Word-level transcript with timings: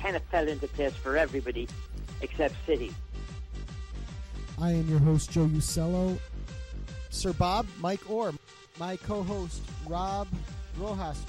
kind 0.00 0.16
of 0.16 0.22
fell 0.24 0.48
into 0.48 0.66
place 0.68 0.94
for 0.94 1.16
everybody 1.16 1.68
except 2.20 2.54
City. 2.66 2.92
I 4.60 4.72
am 4.72 4.88
your 4.88 4.98
host, 4.98 5.30
Joe 5.30 5.46
Usello. 5.46 6.18
Sir 7.10 7.32
Bob, 7.32 7.66
Mike 7.80 8.08
Orr, 8.08 8.32
my 8.78 8.96
co 8.96 9.22
host, 9.22 9.62
Rob 9.86 10.28
Rojas, 10.78 11.22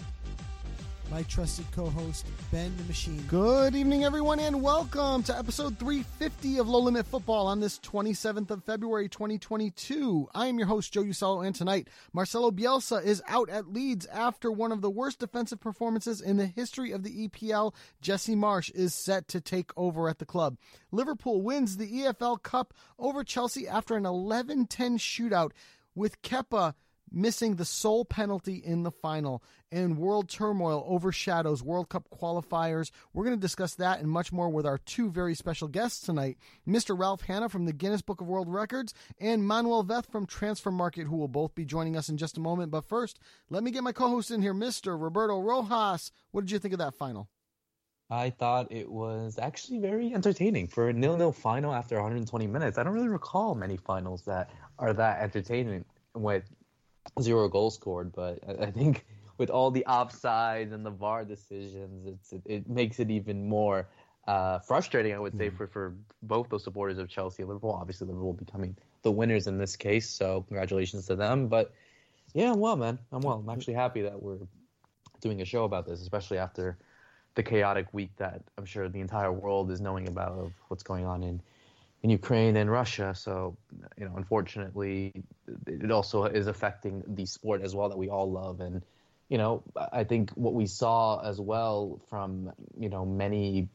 my 1.11 1.23
trusted 1.23 1.65
co 1.73 1.89
host, 1.89 2.25
Ben 2.53 2.71
the 2.77 2.83
Machine. 2.85 3.21
Good 3.27 3.75
evening, 3.75 4.05
everyone, 4.05 4.39
and 4.39 4.61
welcome 4.61 5.23
to 5.23 5.37
episode 5.37 5.77
350 5.77 6.57
of 6.57 6.69
Low 6.69 6.79
Limit 6.79 7.05
Football 7.05 7.47
on 7.47 7.59
this 7.59 7.79
27th 7.79 8.49
of 8.49 8.63
February 8.63 9.09
2022. 9.09 10.29
I 10.33 10.47
am 10.47 10.57
your 10.57 10.67
host, 10.67 10.93
Joe 10.93 11.03
Usello, 11.03 11.45
and 11.45 11.53
tonight, 11.53 11.89
Marcelo 12.13 12.49
Bielsa 12.49 13.03
is 13.03 13.21
out 13.27 13.49
at 13.49 13.73
Leeds 13.73 14.05
after 14.05 14.49
one 14.49 14.71
of 14.71 14.79
the 14.79 14.89
worst 14.89 15.19
defensive 15.19 15.59
performances 15.59 16.21
in 16.21 16.37
the 16.37 16.45
history 16.45 16.93
of 16.93 17.03
the 17.03 17.27
EPL. 17.27 17.73
Jesse 17.99 18.35
Marsch 18.35 18.71
is 18.73 18.95
set 18.95 19.27
to 19.27 19.41
take 19.41 19.71
over 19.75 20.07
at 20.07 20.19
the 20.19 20.25
club. 20.25 20.55
Liverpool 20.93 21.41
wins 21.41 21.75
the 21.75 21.91
EFL 21.91 22.41
Cup 22.41 22.73
over 22.97 23.25
Chelsea 23.25 23.67
after 23.67 23.97
an 23.97 24.05
11 24.05 24.67
10 24.67 24.97
shootout 24.97 25.51
with 25.93 26.21
Kepa 26.21 26.73
missing 27.11 27.55
the 27.55 27.65
sole 27.65 28.05
penalty 28.05 28.55
in 28.55 28.83
the 28.83 28.91
final, 28.91 29.43
and 29.71 29.97
world 29.97 30.29
turmoil 30.29 30.83
overshadows 30.87 31.63
World 31.63 31.89
Cup 31.89 32.07
qualifiers. 32.09 32.91
We're 33.13 33.25
going 33.25 33.35
to 33.35 33.41
discuss 33.41 33.75
that 33.75 33.99
and 33.99 34.09
much 34.09 34.31
more 34.31 34.49
with 34.49 34.65
our 34.65 34.77
two 34.77 35.09
very 35.09 35.35
special 35.35 35.67
guests 35.67 36.01
tonight 36.01 36.37
Mr. 36.67 36.97
Ralph 36.97 37.21
Hannah 37.21 37.49
from 37.49 37.65
the 37.65 37.73
Guinness 37.73 38.01
Book 38.01 38.21
of 38.21 38.27
World 38.27 38.47
Records 38.49 38.93
and 39.19 39.45
Manuel 39.45 39.83
Veth 39.83 40.09
from 40.11 40.27
Transfermarkt, 40.27 41.07
who 41.07 41.17
will 41.17 41.27
both 41.27 41.55
be 41.55 41.65
joining 41.65 41.95
us 41.95 42.09
in 42.09 42.17
just 42.17 42.37
a 42.37 42.41
moment. 42.41 42.71
But 42.71 42.85
first, 42.85 43.19
let 43.49 43.63
me 43.63 43.71
get 43.71 43.83
my 43.83 43.91
co 43.91 44.09
host 44.09 44.31
in 44.31 44.41
here, 44.41 44.53
Mr. 44.53 45.01
Roberto 45.01 45.39
Rojas. 45.39 46.11
What 46.31 46.41
did 46.41 46.51
you 46.51 46.59
think 46.59 46.73
of 46.73 46.79
that 46.79 46.95
final? 46.95 47.29
I 48.11 48.29
thought 48.29 48.69
it 48.71 48.91
was 48.91 49.39
actually 49.41 49.79
very 49.79 50.13
entertaining 50.13 50.67
for 50.67 50.89
a 50.89 50.93
nil-nil 50.93 51.31
final 51.31 51.73
after 51.73 51.95
120 51.95 52.45
minutes. 52.45 52.77
I 52.77 52.83
don't 52.83 52.93
really 52.93 53.07
recall 53.07 53.55
many 53.55 53.77
finals 53.77 54.23
that 54.23 54.49
are 54.77 54.91
that 54.91 55.21
entertaining 55.21 55.85
with 56.13 56.43
zero 57.21 57.47
goals 57.49 57.75
scored, 57.75 58.11
but 58.13 58.39
I, 58.47 58.65
I 58.65 58.71
think 58.71 59.05
with 59.37 59.49
all 59.49 59.71
the 59.71 59.85
offsides 59.87 60.73
and 60.73 60.85
the 60.85 60.91
VAR 60.91 61.25
decisions, 61.25 62.05
it's 62.07 62.33
it, 62.33 62.41
it 62.45 62.69
makes 62.69 62.99
it 62.99 63.09
even 63.11 63.47
more 63.47 63.87
uh, 64.27 64.59
frustrating. 64.59 65.13
I 65.13 65.19
would 65.19 65.35
say 65.37 65.49
Mm. 65.49 65.57
for 65.57 65.67
for 65.67 65.95
both 66.21 66.49
those 66.49 66.63
supporters 66.63 66.97
of 66.97 67.09
Chelsea 67.09 67.41
and 67.43 67.49
Liverpool. 67.49 67.71
Obviously, 67.71 68.07
Liverpool 68.07 68.33
becoming 68.33 68.75
the 69.03 69.11
winners 69.11 69.47
in 69.47 69.57
this 69.57 69.75
case, 69.75 70.09
so 70.09 70.43
congratulations 70.47 71.07
to 71.07 71.15
them. 71.15 71.47
But 71.47 71.73
yeah, 72.33 72.51
I'm 72.51 72.59
well, 72.59 72.75
man. 72.77 72.99
I'm 73.11 73.21
well. 73.21 73.43
I'm 73.43 73.49
actually 73.49 73.73
happy 73.73 74.01
that 74.03 74.21
we're 74.21 74.37
doing 75.21 75.41
a 75.41 75.45
show 75.45 75.63
about 75.65 75.85
this, 75.87 76.01
especially 76.01 76.37
after 76.37 76.77
the 77.35 77.43
chaotic 77.43 77.93
week 77.93 78.11
that 78.17 78.41
I'm 78.57 78.65
sure 78.65 78.89
the 78.89 78.99
entire 78.99 79.31
world 79.31 79.71
is 79.71 79.81
knowing 79.81 80.07
about 80.07 80.33
of 80.33 80.53
what's 80.67 80.83
going 80.83 81.05
on 81.05 81.23
in 81.23 81.41
in 82.03 82.09
Ukraine 82.09 82.55
and 82.57 82.69
Russia. 82.69 83.13
So, 83.15 83.55
you 83.97 84.05
know, 84.05 84.13
unfortunately, 84.17 85.11
it 85.67 85.91
also 85.91 86.25
is 86.25 86.47
affecting 86.47 87.03
the 87.07 87.25
sport 87.25 87.61
as 87.61 87.75
well 87.75 87.89
that 87.89 87.97
we 87.97 88.09
all 88.09 88.31
love. 88.31 88.61
And, 88.61 88.83
you 89.29 89.37
know, 89.37 89.63
I 89.91 90.03
think 90.03 90.31
what 90.31 90.53
we 90.53 90.65
saw 90.65 91.21
as 91.21 91.39
well 91.39 92.01
from, 92.09 92.51
you 92.79 92.89
know, 92.89 93.05
many, 93.05 93.69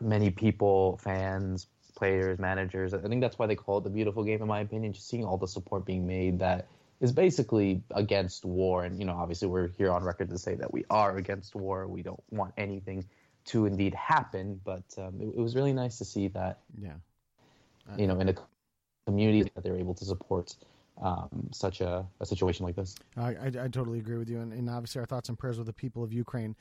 many 0.00 0.30
people, 0.30 0.98
fans, 0.98 1.66
players, 1.96 2.38
managers, 2.38 2.94
I 2.94 2.98
think 2.98 3.20
that's 3.20 3.38
why 3.38 3.46
they 3.46 3.56
call 3.56 3.78
it 3.78 3.84
the 3.84 3.90
beautiful 3.90 4.24
game, 4.24 4.40
in 4.40 4.48
my 4.48 4.60
opinion, 4.60 4.92
just 4.92 5.08
seeing 5.08 5.24
all 5.24 5.36
the 5.36 5.48
support 5.48 5.84
being 5.84 6.06
made 6.06 6.38
that 6.40 6.66
is 7.00 7.12
basically 7.12 7.82
against 7.90 8.44
war. 8.44 8.84
And, 8.84 8.98
you 8.98 9.04
know, 9.04 9.14
obviously 9.14 9.48
we're 9.48 9.68
here 9.68 9.90
on 9.90 10.02
record 10.02 10.30
to 10.30 10.38
say 10.38 10.54
that 10.56 10.72
we 10.72 10.84
are 10.90 11.16
against 11.16 11.54
war. 11.54 11.86
We 11.86 12.02
don't 12.02 12.22
want 12.30 12.54
anything 12.56 13.06
to 13.46 13.66
indeed 13.66 13.94
happen. 13.94 14.60
But 14.64 14.84
um, 14.98 15.20
it, 15.20 15.28
it 15.28 15.40
was 15.40 15.54
really 15.54 15.72
nice 15.72 15.98
to 15.98 16.04
see 16.04 16.28
that 16.28 16.60
Yeah. 16.80 16.94
you 17.96 18.06
know, 18.06 18.20
in 18.20 18.28
a 18.28 18.34
community 19.06 19.50
that 19.54 19.62
they're 19.64 19.78
able 19.78 19.94
to 19.94 20.04
support 20.04 20.54
um, 21.00 21.48
such 21.52 21.80
a, 21.80 22.06
a 22.20 22.26
situation 22.26 22.64
like 22.66 22.76
this. 22.76 22.94
I, 23.16 23.28
I, 23.28 23.46
I 23.46 23.68
totally 23.68 23.98
agree 23.98 24.18
with 24.18 24.28
you, 24.28 24.40
and, 24.40 24.52
and 24.52 24.68
obviously 24.68 25.00
our 25.00 25.06
thoughts 25.06 25.28
and 25.28 25.38
prayers 25.38 25.58
with 25.58 25.66
the 25.66 25.72
people 25.72 26.02
of 26.02 26.12
Ukraine 26.12 26.56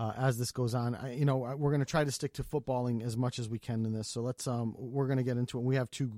uh, 0.00 0.12
as 0.16 0.38
this 0.38 0.50
goes 0.50 0.74
on. 0.74 0.94
I, 0.94 1.14
you 1.14 1.26
know, 1.26 1.36
we're 1.36 1.70
going 1.70 1.80
to 1.80 1.86
try 1.86 2.04
to 2.04 2.10
stick 2.10 2.32
to 2.34 2.42
footballing 2.42 3.02
as 3.02 3.16
much 3.16 3.38
as 3.38 3.48
we 3.48 3.58
can 3.58 3.84
in 3.84 3.92
this. 3.92 4.08
So 4.08 4.22
let's 4.22 4.46
um, 4.46 4.74
we're 4.78 5.06
going 5.06 5.18
to 5.18 5.22
get 5.22 5.36
into 5.36 5.58
it. 5.58 5.62
We 5.62 5.76
have 5.76 5.90
two 5.90 6.10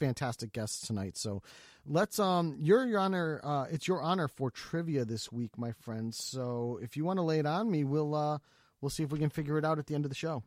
fantastic 0.00 0.52
guests 0.52 0.86
tonight, 0.86 1.18
so 1.18 1.42
let's 1.86 2.18
um, 2.18 2.56
your 2.58 2.86
your 2.86 2.98
honor, 2.98 3.40
uh, 3.44 3.66
it's 3.70 3.86
your 3.86 4.00
honor 4.00 4.26
for 4.26 4.50
trivia 4.50 5.04
this 5.04 5.30
week, 5.30 5.58
my 5.58 5.72
friends. 5.72 6.22
So 6.22 6.78
if 6.82 6.96
you 6.96 7.04
want 7.04 7.18
to 7.18 7.22
lay 7.22 7.38
it 7.38 7.46
on 7.46 7.70
me, 7.70 7.84
we'll 7.84 8.14
uh, 8.14 8.38
we'll 8.80 8.90
see 8.90 9.02
if 9.02 9.12
we 9.12 9.18
can 9.18 9.30
figure 9.30 9.58
it 9.58 9.64
out 9.64 9.78
at 9.78 9.86
the 9.86 9.94
end 9.94 10.06
of 10.06 10.10
the 10.10 10.16
show. 10.16 10.42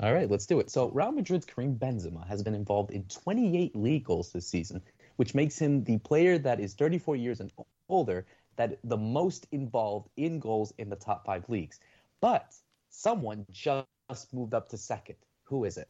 All 0.00 0.14
right, 0.14 0.30
let's 0.30 0.46
do 0.46 0.60
it. 0.60 0.70
So 0.70 0.90
Real 0.90 1.10
Madrid's 1.10 1.44
Karim 1.44 1.74
Benzema 1.74 2.26
has 2.28 2.42
been 2.44 2.54
involved 2.54 2.92
in 2.92 3.02
28 3.04 3.74
league 3.74 4.04
goals 4.04 4.30
this 4.30 4.46
season, 4.46 4.80
which 5.18 5.34
makes 5.34 5.58
him 5.58 5.82
the 5.82 5.98
player 5.98 6.38
that 6.38 6.60
is 6.60 6.74
34 6.74 7.16
years 7.16 7.40
and 7.40 7.52
older 7.88 8.24
that 8.56 8.78
the 8.84 8.96
most 8.96 9.46
involved 9.50 10.08
in 10.16 10.38
goals 10.38 10.72
in 10.78 10.88
the 10.88 10.96
top 10.96 11.26
five 11.26 11.44
leagues. 11.48 11.80
But 12.20 12.54
someone 12.88 13.44
just 13.50 13.86
moved 14.32 14.54
up 14.54 14.68
to 14.68 14.78
second. 14.78 15.16
Who 15.42 15.64
is 15.64 15.76
it? 15.76 15.88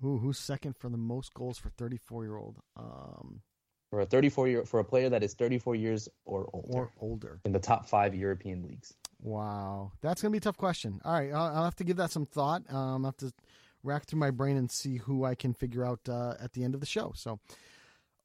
Who 0.00 0.18
who's 0.18 0.38
second 0.38 0.76
for 0.78 0.88
the 0.88 0.96
most 0.96 1.34
goals 1.34 1.58
for 1.58 1.68
34 1.70 2.24
year 2.24 2.36
old 2.36 2.56
um, 2.76 3.40
For 3.90 4.00
a 4.00 4.06
34 4.06 4.48
year 4.48 4.64
for 4.64 4.80
a 4.80 4.84
player 4.84 5.10
that 5.10 5.22
is 5.22 5.34
34 5.34 5.74
years 5.76 6.08
or 6.24 6.48
older 6.54 6.68
or 6.68 6.90
older? 7.00 7.40
in 7.44 7.52
the 7.52 7.58
top 7.60 7.86
five 7.86 8.14
European 8.14 8.62
leagues. 8.62 8.94
Wow, 9.20 9.92
that's 10.00 10.22
gonna 10.22 10.32
be 10.32 10.38
a 10.38 10.40
tough 10.40 10.56
question. 10.56 11.00
All 11.04 11.12
right, 11.12 11.32
I'll, 11.32 11.56
I'll 11.56 11.64
have 11.64 11.76
to 11.76 11.84
give 11.84 11.98
that 11.98 12.10
some 12.10 12.26
thought. 12.26 12.62
Um, 12.70 13.04
I'll 13.04 13.12
have 13.12 13.16
to 13.18 13.32
rack 13.82 14.06
through 14.06 14.18
my 14.20 14.30
brain 14.30 14.56
and 14.56 14.70
see 14.70 14.96
who 14.96 15.24
I 15.24 15.34
can 15.34 15.52
figure 15.54 15.84
out 15.84 16.00
uh, 16.08 16.34
at 16.40 16.52
the 16.54 16.64
end 16.64 16.74
of 16.74 16.80
the 16.80 16.86
show. 16.86 17.12
So, 17.14 17.38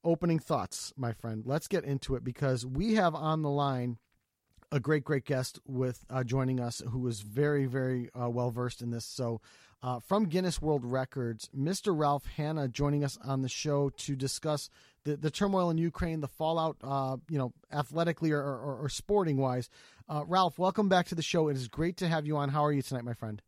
opening 0.03 0.39
thoughts, 0.39 0.93
my 0.95 1.13
friend. 1.13 1.43
Let's 1.45 1.67
get 1.67 1.83
into 1.83 2.15
it 2.15 2.23
because 2.23 2.65
we 2.65 2.95
have 2.95 3.15
on 3.15 3.41
the 3.41 3.49
line 3.49 3.97
a 4.71 4.79
great, 4.79 5.03
great 5.03 5.25
guest 5.25 5.59
with 5.65 6.05
uh, 6.09 6.23
joining 6.23 6.59
us 6.59 6.81
who 6.89 7.07
is 7.07 7.21
very, 7.21 7.65
very 7.65 8.09
uh, 8.19 8.29
well 8.29 8.51
versed 8.51 8.81
in 8.81 8.91
this. 8.91 9.05
So, 9.05 9.41
uh, 9.81 9.99
from 10.01 10.25
Guinness 10.25 10.61
World 10.61 10.83
Records, 10.83 11.49
Mr. 11.57 11.97
Ralph 11.97 12.25
Hannah 12.25 12.67
joining 12.67 13.03
us 13.03 13.17
on 13.23 13.41
the 13.41 13.49
show 13.49 13.89
to 13.89 14.15
discuss 14.15 14.69
the, 15.05 15.15
the 15.15 15.31
turmoil 15.31 15.69
in 15.69 15.77
Ukraine, 15.77 16.19
the 16.19 16.27
fallout, 16.27 16.75
uh, 16.83 17.15
you 17.29 17.37
know, 17.37 17.53
athletically 17.71 18.31
or, 18.31 18.41
or, 18.41 18.79
or 18.81 18.89
sporting 18.89 19.37
wise. 19.37 19.69
Uh, 20.09 20.23
Ralph, 20.27 20.59
welcome 20.59 20.89
back 20.89 21.07
to 21.07 21.15
the 21.15 21.21
show. 21.21 21.47
It 21.47 21.55
is 21.55 21.69
great 21.69 21.95
to 21.97 22.09
have 22.09 22.27
you 22.27 22.35
on. 22.35 22.49
How 22.49 22.65
are 22.65 22.73
you 22.73 22.81
tonight, 22.81 23.05
my 23.05 23.13
friend? 23.13 23.41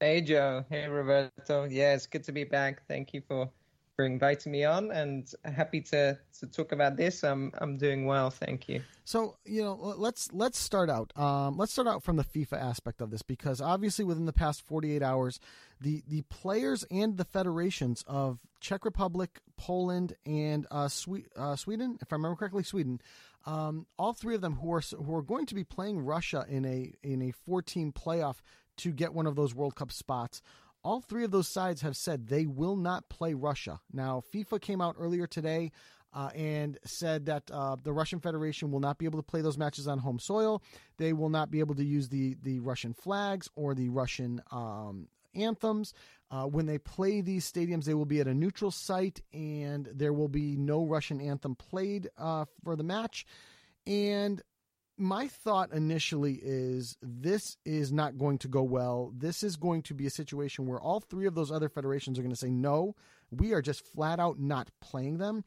Hey 0.00 0.20
Joe, 0.20 0.64
hey 0.68 0.88
Roberto. 0.88 1.64
Yeah, 1.64 1.94
it's 1.94 2.06
good 2.06 2.24
to 2.24 2.32
be 2.32 2.44
back. 2.44 2.82
Thank 2.88 3.14
you 3.14 3.22
for 3.26 3.48
for 3.96 4.04
inviting 4.04 4.52
me 4.52 4.64
on, 4.64 4.92
and 4.92 5.32
happy 5.44 5.80
to 5.80 6.18
to 6.38 6.46
talk 6.46 6.72
about 6.72 6.96
this. 6.96 7.24
I'm 7.24 7.50
I'm 7.58 7.78
doing 7.78 8.04
well, 8.04 8.30
thank 8.30 8.68
you. 8.68 8.82
So 9.04 9.36
you 9.44 9.62
know, 9.62 9.74
let's 9.96 10.30
let's 10.32 10.58
start 10.58 10.90
out. 10.90 11.12
Um, 11.16 11.56
let's 11.56 11.72
start 11.72 11.88
out 11.88 12.02
from 12.02 12.16
the 12.16 12.24
FIFA 12.24 12.60
aspect 12.60 13.00
of 13.00 13.10
this 13.10 13.22
because 13.22 13.60
obviously 13.60 14.04
within 14.04 14.26
the 14.26 14.32
past 14.34 14.60
48 14.66 15.02
hours, 15.02 15.40
the 15.80 16.02
the 16.06 16.22
players 16.22 16.84
and 16.90 17.16
the 17.16 17.24
federations 17.24 18.04
of 18.06 18.38
Czech 18.60 18.84
Republic, 18.84 19.40
Poland, 19.56 20.14
and 20.26 20.66
uh, 20.70 20.88
Swe- 20.88 21.26
uh, 21.34 21.56
Sweden, 21.56 21.98
if 22.02 22.12
I 22.12 22.16
remember 22.16 22.36
correctly, 22.36 22.64
Sweden, 22.64 23.00
um, 23.46 23.86
all 23.98 24.12
three 24.12 24.34
of 24.34 24.42
them 24.42 24.56
who 24.56 24.72
are 24.74 24.82
who 24.82 25.16
are 25.16 25.22
going 25.22 25.46
to 25.46 25.54
be 25.54 25.64
playing 25.64 26.00
Russia 26.00 26.44
in 26.48 26.66
a 26.66 26.92
in 27.02 27.22
a 27.22 27.30
14 27.30 27.92
playoff 27.92 28.36
to 28.76 28.92
get 28.92 29.14
one 29.14 29.26
of 29.26 29.36
those 29.36 29.54
World 29.54 29.74
Cup 29.74 29.90
spots 29.90 30.42
all 30.86 31.00
three 31.00 31.24
of 31.24 31.32
those 31.32 31.48
sides 31.48 31.82
have 31.82 31.96
said 31.96 32.28
they 32.28 32.46
will 32.46 32.76
not 32.76 33.08
play 33.08 33.34
Russia. 33.34 33.80
Now, 33.92 34.22
FIFA 34.32 34.60
came 34.60 34.80
out 34.80 34.94
earlier 35.00 35.26
today 35.26 35.72
uh, 36.14 36.28
and 36.32 36.78
said 36.84 37.26
that 37.26 37.50
uh, 37.52 37.74
the 37.82 37.92
Russian 37.92 38.20
Federation 38.20 38.70
will 38.70 38.78
not 38.78 38.96
be 38.96 39.04
able 39.04 39.18
to 39.18 39.24
play 39.24 39.40
those 39.40 39.58
matches 39.58 39.88
on 39.88 39.98
home 39.98 40.20
soil. 40.20 40.62
They 40.96 41.12
will 41.12 41.28
not 41.28 41.50
be 41.50 41.58
able 41.58 41.74
to 41.74 41.84
use 41.84 42.08
the, 42.08 42.36
the 42.40 42.60
Russian 42.60 42.94
flags 42.94 43.50
or 43.56 43.74
the 43.74 43.88
Russian 43.88 44.40
um, 44.52 45.08
anthems. 45.34 45.92
Uh, 46.30 46.44
when 46.44 46.66
they 46.66 46.78
play 46.78 47.20
these 47.20 47.50
stadiums, 47.50 47.84
they 47.84 47.94
will 47.94 48.04
be 48.04 48.20
at 48.20 48.28
a 48.28 48.34
neutral 48.34 48.70
site 48.70 49.20
and 49.32 49.88
there 49.92 50.12
will 50.12 50.28
be 50.28 50.56
no 50.56 50.84
Russian 50.84 51.20
anthem 51.20 51.56
played 51.56 52.08
uh, 52.16 52.44
for 52.62 52.76
the 52.76 52.84
match. 52.84 53.26
And 53.88 54.40
my 54.98 55.28
thought 55.28 55.72
initially 55.72 56.40
is 56.42 56.96
this 57.02 57.56
is 57.64 57.92
not 57.92 58.18
going 58.18 58.38
to 58.38 58.48
go 58.48 58.62
well. 58.62 59.12
This 59.16 59.42
is 59.42 59.56
going 59.56 59.82
to 59.82 59.94
be 59.94 60.06
a 60.06 60.10
situation 60.10 60.66
where 60.66 60.80
all 60.80 61.00
three 61.00 61.26
of 61.26 61.34
those 61.34 61.52
other 61.52 61.68
federations 61.68 62.18
are 62.18 62.22
going 62.22 62.34
to 62.34 62.36
say, 62.36 62.50
no, 62.50 62.94
we 63.30 63.52
are 63.52 63.62
just 63.62 63.84
flat 63.86 64.18
out 64.18 64.38
not 64.38 64.70
playing 64.80 65.18
them. 65.18 65.44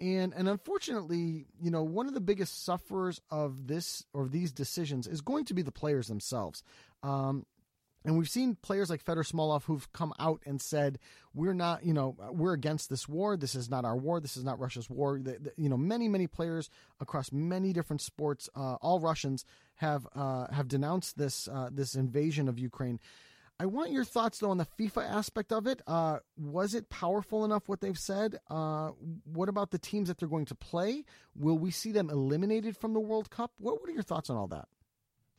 And, 0.00 0.32
and 0.34 0.48
unfortunately, 0.48 1.46
you 1.60 1.70
know, 1.70 1.84
one 1.84 2.06
of 2.06 2.14
the 2.14 2.20
biggest 2.20 2.64
sufferers 2.64 3.20
of 3.30 3.66
this 3.68 4.04
or 4.12 4.28
these 4.28 4.52
decisions 4.52 5.06
is 5.06 5.20
going 5.20 5.44
to 5.46 5.54
be 5.54 5.62
the 5.62 5.70
players 5.70 6.08
themselves. 6.08 6.62
Um, 7.02 7.46
and 8.04 8.18
we've 8.18 8.28
seen 8.28 8.56
players 8.56 8.90
like 8.90 9.00
Fedor 9.00 9.22
Smolov 9.22 9.64
who've 9.64 9.90
come 9.92 10.12
out 10.18 10.42
and 10.46 10.60
said, 10.60 10.98
"We're 11.34 11.54
not, 11.54 11.84
you 11.84 11.92
know, 11.92 12.16
we're 12.30 12.52
against 12.52 12.90
this 12.90 13.08
war. 13.08 13.36
This 13.36 13.54
is 13.54 13.70
not 13.70 13.84
our 13.84 13.96
war. 13.96 14.20
This 14.20 14.36
is 14.36 14.44
not 14.44 14.58
Russia's 14.58 14.90
war." 14.90 15.18
The, 15.18 15.38
the, 15.38 15.52
you 15.56 15.68
know, 15.68 15.76
many 15.76 16.08
many 16.08 16.26
players 16.26 16.70
across 17.00 17.32
many 17.32 17.72
different 17.72 18.02
sports, 18.02 18.48
uh, 18.54 18.74
all 18.80 19.00
Russians, 19.00 19.44
have 19.76 20.06
uh, 20.14 20.52
have 20.52 20.68
denounced 20.68 21.18
this 21.18 21.48
uh, 21.48 21.68
this 21.72 21.94
invasion 21.94 22.48
of 22.48 22.58
Ukraine. 22.58 22.98
I 23.60 23.66
want 23.66 23.92
your 23.92 24.04
thoughts 24.04 24.38
though 24.38 24.50
on 24.50 24.58
the 24.58 24.66
FIFA 24.78 25.08
aspect 25.08 25.52
of 25.52 25.68
it. 25.68 25.82
Uh, 25.86 26.18
was 26.36 26.74
it 26.74 26.90
powerful 26.90 27.44
enough 27.44 27.68
what 27.68 27.80
they've 27.80 27.98
said? 27.98 28.40
Uh, 28.50 28.88
what 29.24 29.48
about 29.48 29.70
the 29.70 29.78
teams 29.78 30.08
that 30.08 30.18
they're 30.18 30.28
going 30.28 30.46
to 30.46 30.54
play? 30.56 31.04
Will 31.36 31.58
we 31.58 31.70
see 31.70 31.92
them 31.92 32.10
eliminated 32.10 32.76
from 32.76 32.92
the 32.92 33.00
World 33.00 33.30
Cup? 33.30 33.52
What 33.58 33.80
What 33.80 33.88
are 33.88 33.92
your 33.92 34.02
thoughts 34.02 34.30
on 34.30 34.36
all 34.36 34.48
that? 34.48 34.66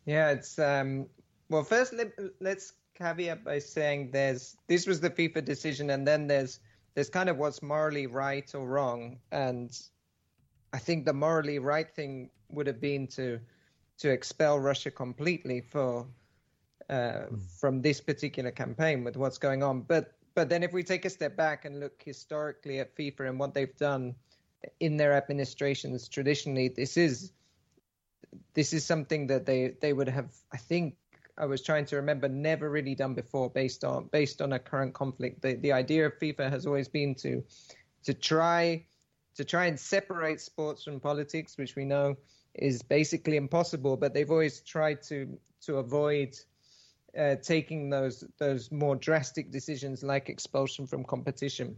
Yeah, 0.06 0.32
it's 0.32 0.60
um, 0.60 1.08
well, 1.54 1.64
first 1.64 1.94
let, 1.94 2.12
let's 2.40 2.74
caveat 2.96 3.44
by 3.44 3.60
saying 3.60 4.10
there's 4.12 4.58
this 4.68 4.88
was 4.88 5.00
the 5.00 5.10
FIFA 5.10 5.46
decision, 5.46 5.92
and 5.92 6.08
then 6.08 6.26
there's 6.26 6.60
there's 6.96 7.10
kind 7.10 7.30
of 7.30 7.38
what's 7.38 7.62
morally 7.62 8.08
right 8.08 8.54
or 8.56 8.68
wrong, 8.68 9.20
and 9.32 9.72
I 10.74 10.80
think 10.80 11.06
the 11.06 11.14
morally 11.14 11.60
right 11.60 11.90
thing 11.90 12.32
would 12.50 12.66
have 12.66 12.82
been 12.82 13.06
to 13.10 13.40
to 14.00 14.10
expel 14.10 14.60
Russia 14.60 14.90
completely 14.90 15.62
for 15.62 16.08
uh, 16.90 16.94
mm. 16.94 17.42
from 17.60 17.84
this 17.84 18.02
particular 18.02 18.50
campaign 18.50 19.04
with 19.04 19.16
what's 19.16 19.38
going 19.38 19.62
on. 19.62 19.82
But 19.82 20.18
but 20.34 20.50
then 20.50 20.64
if 20.64 20.74
we 20.74 20.84
take 20.84 21.06
a 21.06 21.10
step 21.12 21.36
back 21.38 21.66
and 21.66 21.80
look 21.80 22.02
historically 22.04 22.80
at 22.80 22.96
FIFA 22.98 23.30
and 23.30 23.40
what 23.40 23.54
they've 23.54 23.78
done 23.78 24.16
in 24.80 24.98
their 24.98 25.14
administrations 25.14 26.10
traditionally, 26.10 26.70
this 26.70 26.98
is 26.98 27.32
this 28.56 28.74
is 28.74 28.84
something 28.84 29.28
that 29.28 29.46
they 29.46 29.76
they 29.82 29.94
would 29.94 30.10
have 30.10 30.34
I 30.52 30.58
think 30.58 30.96
I 31.38 31.46
was 31.46 31.62
trying 31.64 31.86
to 31.86 31.96
remember 31.96 32.30
never 32.30 32.70
really 32.70 32.96
done 32.96 33.16
before 33.16 33.50
based 33.50 33.84
on 33.84 34.08
based 34.12 34.42
on 34.42 34.54
a 34.54 34.60
current 34.60 34.94
conflict. 34.94 35.42
The 35.42 35.56
the 35.56 35.72
idea 35.72 36.06
of 36.06 36.18
FIFA 36.20 36.50
has 36.50 36.66
always 36.66 36.88
been 36.88 37.16
to 37.16 37.44
to 38.04 38.14
try 38.14 38.86
to 39.36 39.44
try 39.44 39.66
and 39.66 39.80
separate 39.80 40.40
sports 40.40 40.84
from 40.84 41.00
politics, 41.00 41.58
which 41.58 41.76
we 41.76 41.86
know 41.86 42.16
is 42.54 42.84
basically 42.84 43.38
impossible. 43.38 43.98
But 43.98 44.14
they've 44.14 44.30
always 44.30 44.62
tried 44.62 45.02
to 45.04 45.38
to 45.62 45.78
avoid 45.78 46.38
uh, 47.18 47.36
taking 47.38 47.90
those 47.90 48.24
those 48.38 48.72
more 48.72 48.96
drastic 48.96 49.52
decisions 49.52 50.04
like 50.04 50.30
expulsion 50.30 50.86
from 50.86 51.04
competition. 51.04 51.76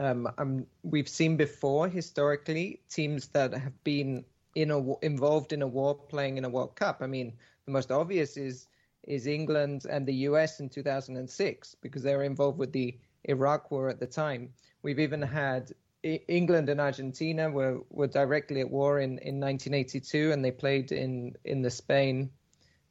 Um, 0.00 0.28
um, 0.38 0.66
we've 0.82 1.08
seen 1.08 1.36
before 1.36 1.88
historically 1.88 2.80
teams 2.88 3.28
that 3.28 3.52
have 3.52 3.82
been 3.82 4.24
in 4.54 4.70
a, 4.70 4.98
involved 5.00 5.52
in 5.52 5.62
a 5.62 5.66
war 5.66 5.94
playing 5.94 6.38
in 6.38 6.44
a 6.44 6.48
World 6.48 6.76
Cup. 6.76 6.98
I 7.02 7.06
mean, 7.06 7.32
the 7.66 7.72
most 7.72 7.90
obvious 7.90 8.36
is 8.36 8.68
is 9.04 9.26
England 9.26 9.86
and 9.88 10.06
the 10.06 10.14
US 10.28 10.60
in 10.60 10.68
2006 10.68 11.76
because 11.80 12.02
they 12.02 12.14
were 12.14 12.24
involved 12.24 12.58
with 12.58 12.72
the 12.72 12.98
Iraq 13.24 13.70
war 13.70 13.88
at 13.88 14.00
the 14.00 14.06
time. 14.06 14.50
We've 14.82 15.00
even 15.00 15.22
had 15.22 15.72
England 16.02 16.68
and 16.68 16.80
Argentina 16.80 17.50
were, 17.50 17.80
were 17.90 18.06
directly 18.06 18.60
at 18.60 18.70
war 18.70 19.00
in, 19.00 19.18
in 19.18 19.40
1982 19.40 20.32
and 20.32 20.44
they 20.44 20.50
played 20.50 20.92
in, 20.92 21.34
in 21.44 21.62
the 21.62 21.70
Spain 21.70 22.30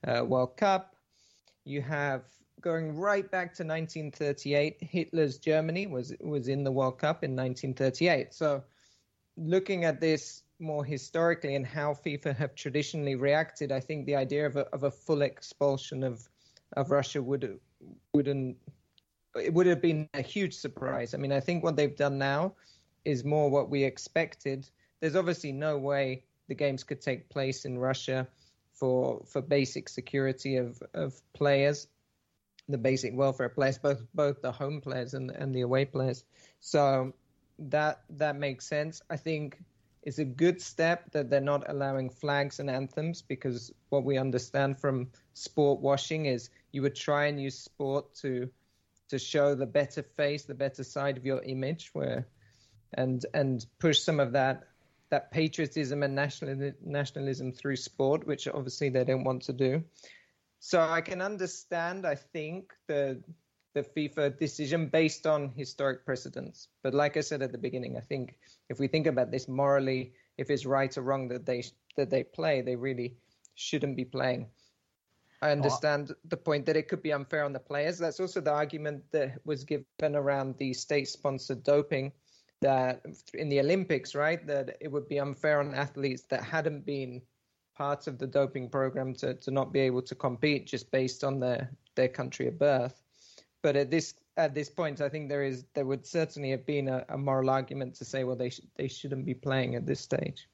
uh, 0.07 0.23
World 0.25 0.57
Cup. 0.57 0.95
You 1.63 1.81
have 1.81 2.23
going 2.61 2.95
right 2.95 3.29
back 3.29 3.53
to 3.55 3.63
1938, 3.63 4.77
Hitler's 4.81 5.37
Germany 5.37 5.87
was 5.87 6.13
was 6.19 6.47
in 6.47 6.63
the 6.63 6.71
World 6.71 6.99
Cup 6.99 7.23
in 7.23 7.35
1938. 7.35 8.33
So 8.33 8.63
looking 9.37 9.85
at 9.85 10.01
this 10.01 10.43
more 10.59 10.83
historically 10.83 11.55
and 11.55 11.65
how 11.65 11.93
FIFA 11.93 12.35
have 12.35 12.55
traditionally 12.55 13.15
reacted, 13.15 13.71
I 13.71 13.79
think 13.79 14.05
the 14.05 14.15
idea 14.15 14.45
of 14.45 14.55
a, 14.55 14.65
of 14.73 14.83
a 14.83 14.91
full 14.91 15.21
expulsion 15.21 16.03
of 16.03 16.27
of 16.75 16.91
Russia 16.91 17.21
would 17.21 17.59
wouldn't 18.13 18.57
it 19.35 19.53
would 19.53 19.67
have 19.67 19.81
been 19.81 20.09
a 20.13 20.21
huge 20.21 20.55
surprise. 20.55 21.13
I 21.13 21.17
mean, 21.17 21.31
I 21.31 21.39
think 21.39 21.63
what 21.63 21.75
they've 21.75 21.95
done 21.95 22.17
now 22.17 22.53
is 23.05 23.23
more 23.23 23.49
what 23.49 23.69
we 23.69 23.83
expected. 23.83 24.69
There's 24.99 25.15
obviously 25.15 25.51
no 25.51 25.77
way 25.77 26.23
the 26.47 26.55
games 26.55 26.83
could 26.83 27.01
take 27.01 27.29
place 27.29 27.65
in 27.65 27.77
Russia 27.77 28.27
for 28.73 29.23
for 29.25 29.41
basic 29.41 29.89
security 29.89 30.57
of 30.57 30.81
of 30.93 31.21
players, 31.33 31.87
the 32.67 32.77
basic 32.77 33.15
welfare 33.15 33.49
players, 33.49 33.77
both 33.77 34.01
both 34.13 34.41
the 34.41 34.51
home 34.51 34.81
players 34.81 35.13
and 35.13 35.31
and 35.31 35.55
the 35.55 35.61
away 35.61 35.85
players. 35.85 36.23
So 36.59 37.13
that 37.59 38.01
that 38.09 38.35
makes 38.35 38.67
sense. 38.67 39.01
I 39.09 39.17
think 39.17 39.59
it's 40.03 40.19
a 40.19 40.25
good 40.25 40.61
step 40.61 41.11
that 41.11 41.29
they're 41.29 41.41
not 41.41 41.69
allowing 41.69 42.09
flags 42.09 42.59
and 42.59 42.69
anthems 42.69 43.21
because 43.21 43.73
what 43.89 44.03
we 44.03 44.17
understand 44.17 44.79
from 44.79 45.09
sport 45.33 45.81
washing 45.81 46.25
is 46.25 46.49
you 46.71 46.81
would 46.81 46.95
try 46.95 47.25
and 47.25 47.41
use 47.41 47.57
sport 47.57 48.13
to 48.15 48.49
to 49.09 49.17
show 49.17 49.55
the 49.55 49.65
better 49.65 50.03
face, 50.03 50.43
the 50.43 50.53
better 50.53 50.83
side 50.83 51.17
of 51.17 51.25
your 51.25 51.41
image, 51.43 51.91
where 51.93 52.27
and 52.93 53.25
and 53.33 53.65
push 53.79 53.99
some 53.99 54.19
of 54.19 54.31
that 54.33 54.67
that 55.09 55.31
patriotism 55.31 56.03
and 56.03 56.13
national, 56.13 56.71
nationalism 56.83 57.51
through 57.51 57.77
sport, 57.77 58.27
which 58.27 58.47
obviously 58.47 58.89
they 58.89 59.05
don't 59.05 59.23
want 59.23 59.41
to 59.41 59.53
do. 59.53 59.81
So 60.59 60.81
I 60.81 61.01
can 61.01 61.21
understand, 61.21 62.05
I 62.05 62.15
think, 62.15 62.73
the 62.87 63.21
the 63.77 63.83
FIFA 63.83 64.39
decision 64.39 64.87
based 64.87 65.27
on 65.27 65.49
historic 65.55 66.03
precedents. 66.03 66.69
But 66.83 66.93
like 66.93 67.15
I 67.15 67.21
said 67.21 67.41
at 67.41 67.51
the 67.51 67.57
beginning, 67.57 67.95
I 67.95 68.01
think 68.01 68.37
if 68.69 68.79
we 68.79 68.87
think 68.87 69.07
about 69.07 69.31
this 69.31 69.47
morally, 69.47 70.13
if 70.37 70.49
it's 70.49 70.65
right 70.65 70.97
or 70.97 71.03
wrong 71.03 71.27
that 71.27 71.45
they 71.45 71.63
that 71.95 72.09
they 72.09 72.23
play, 72.23 72.61
they 72.61 72.75
really 72.75 73.15
shouldn't 73.55 73.95
be 73.95 74.05
playing. 74.05 74.47
I 75.41 75.51
understand 75.51 76.15
the 76.25 76.37
point 76.37 76.65
that 76.65 76.75
it 76.75 76.87
could 76.87 77.03
be 77.03 77.13
unfair 77.13 77.43
on 77.45 77.53
the 77.53 77.59
players. 77.59 77.99
That's 77.99 78.19
also 78.19 78.41
the 78.41 78.51
argument 78.51 79.03
that 79.11 79.39
was 79.45 79.63
given 79.63 80.15
around 80.15 80.57
the 80.57 80.73
state-sponsored 80.73 81.63
doping 81.63 82.11
that 82.61 83.05
in 83.35 83.47
the 83.49 83.59
Olympics, 83.59 84.15
right? 84.15 84.45
That 84.47 84.77
it 84.81 84.91
would 84.91 85.07
be 85.07 85.19
unfair 85.19 85.59
on 85.59 85.75
athletes 85.75 86.23
that 86.29 86.43
hadn't 86.43 86.85
been 86.85 87.21
part 87.75 88.07
of 88.07 88.17
the 88.17 88.25
doping 88.25 88.67
program 88.69 89.13
to, 89.13 89.35
to 89.35 89.51
not 89.51 89.71
be 89.71 89.79
able 89.81 90.01
to 90.01 90.15
compete 90.15 90.65
just 90.65 90.89
based 90.89 91.23
on 91.23 91.39
their, 91.39 91.69
their 91.93 92.09
country 92.09 92.47
of 92.47 92.57
birth. 92.57 93.03
But 93.61 93.75
at 93.75 93.89
this 93.91 94.13
at 94.37 94.53
this 94.53 94.69
point, 94.69 95.01
I 95.01 95.09
think 95.09 95.29
there 95.29 95.43
is 95.43 95.65
there 95.73 95.85
would 95.85 96.05
certainly 96.05 96.51
have 96.51 96.65
been 96.65 96.87
a, 96.87 97.05
a 97.09 97.17
moral 97.17 97.49
argument 97.49 97.95
to 97.95 98.05
say, 98.05 98.23
well, 98.23 98.35
they 98.35 98.49
sh- 98.49 98.61
they 98.75 98.87
shouldn't 98.87 99.25
be 99.25 99.33
playing 99.33 99.75
at 99.75 99.85
this 99.85 99.99
stage. 99.99 100.47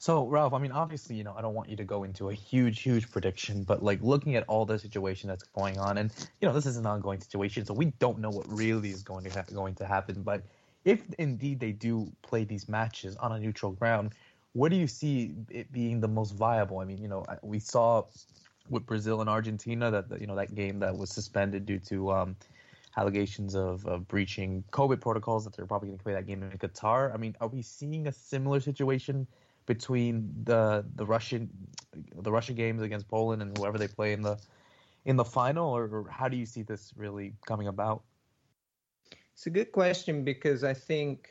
So 0.00 0.26
Ralph, 0.26 0.52
I 0.52 0.58
mean, 0.58 0.70
obviously, 0.70 1.16
you 1.16 1.24
know, 1.24 1.34
I 1.36 1.42
don't 1.42 1.54
want 1.54 1.68
you 1.68 1.76
to 1.76 1.84
go 1.84 2.04
into 2.04 2.30
a 2.30 2.34
huge, 2.34 2.82
huge 2.82 3.10
prediction, 3.10 3.64
but 3.64 3.82
like 3.82 4.00
looking 4.00 4.36
at 4.36 4.44
all 4.46 4.64
the 4.64 4.78
situation 4.78 5.28
that's 5.28 5.42
going 5.42 5.78
on, 5.78 5.98
and 5.98 6.12
you 6.40 6.46
know, 6.46 6.54
this 6.54 6.66
is 6.66 6.76
an 6.76 6.86
ongoing 6.86 7.20
situation, 7.20 7.64
so 7.64 7.74
we 7.74 7.86
don't 7.98 8.20
know 8.20 8.30
what 8.30 8.46
really 8.48 8.90
is 8.90 9.02
going 9.02 9.24
to 9.24 9.30
ha- 9.30 9.44
going 9.52 9.74
to 9.76 9.86
happen. 9.86 10.22
But 10.22 10.42
if 10.84 11.02
indeed 11.18 11.58
they 11.58 11.72
do 11.72 12.12
play 12.22 12.44
these 12.44 12.68
matches 12.68 13.16
on 13.16 13.32
a 13.32 13.40
neutral 13.40 13.72
ground, 13.72 14.12
what 14.52 14.70
do 14.70 14.76
you 14.76 14.86
see 14.86 15.34
it 15.50 15.70
being 15.72 16.00
the 16.00 16.08
most 16.08 16.32
viable? 16.32 16.78
I 16.78 16.84
mean, 16.84 16.98
you 16.98 17.08
know, 17.08 17.24
we 17.42 17.58
saw 17.58 18.04
with 18.70 18.86
Brazil 18.86 19.20
and 19.20 19.30
Argentina. 19.30 19.90
That 19.90 20.20
you 20.20 20.26
know 20.26 20.36
that 20.36 20.54
game 20.54 20.78
that 20.80 20.96
was 20.96 21.10
suspended 21.10 21.66
due 21.66 21.78
to 21.80 22.12
um, 22.12 22.36
allegations 22.96 23.54
of, 23.54 23.86
of 23.86 24.08
breaching 24.08 24.64
COVID 24.72 25.00
protocols. 25.00 25.44
That 25.44 25.56
they're 25.56 25.66
probably 25.66 25.88
going 25.88 25.98
to 25.98 26.04
play 26.04 26.14
that 26.14 26.26
game 26.26 26.42
in 26.42 26.50
Qatar. 26.58 27.14
I 27.14 27.16
mean, 27.16 27.36
are 27.40 27.48
we 27.48 27.62
seeing 27.62 28.06
a 28.06 28.12
similar 28.12 28.60
situation 28.60 29.26
between 29.66 30.32
the 30.44 30.84
the 30.96 31.06
Russian 31.06 31.50
the 32.16 32.32
Russian 32.32 32.54
games 32.54 32.82
against 32.82 33.08
Poland 33.08 33.42
and 33.42 33.56
whoever 33.56 33.78
they 33.78 33.88
play 33.88 34.12
in 34.12 34.22
the 34.22 34.38
in 35.04 35.16
the 35.16 35.24
final, 35.24 35.70
or, 35.70 35.84
or 35.84 36.08
how 36.10 36.28
do 36.28 36.36
you 36.36 36.46
see 36.46 36.62
this 36.62 36.92
really 36.96 37.34
coming 37.46 37.68
about? 37.68 38.02
It's 39.32 39.46
a 39.46 39.50
good 39.50 39.72
question 39.72 40.24
because 40.24 40.64
I 40.64 40.74
think 40.74 41.28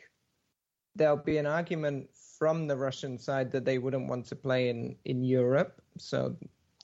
there'll 0.96 1.16
be 1.16 1.38
an 1.38 1.46
argument 1.46 2.08
from 2.38 2.66
the 2.66 2.76
Russian 2.76 3.18
side 3.18 3.52
that 3.52 3.64
they 3.64 3.78
wouldn't 3.78 4.08
want 4.08 4.26
to 4.26 4.36
play 4.36 4.68
in, 4.68 4.96
in 5.04 5.24
Europe. 5.24 5.80
So 5.98 6.36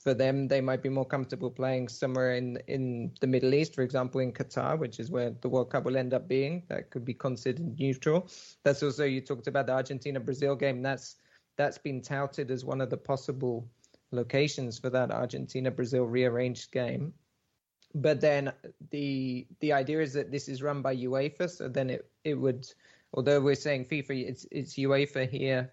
for 0.04 0.12
them, 0.12 0.46
they 0.46 0.60
might 0.60 0.82
be 0.82 0.90
more 0.90 1.06
comfortable 1.06 1.50
playing 1.50 1.88
somewhere 1.88 2.34
in, 2.34 2.58
in 2.68 3.10
the 3.22 3.26
Middle 3.26 3.54
East, 3.54 3.74
for 3.74 3.80
example, 3.80 4.20
in 4.20 4.32
Qatar, 4.32 4.78
which 4.78 5.00
is 5.00 5.10
where 5.10 5.30
the 5.30 5.48
World 5.48 5.70
Cup 5.70 5.84
will 5.84 5.96
end 5.96 6.12
up 6.12 6.28
being. 6.28 6.62
That 6.68 6.90
could 6.90 7.06
be 7.06 7.14
considered 7.14 7.78
neutral. 7.78 8.28
That's 8.64 8.82
also 8.82 9.04
you 9.04 9.22
talked 9.22 9.46
about 9.46 9.66
the 9.66 9.72
Argentina 9.72 10.20
Brazil 10.20 10.54
game. 10.54 10.82
That's 10.82 11.16
that's 11.56 11.78
been 11.78 12.02
touted 12.02 12.50
as 12.50 12.64
one 12.64 12.82
of 12.82 12.90
the 12.90 12.96
possible 12.98 13.66
locations 14.12 14.78
for 14.78 14.90
that 14.90 15.10
Argentina 15.10 15.70
Brazil 15.70 16.04
rearranged 16.04 16.70
game. 16.70 17.14
But 17.94 18.20
then 18.20 18.52
the 18.90 19.46
the 19.60 19.72
idea 19.72 20.00
is 20.00 20.12
that 20.12 20.30
this 20.30 20.48
is 20.48 20.62
run 20.62 20.82
by 20.82 20.96
UEFA, 20.96 21.48
so 21.48 21.66
then 21.66 21.88
it, 21.88 22.10
it 22.24 22.34
would 22.34 22.66
although 23.14 23.40
we're 23.40 23.54
saying 23.54 23.86
FIFA, 23.86 24.28
it's 24.28 24.46
it's 24.50 24.74
UEFA 24.74 25.30
here 25.30 25.72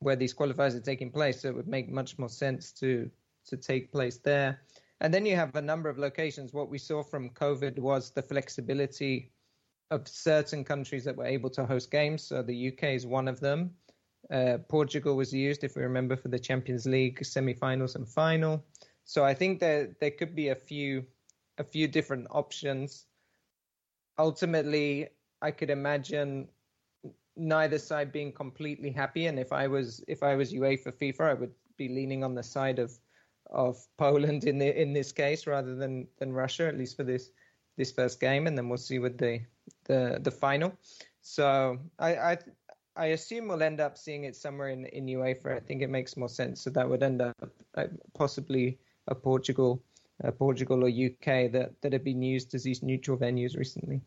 where 0.00 0.16
these 0.16 0.34
qualifiers 0.34 0.74
are 0.74 0.80
taking 0.80 1.10
place, 1.10 1.40
so 1.40 1.48
it 1.48 1.54
would 1.54 1.68
make 1.68 1.88
much 1.88 2.18
more 2.18 2.28
sense 2.28 2.72
to 2.72 3.10
to 3.46 3.56
take 3.56 3.92
place 3.92 4.18
there. 4.18 4.60
And 5.00 5.12
then 5.12 5.24
you 5.24 5.34
have 5.36 5.56
a 5.56 5.62
number 5.62 5.88
of 5.88 5.98
locations. 5.98 6.52
What 6.52 6.68
we 6.68 6.78
saw 6.78 7.02
from 7.02 7.30
COVID 7.30 7.78
was 7.78 8.10
the 8.10 8.22
flexibility 8.22 9.32
of 9.90 10.06
certain 10.06 10.64
countries 10.64 11.04
that 11.04 11.16
were 11.16 11.24
able 11.24 11.50
to 11.50 11.64
host 11.64 11.90
games. 11.90 12.22
So 12.22 12.42
the 12.42 12.68
UK 12.68 12.94
is 12.94 13.06
one 13.06 13.26
of 13.26 13.40
them. 13.40 13.70
Uh, 14.30 14.58
Portugal 14.68 15.16
was 15.16 15.32
used, 15.32 15.64
if 15.64 15.74
we 15.74 15.82
remember, 15.82 16.16
for 16.16 16.28
the 16.28 16.38
Champions 16.38 16.86
League 16.86 17.24
semi-finals 17.24 17.96
and 17.96 18.06
final. 18.08 18.64
So 19.04 19.24
I 19.24 19.34
think 19.34 19.58
that 19.60 19.98
there 19.98 20.12
could 20.12 20.34
be 20.34 20.48
a 20.48 20.54
few 20.54 21.04
a 21.58 21.64
few 21.64 21.88
different 21.88 22.26
options. 22.30 23.06
Ultimately, 24.18 25.08
I 25.42 25.50
could 25.50 25.70
imagine 25.70 26.48
neither 27.36 27.78
side 27.78 28.12
being 28.12 28.32
completely 28.32 28.90
happy. 28.90 29.26
And 29.26 29.38
if 29.38 29.52
I 29.52 29.66
was 29.66 30.04
if 30.06 30.22
I 30.22 30.36
was 30.36 30.52
UEFA 30.52 30.92
FIFA, 30.92 31.20
I 31.20 31.34
would 31.34 31.54
be 31.76 31.88
leaning 31.88 32.22
on 32.22 32.34
the 32.34 32.42
side 32.42 32.78
of 32.78 32.92
of 33.50 33.76
Poland 33.96 34.44
in 34.44 34.58
the 34.58 34.80
in 34.80 34.92
this 34.92 35.12
case 35.12 35.46
rather 35.46 35.74
than 35.74 36.08
than 36.18 36.32
Russia, 36.32 36.66
at 36.66 36.78
least 36.78 36.96
for 36.96 37.04
this 37.04 37.30
this 37.76 37.92
first 37.92 38.20
game, 38.20 38.46
and 38.46 38.56
then 38.56 38.68
we'll 38.68 38.78
see 38.78 38.98
with 38.98 39.18
the 39.18 39.40
the 39.84 40.18
the 40.22 40.30
final. 40.30 40.72
So 41.20 41.78
I 41.98 42.16
I, 42.16 42.38
I 42.96 43.06
assume 43.06 43.48
we'll 43.48 43.62
end 43.62 43.80
up 43.80 43.98
seeing 43.98 44.24
it 44.24 44.36
somewhere 44.36 44.68
in 44.68 44.84
in 44.86 45.06
UEFA. 45.06 45.56
I 45.56 45.60
think 45.60 45.82
it 45.82 45.90
makes 45.90 46.16
more 46.16 46.28
sense. 46.28 46.62
So 46.62 46.70
that 46.70 46.88
would 46.88 47.02
end 47.02 47.22
up 47.22 47.36
possibly 48.14 48.78
a 49.08 49.14
Portugal. 49.14 49.82
Portugal 50.36 50.84
or 50.84 50.88
UK 50.88 51.50
that, 51.50 51.72
that 51.80 51.94
have 51.94 52.04
been 52.04 52.20
used 52.20 52.54
as 52.54 52.62
these 52.62 52.82
neutral 52.82 53.16
venues 53.16 53.56
recently. 53.56 54.02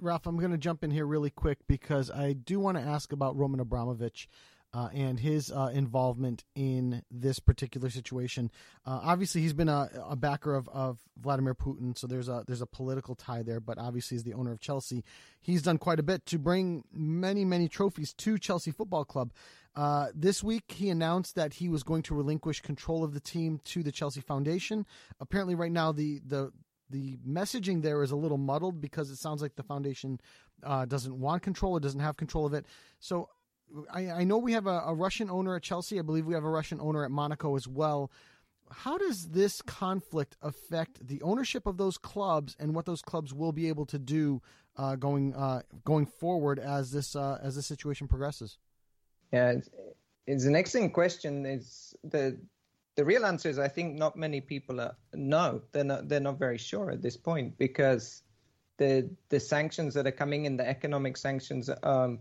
Ralph, 0.00 0.28
I'm 0.28 0.38
going 0.38 0.52
to 0.52 0.58
jump 0.58 0.84
in 0.84 0.92
here 0.92 1.06
really 1.06 1.30
quick 1.30 1.58
because 1.66 2.08
I 2.08 2.32
do 2.32 2.60
want 2.60 2.78
to 2.78 2.82
ask 2.84 3.12
about 3.12 3.36
Roman 3.36 3.58
Abramovich. 3.58 4.28
Uh, 4.74 4.90
and 4.92 5.18
his 5.18 5.50
uh, 5.50 5.70
involvement 5.72 6.44
in 6.54 7.02
this 7.10 7.38
particular 7.38 7.88
situation. 7.88 8.50
Uh, 8.84 9.00
obviously, 9.02 9.40
he's 9.40 9.54
been 9.54 9.70
a, 9.70 9.88
a 10.06 10.14
backer 10.14 10.54
of, 10.54 10.68
of, 10.68 10.98
Vladimir 11.18 11.54
Putin, 11.54 11.96
so 11.96 12.06
there's 12.06 12.28
a 12.28 12.44
there's 12.46 12.60
a 12.60 12.66
political 12.66 13.14
tie 13.14 13.42
there. 13.42 13.60
But 13.60 13.78
obviously, 13.78 14.16
as 14.16 14.24
the 14.24 14.34
owner 14.34 14.52
of 14.52 14.60
Chelsea, 14.60 15.04
he's 15.40 15.62
done 15.62 15.78
quite 15.78 15.98
a 15.98 16.02
bit 16.02 16.26
to 16.26 16.38
bring 16.38 16.84
many 16.92 17.46
many 17.46 17.66
trophies 17.66 18.12
to 18.12 18.36
Chelsea 18.38 18.70
Football 18.70 19.06
Club. 19.06 19.32
Uh, 19.74 20.08
this 20.14 20.42
week, 20.42 20.72
he 20.72 20.90
announced 20.90 21.34
that 21.36 21.54
he 21.54 21.68
was 21.68 21.82
going 21.82 22.02
to 22.02 22.14
relinquish 22.14 22.60
control 22.60 23.04
of 23.04 23.14
the 23.14 23.20
team 23.20 23.60
to 23.64 23.82
the 23.82 23.92
Chelsea 23.92 24.20
Foundation. 24.20 24.84
Apparently, 25.18 25.54
right 25.54 25.72
now 25.72 25.92
the 25.92 26.20
the 26.26 26.52
the 26.90 27.16
messaging 27.26 27.82
there 27.82 28.02
is 28.02 28.10
a 28.10 28.16
little 28.16 28.38
muddled 28.38 28.80
because 28.80 29.10
it 29.10 29.16
sounds 29.16 29.42
like 29.42 29.56
the 29.56 29.62
foundation 29.62 30.20
uh, 30.62 30.84
doesn't 30.84 31.18
want 31.18 31.42
control 31.42 31.74
or 31.74 31.80
doesn't 31.80 32.00
have 32.00 32.16
control 32.16 32.46
of 32.46 32.54
it. 32.54 32.66
So 32.98 33.28
I, 33.92 34.10
I 34.10 34.24
know 34.24 34.38
we 34.38 34.52
have 34.52 34.66
a, 34.66 34.82
a, 34.86 34.94
Russian 34.94 35.30
owner 35.30 35.56
at 35.56 35.62
Chelsea. 35.62 35.98
I 35.98 36.02
believe 36.02 36.26
we 36.26 36.34
have 36.34 36.44
a 36.44 36.50
Russian 36.50 36.80
owner 36.80 37.04
at 37.04 37.10
Monaco 37.10 37.56
as 37.56 37.68
well. 37.68 38.10
How 38.70 38.98
does 38.98 39.28
this 39.28 39.62
conflict 39.62 40.36
affect 40.42 41.06
the 41.06 41.22
ownership 41.22 41.66
of 41.66 41.78
those 41.78 41.96
clubs 41.96 42.56
and 42.58 42.74
what 42.74 42.84
those 42.84 43.02
clubs 43.02 43.32
will 43.32 43.52
be 43.52 43.68
able 43.68 43.86
to 43.86 43.98
do 43.98 44.42
uh, 44.76 44.96
going 44.96 45.34
uh, 45.34 45.62
going 45.84 46.06
forward 46.06 46.58
as 46.58 46.92
this 46.92 47.16
uh, 47.16 47.38
as 47.42 47.56
this 47.56 47.66
situation 47.66 48.08
progresses? 48.08 48.58
Yeah, 49.32 49.50
it's, 49.52 49.70
it's 50.26 50.44
an 50.44 50.54
excellent 50.54 50.92
question. 50.92 51.46
It's 51.46 51.94
the 52.04 52.38
the 52.96 53.04
real 53.04 53.24
answer 53.24 53.48
is 53.48 53.58
I 53.58 53.68
think 53.68 53.96
not 53.96 54.16
many 54.16 54.40
people 54.40 54.80
are 54.80 54.96
no, 55.14 55.62
they're 55.72 55.84
not 55.84 56.08
they're 56.08 56.20
not 56.20 56.38
very 56.38 56.58
sure 56.58 56.90
at 56.90 57.00
this 57.00 57.16
point 57.16 57.56
because 57.56 58.22
the 58.76 59.08
the 59.28 59.40
sanctions 59.40 59.94
that 59.94 60.06
are 60.06 60.12
coming 60.12 60.44
in, 60.44 60.56
the 60.56 60.68
economic 60.68 61.16
sanctions 61.16 61.70
um, 61.82 62.18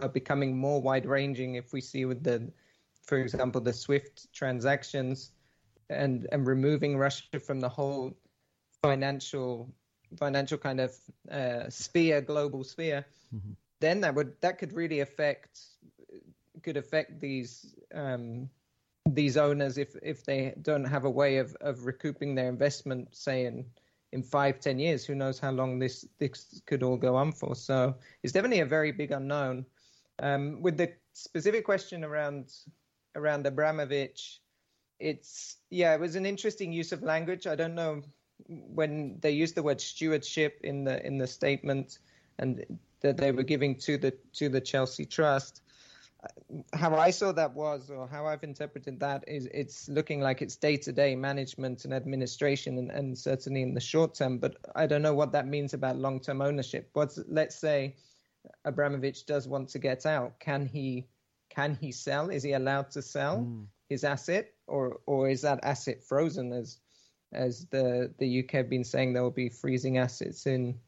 are 0.00 0.08
becoming 0.08 0.56
more 0.56 0.80
wide 0.80 1.06
ranging. 1.06 1.54
If 1.54 1.72
we 1.72 1.80
see 1.80 2.04
with 2.04 2.22
the, 2.22 2.50
for 3.02 3.18
example, 3.18 3.60
the 3.60 3.72
SWIFT 3.72 4.32
transactions, 4.32 5.32
and 5.90 6.26
and 6.32 6.46
removing 6.46 6.96
Russia 6.96 7.40
from 7.40 7.60
the 7.60 7.68
whole 7.68 8.16
financial 8.82 9.72
financial 10.18 10.58
kind 10.58 10.80
of 10.80 10.94
uh, 11.30 11.68
sphere, 11.68 12.20
global 12.20 12.64
sphere, 12.64 13.04
mm-hmm. 13.34 13.52
then 13.80 14.00
that 14.00 14.14
would 14.14 14.32
that 14.40 14.58
could 14.58 14.72
really 14.72 15.00
affect 15.00 15.60
could 16.62 16.76
affect 16.76 17.20
these 17.20 17.74
um, 17.94 18.48
these 19.14 19.36
owners 19.36 19.78
if 19.78 19.96
if 20.02 20.24
they 20.24 20.54
don't 20.62 20.84
have 20.84 21.04
a 21.04 21.10
way 21.10 21.38
of 21.38 21.56
of 21.60 21.86
recouping 21.86 22.34
their 22.34 22.48
investment, 22.48 23.14
say 23.14 23.46
in 23.46 23.64
in 24.12 24.22
five 24.22 24.60
ten 24.60 24.78
years. 24.78 25.04
Who 25.04 25.14
knows 25.14 25.38
how 25.38 25.50
long 25.50 25.78
this 25.78 26.06
this 26.18 26.60
could 26.66 26.82
all 26.82 26.96
go 26.96 27.16
on 27.16 27.32
for? 27.32 27.54
So 27.54 27.94
it's 28.22 28.32
definitely 28.32 28.60
a 28.60 28.66
very 28.66 28.92
big 28.92 29.10
unknown. 29.12 29.66
Um, 30.20 30.62
with 30.62 30.76
the 30.76 30.92
specific 31.12 31.64
question 31.64 32.04
around 32.04 32.52
around 33.14 33.46
Abramovich, 33.46 34.40
it's 34.98 35.56
yeah, 35.70 35.94
it 35.94 36.00
was 36.00 36.16
an 36.16 36.26
interesting 36.26 36.72
use 36.72 36.92
of 36.92 37.02
language. 37.02 37.46
I 37.46 37.54
don't 37.54 37.74
know 37.74 38.02
when 38.46 39.18
they 39.20 39.30
used 39.30 39.54
the 39.54 39.62
word 39.62 39.80
stewardship 39.80 40.60
in 40.62 40.84
the 40.84 41.04
in 41.06 41.18
the 41.18 41.26
statement 41.26 41.98
and 42.38 42.78
that 43.00 43.16
they 43.16 43.32
were 43.32 43.42
giving 43.42 43.76
to 43.76 43.96
the 43.98 44.12
to 44.34 44.48
the 44.48 44.60
Chelsea 44.60 45.06
Trust 45.06 45.62
how 46.72 46.96
I 46.96 47.10
saw 47.10 47.32
that 47.32 47.54
was, 47.54 47.90
or 47.90 48.08
how 48.08 48.26
I've 48.26 48.42
interpreted 48.42 48.98
that, 49.00 49.24
is 49.28 49.48
it's 49.52 49.88
looking 49.88 50.20
like 50.20 50.42
it's 50.42 50.56
day 50.56 50.76
to 50.78 50.92
day 50.92 51.14
management 51.14 51.84
and 51.84 51.94
administration, 51.94 52.78
and, 52.78 52.90
and, 52.90 53.16
certainly 53.16 53.62
in 53.62 53.74
the 53.74 53.80
short 53.80 54.14
term. 54.14 54.38
But 54.38 54.56
I 54.74 54.86
don't 54.86 55.02
know 55.02 55.14
what 55.14 55.32
that 55.32 55.46
means 55.46 55.74
about 55.74 55.96
long 55.96 56.18
term 56.18 56.42
ownership. 56.42 56.90
But 56.92 57.16
let's 57.28 57.56
say 57.56 57.94
Abramovich 58.64 59.26
does 59.26 59.48
want 59.48 59.68
to 59.70 59.78
get 59.78 60.06
out. 60.06 60.38
Can 60.40 60.66
he? 60.66 61.06
Can 61.50 61.76
he 61.80 61.92
sell? 61.92 62.30
Is 62.30 62.42
he 62.42 62.52
allowed 62.52 62.90
to 62.92 63.02
sell 63.02 63.38
mm. 63.38 63.66
his 63.88 64.04
asset, 64.04 64.52
or 64.66 65.00
or 65.06 65.28
is 65.28 65.42
that 65.42 65.60
asset 65.62 66.02
frozen? 66.02 66.52
As 66.52 66.78
as 67.32 67.66
the 67.66 68.12
the 68.18 68.40
UK 68.40 68.50
have 68.52 68.70
been 68.70 68.84
saying, 68.84 69.12
there 69.12 69.22
will 69.22 69.30
be 69.30 69.48
freezing 69.48 69.98
assets 69.98 70.46
in 70.46 70.78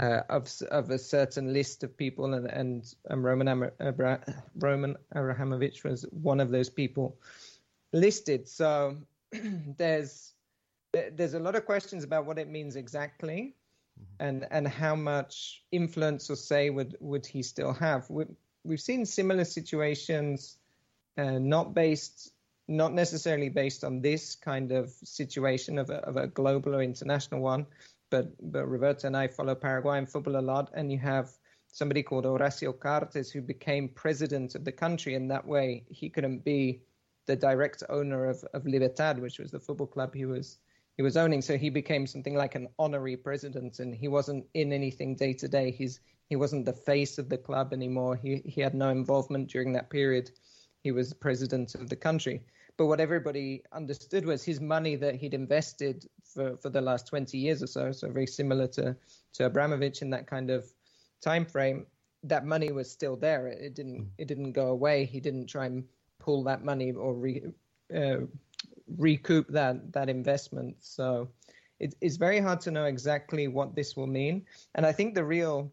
uh, 0.00 0.20
of 0.28 0.50
of 0.70 0.90
a 0.90 0.98
certain 0.98 1.52
list 1.52 1.84
of 1.84 1.96
people, 1.96 2.34
and 2.34 2.46
and, 2.46 2.94
and 3.08 3.24
Roman 3.24 3.70
Abra- 3.80 4.24
Roman 4.56 4.96
Abramovich 5.12 5.84
was 5.84 6.04
one 6.10 6.40
of 6.40 6.50
those 6.50 6.70
people 6.70 7.18
listed. 7.92 8.48
So 8.48 8.96
there's 9.32 10.32
there's 10.92 11.34
a 11.34 11.40
lot 11.40 11.56
of 11.56 11.64
questions 11.66 12.04
about 12.04 12.26
what 12.26 12.38
it 12.38 12.48
means 12.48 12.76
exactly, 12.76 13.54
mm-hmm. 13.98 14.26
and 14.26 14.46
and 14.50 14.68
how 14.68 14.94
much 14.94 15.62
influence 15.72 16.30
or 16.30 16.36
say 16.36 16.70
would 16.70 16.96
would 17.00 17.26
he 17.26 17.42
still 17.42 17.72
have. 17.72 18.08
We, 18.10 18.24
we've 18.64 18.80
seen 18.80 19.06
similar 19.06 19.44
situations, 19.44 20.56
uh, 21.16 21.38
not 21.38 21.74
based 21.74 22.32
not 22.68 22.92
necessarily 22.92 23.48
based 23.48 23.84
on 23.84 24.00
this 24.00 24.36
kind 24.36 24.72
of 24.72 24.90
situation 25.04 25.78
of 25.78 25.90
a, 25.90 25.96
of 26.06 26.16
a 26.16 26.28
global 26.28 26.76
or 26.76 26.82
international 26.82 27.40
one, 27.40 27.66
but 28.10 28.26
but 28.52 28.66
Roberto 28.66 29.06
and 29.06 29.16
I 29.16 29.28
follow 29.28 29.54
Paraguayan 29.54 30.06
football 30.06 30.36
a 30.36 30.40
lot, 30.40 30.70
and 30.74 30.90
you 30.92 30.98
have 30.98 31.30
somebody 31.68 32.02
called 32.02 32.24
Horacio 32.24 32.78
Cartes 32.78 33.30
who 33.30 33.40
became 33.40 33.88
president 33.88 34.54
of 34.54 34.64
the 34.64 34.72
country, 34.72 35.14
and 35.14 35.30
that 35.30 35.46
way 35.46 35.84
he 35.88 36.08
couldn't 36.08 36.44
be 36.44 36.82
the 37.26 37.36
direct 37.36 37.82
owner 37.88 38.28
of, 38.28 38.44
of 38.52 38.66
Libertad, 38.66 39.18
which 39.18 39.38
was 39.38 39.50
the 39.50 39.60
football 39.60 39.86
club 39.86 40.14
he 40.14 40.24
was 40.24 40.58
he 40.96 41.02
was 41.02 41.16
owning. 41.16 41.42
So 41.42 41.56
he 41.56 41.70
became 41.70 42.06
something 42.06 42.34
like 42.34 42.54
an 42.54 42.68
honorary 42.78 43.16
president, 43.16 43.78
and 43.78 43.94
he 43.94 44.08
wasn't 44.08 44.46
in 44.54 44.72
anything 44.72 45.16
day 45.16 45.32
to 45.34 45.48
day. 45.48 45.70
He's 45.70 46.00
he 46.28 46.36
wasn't 46.36 46.64
the 46.64 46.72
face 46.72 47.18
of 47.18 47.28
the 47.28 47.38
club 47.38 47.72
anymore. 47.72 48.16
He 48.16 48.42
he 48.44 48.60
had 48.60 48.74
no 48.74 48.88
involvement 48.90 49.50
during 49.50 49.72
that 49.72 49.90
period. 49.90 50.30
He 50.82 50.92
was 50.92 51.12
president 51.12 51.74
of 51.74 51.88
the 51.88 51.96
country. 51.96 52.42
but 52.76 52.86
what 52.86 53.00
everybody 53.00 53.62
understood 53.72 54.24
was 54.24 54.42
his 54.42 54.60
money 54.60 54.96
that 54.96 55.14
he'd 55.14 55.34
invested 55.34 56.08
for, 56.24 56.56
for 56.56 56.70
the 56.70 56.80
last 56.80 57.06
20 57.06 57.36
years 57.38 57.62
or 57.62 57.66
so, 57.66 57.92
so 57.92 58.10
very 58.10 58.26
similar 58.26 58.66
to, 58.66 58.96
to 59.34 59.44
Abramovich 59.44 60.02
in 60.02 60.10
that 60.10 60.26
kind 60.26 60.50
of 60.50 60.64
time 61.20 61.44
frame, 61.44 61.86
that 62.24 62.44
money 62.46 62.72
was 62.72 62.90
still 62.90 63.16
there. 63.16 63.46
It, 63.48 63.58
it 63.60 63.74
didn't 63.74 64.10
it 64.18 64.26
didn't 64.28 64.52
go 64.52 64.68
away. 64.68 65.04
He 65.04 65.20
didn't 65.20 65.46
try 65.46 65.66
and 65.66 65.84
pull 66.18 66.42
that 66.44 66.64
money 66.64 66.92
or 66.92 67.14
re, 67.14 67.42
uh, 67.94 68.26
recoup 68.98 69.48
that 69.48 69.92
that 69.92 70.08
investment. 70.08 70.76
So 70.80 71.28
it, 71.80 71.94
it's 72.00 72.16
very 72.16 72.40
hard 72.40 72.60
to 72.62 72.70
know 72.70 72.84
exactly 72.84 73.48
what 73.48 73.74
this 73.74 73.96
will 73.96 74.06
mean. 74.06 74.46
And 74.74 74.86
I 74.86 74.92
think 74.92 75.14
the 75.14 75.24
real 75.24 75.72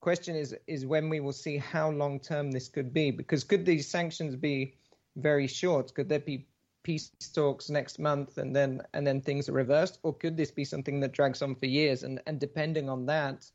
question 0.00 0.36
is 0.36 0.54
is 0.66 0.86
when 0.86 1.08
we 1.08 1.20
will 1.20 1.32
see 1.32 1.56
how 1.56 1.90
long 1.90 2.20
term 2.20 2.50
this 2.50 2.68
could 2.68 2.92
be. 2.92 3.10
Because 3.10 3.44
could 3.44 3.66
these 3.66 3.88
sanctions 3.88 4.36
be 4.36 4.74
very 5.16 5.46
short? 5.46 5.94
Could 5.94 6.08
there 6.08 6.20
be 6.20 6.46
peace 6.82 7.10
talks 7.34 7.68
next 7.68 7.98
month 7.98 8.38
and 8.38 8.54
then 8.54 8.80
and 8.94 9.06
then 9.06 9.20
things 9.20 9.48
are 9.48 9.52
reversed, 9.52 9.98
or 10.02 10.14
could 10.14 10.36
this 10.36 10.52
be 10.52 10.64
something 10.64 11.00
that 11.00 11.12
drags 11.12 11.42
on 11.42 11.54
for 11.54 11.66
years? 11.66 12.02
And 12.02 12.20
and 12.26 12.38
depending 12.38 12.88
on 12.88 13.06
that, 13.06 13.50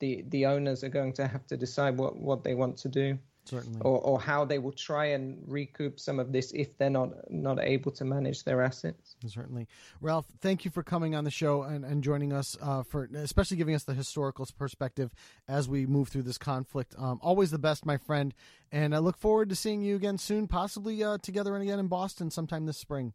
the 0.00 0.24
the 0.28 0.46
owners 0.46 0.84
are 0.84 0.90
going 0.90 1.14
to 1.14 1.26
have 1.26 1.46
to 1.46 1.56
decide 1.56 1.96
what 1.96 2.16
what 2.16 2.44
they 2.44 2.54
want 2.54 2.76
to 2.78 2.88
do 2.88 3.18
certainly, 3.44 3.80
or, 3.80 3.98
or 4.00 4.20
how 4.20 4.44
they 4.44 4.58
will 4.58 4.72
try 4.72 5.06
and 5.06 5.42
recoup 5.46 6.00
some 6.00 6.18
of 6.18 6.32
this 6.32 6.52
if 6.52 6.76
they're 6.78 6.90
not 6.90 7.30
not 7.30 7.58
able 7.60 7.90
to 7.92 8.04
manage 8.04 8.44
their 8.44 8.62
assets. 8.62 9.16
certainly. 9.26 9.66
Ralph, 10.00 10.26
thank 10.40 10.64
you 10.64 10.70
for 10.70 10.82
coming 10.82 11.14
on 11.14 11.24
the 11.24 11.30
show 11.30 11.62
and, 11.62 11.84
and 11.84 12.02
joining 12.02 12.32
us 12.32 12.56
uh, 12.60 12.82
for 12.82 13.08
especially 13.14 13.56
giving 13.56 13.74
us 13.74 13.84
the 13.84 13.94
historical 13.94 14.46
perspective 14.58 15.12
as 15.48 15.68
we 15.68 15.86
move 15.86 16.08
through 16.08 16.22
this 16.22 16.38
conflict. 16.38 16.94
Um, 16.98 17.18
always 17.22 17.50
the 17.50 17.58
best, 17.58 17.86
my 17.86 17.96
friend, 17.96 18.34
and 18.72 18.94
I 18.94 18.98
look 18.98 19.16
forward 19.16 19.48
to 19.50 19.56
seeing 19.56 19.82
you 19.82 19.96
again 19.96 20.18
soon, 20.18 20.46
possibly 20.48 21.02
uh, 21.02 21.18
together 21.18 21.56
again 21.56 21.78
in 21.78 21.88
Boston 21.88 22.30
sometime 22.30 22.66
this 22.66 22.78
spring. 22.78 23.12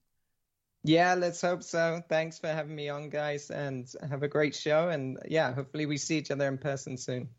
Yeah, 0.84 1.16
let's 1.16 1.42
hope 1.42 1.64
so. 1.64 2.02
Thanks 2.08 2.40
for 2.40 2.48
having 2.48 2.76
me 2.76 2.88
on, 2.88 3.10
guys, 3.10 3.50
and 3.52 3.92
have 4.08 4.24
a 4.24 4.30
great 4.30 4.56
show. 4.56 4.88
And 4.88 5.20
yeah, 5.28 5.54
hopefully 5.54 5.86
we 5.86 5.98
see 5.98 6.18
each 6.18 6.32
other 6.32 6.48
in 6.48 6.58
person 6.58 6.98
soon. 6.98 7.30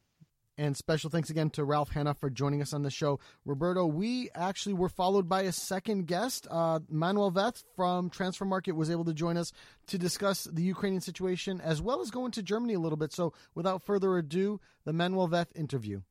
And 0.60 0.76
special 0.76 1.08
thanks 1.08 1.30
again 1.30 1.48
to 1.50 1.64
Ralph 1.64 1.88
Hannah 1.88 2.12
for 2.12 2.28
joining 2.28 2.60
us 2.60 2.74
on 2.74 2.82
the 2.82 2.90
show. 2.90 3.18
Roberto, 3.46 3.86
we 3.86 4.28
actually 4.34 4.74
were 4.74 4.90
followed 4.90 5.26
by 5.26 5.40
a 5.40 5.52
second 5.52 6.06
guest. 6.06 6.46
Uh, 6.50 6.80
Manuel 6.90 7.32
Veth 7.32 7.64
from 7.74 8.10
Transfermarkt 8.10 8.70
was 8.74 8.90
able 8.90 9.06
to 9.06 9.14
join 9.14 9.38
us 9.38 9.54
to 9.86 9.96
discuss 9.96 10.44
the 10.44 10.60
Ukrainian 10.60 11.00
situation 11.00 11.62
as 11.62 11.80
well 11.80 12.02
as 12.02 12.10
go 12.10 12.26
into 12.26 12.42
Germany 12.42 12.74
a 12.74 12.78
little 12.78 12.98
bit. 12.98 13.10
So 13.10 13.32
without 13.54 13.82
further 13.82 14.18
ado, 14.18 14.60
the 14.84 14.92
Manuel 14.92 15.28
Veth 15.28 15.48
interview. 15.54 16.02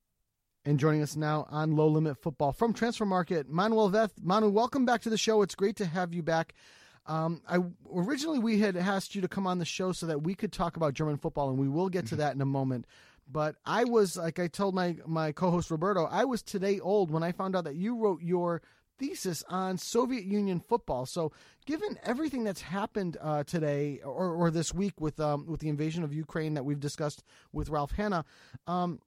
And 0.65 0.79
joining 0.79 1.03
us 1.03 1.15
now 1.15 1.45
on 1.51 1.75
Low 1.75 1.87
Limit 1.87 2.17
Football 2.17 2.51
from 2.51 2.73
Transfermarkt, 2.73 3.49
Manuel 3.49 3.91
Veth. 3.91 4.13
Manu, 4.19 4.49
welcome 4.49 4.83
back 4.83 5.01
to 5.01 5.11
the 5.11 5.17
show. 5.17 5.43
It's 5.43 5.53
great 5.53 5.75
to 5.75 5.85
have 5.85 6.11
you 6.11 6.23
back. 6.23 6.55
Um, 7.05 7.43
I 7.47 7.59
originally 7.95 8.39
we 8.39 8.59
had 8.59 8.75
asked 8.75 9.13
you 9.13 9.21
to 9.21 9.27
come 9.27 9.45
on 9.45 9.59
the 9.59 9.65
show 9.65 9.91
so 9.91 10.07
that 10.07 10.23
we 10.23 10.33
could 10.33 10.51
talk 10.51 10.75
about 10.75 10.95
German 10.95 11.17
football, 11.17 11.49
and 11.49 11.59
we 11.59 11.69
will 11.69 11.89
get 11.89 12.07
to 12.07 12.15
that 12.17 12.33
in 12.33 12.41
a 12.41 12.45
moment. 12.45 12.87
But 13.31 13.55
I 13.65 13.83
was 13.83 14.17
like 14.17 14.39
I 14.39 14.47
told 14.47 14.73
my 14.73 14.97
my 15.05 15.31
co-host 15.31 15.69
Roberto, 15.69 16.05
I 16.05 16.25
was 16.25 16.41
today 16.41 16.79
old 16.79 17.11
when 17.11 17.21
I 17.23 17.31
found 17.31 17.55
out 17.55 17.63
that 17.65 17.75
you 17.75 17.95
wrote 17.95 18.21
your 18.23 18.61
thesis 18.97 19.43
on 19.47 19.77
Soviet 19.77 20.25
Union 20.25 20.59
football. 20.59 21.05
So, 21.05 21.31
given 21.65 21.97
everything 22.03 22.43
that's 22.43 22.61
happened 22.61 23.17
uh, 23.21 23.43
today 23.45 23.99
or, 24.03 24.33
or 24.33 24.51
this 24.51 24.73
week 24.73 24.99
with 24.99 25.19
um, 25.19 25.45
with 25.45 25.59
the 25.59 25.69
invasion 25.69 26.03
of 26.03 26.11
Ukraine 26.13 26.55
that 26.55 26.65
we've 26.65 26.79
discussed 26.79 27.23
with 27.53 27.69
Ralph 27.69 27.91
Hannah, 27.91 28.25
um, 28.67 28.99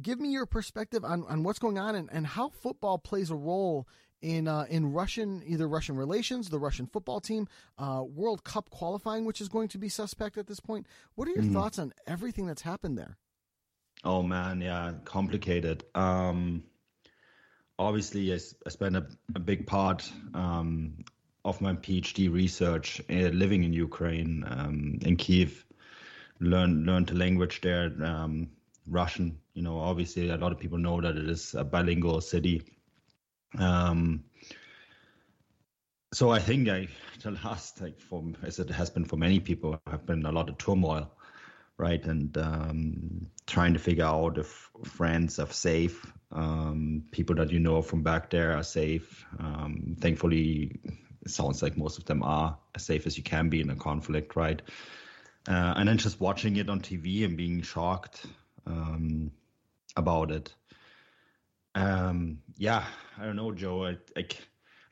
give 0.00 0.20
me 0.20 0.28
your 0.30 0.46
perspective 0.46 1.04
on, 1.04 1.24
on 1.26 1.42
what's 1.42 1.58
going 1.58 1.78
on 1.78 1.94
and, 1.96 2.08
and 2.12 2.26
how 2.26 2.48
football 2.50 2.98
plays 2.98 3.30
a 3.30 3.34
role 3.36 3.86
in 4.22 4.46
uh, 4.48 4.66
in 4.70 4.92
Russian 4.92 5.42
either 5.44 5.68
Russian 5.68 5.96
relations, 5.96 6.48
the 6.48 6.58
Russian 6.60 6.86
football 6.86 7.20
team, 7.20 7.48
uh, 7.78 8.04
World 8.06 8.44
Cup 8.44 8.70
qualifying, 8.70 9.24
which 9.24 9.40
is 9.40 9.48
going 9.48 9.68
to 9.68 9.78
be 9.78 9.88
suspect 9.88 10.38
at 10.38 10.46
this 10.46 10.60
point. 10.60 10.86
What 11.16 11.26
are 11.28 11.32
your 11.32 11.42
Mhm. 11.42 11.52
thoughts 11.52 11.78
on 11.80 11.92
everything 12.06 12.46
that's 12.46 12.62
happened 12.62 12.96
there? 12.96 13.18
Oh 14.06 14.22
man, 14.22 14.60
yeah, 14.60 14.92
complicated. 15.04 15.82
Um, 15.96 16.62
obviously, 17.76 18.32
I, 18.32 18.36
spent 18.36 18.96
a, 18.96 19.04
a 19.34 19.40
big 19.40 19.66
part 19.66 20.08
um, 20.32 21.04
of 21.44 21.60
my 21.60 21.72
PhD 21.72 22.32
research 22.32 23.00
uh, 23.10 23.30
living 23.34 23.64
in 23.64 23.72
Ukraine, 23.72 24.44
um, 24.46 24.98
in 25.02 25.16
Kiev. 25.16 25.66
Learn 26.38 26.86
learned 26.86 27.08
the 27.08 27.16
language 27.16 27.60
there, 27.62 27.90
um, 28.04 28.50
Russian. 28.86 29.40
You 29.54 29.62
know, 29.62 29.80
obviously, 29.80 30.28
a 30.28 30.36
lot 30.36 30.52
of 30.52 30.60
people 30.60 30.78
know 30.78 31.00
that 31.00 31.16
it 31.16 31.28
is 31.28 31.54
a 31.54 31.64
bilingual 31.64 32.20
city. 32.20 32.62
Um, 33.58 34.22
so 36.12 36.30
I 36.30 36.38
think 36.38 36.68
I 36.68 36.86
the 37.24 37.32
last 37.32 37.80
like 37.80 38.00
for 38.00 38.22
as 38.44 38.60
it 38.60 38.70
has 38.70 38.88
been 38.88 39.04
for 39.04 39.16
many 39.16 39.40
people 39.40 39.80
have 39.88 40.06
been 40.06 40.24
a 40.26 40.30
lot 40.30 40.48
of 40.48 40.58
turmoil, 40.58 41.10
right? 41.78 42.04
And 42.04 42.36
um, 42.38 43.26
trying 43.46 43.72
to 43.74 43.78
figure 43.78 44.04
out 44.04 44.38
if 44.38 44.70
friends 44.84 45.38
are 45.38 45.50
safe, 45.50 46.12
um, 46.32 47.04
people 47.10 47.36
that 47.36 47.50
you 47.50 47.58
know 47.58 47.82
from 47.82 48.02
back 48.02 48.30
there 48.30 48.56
are 48.56 48.62
safe. 48.62 49.24
Um, 49.38 49.96
thankfully, 50.00 50.80
it 51.22 51.30
sounds 51.30 51.62
like 51.62 51.76
most 51.76 51.98
of 51.98 52.04
them 52.04 52.22
are 52.22 52.56
as 52.74 52.84
safe 52.84 53.06
as 53.06 53.16
you 53.16 53.22
can 53.22 53.48
be 53.48 53.60
in 53.60 53.70
a 53.70 53.76
conflict, 53.76 54.36
right? 54.36 54.62
Uh, 55.48 55.74
and 55.76 55.88
then 55.88 55.98
just 55.98 56.20
watching 56.20 56.56
it 56.56 56.68
on 56.68 56.80
TV 56.80 57.24
and 57.24 57.36
being 57.36 57.62
shocked 57.62 58.26
um, 58.66 59.30
about 59.96 60.30
it. 60.30 60.54
Um, 61.74 62.38
yeah, 62.56 62.84
I 63.18 63.26
don't 63.26 63.36
know, 63.36 63.52
Joe. 63.52 63.86
I 64.16 64.26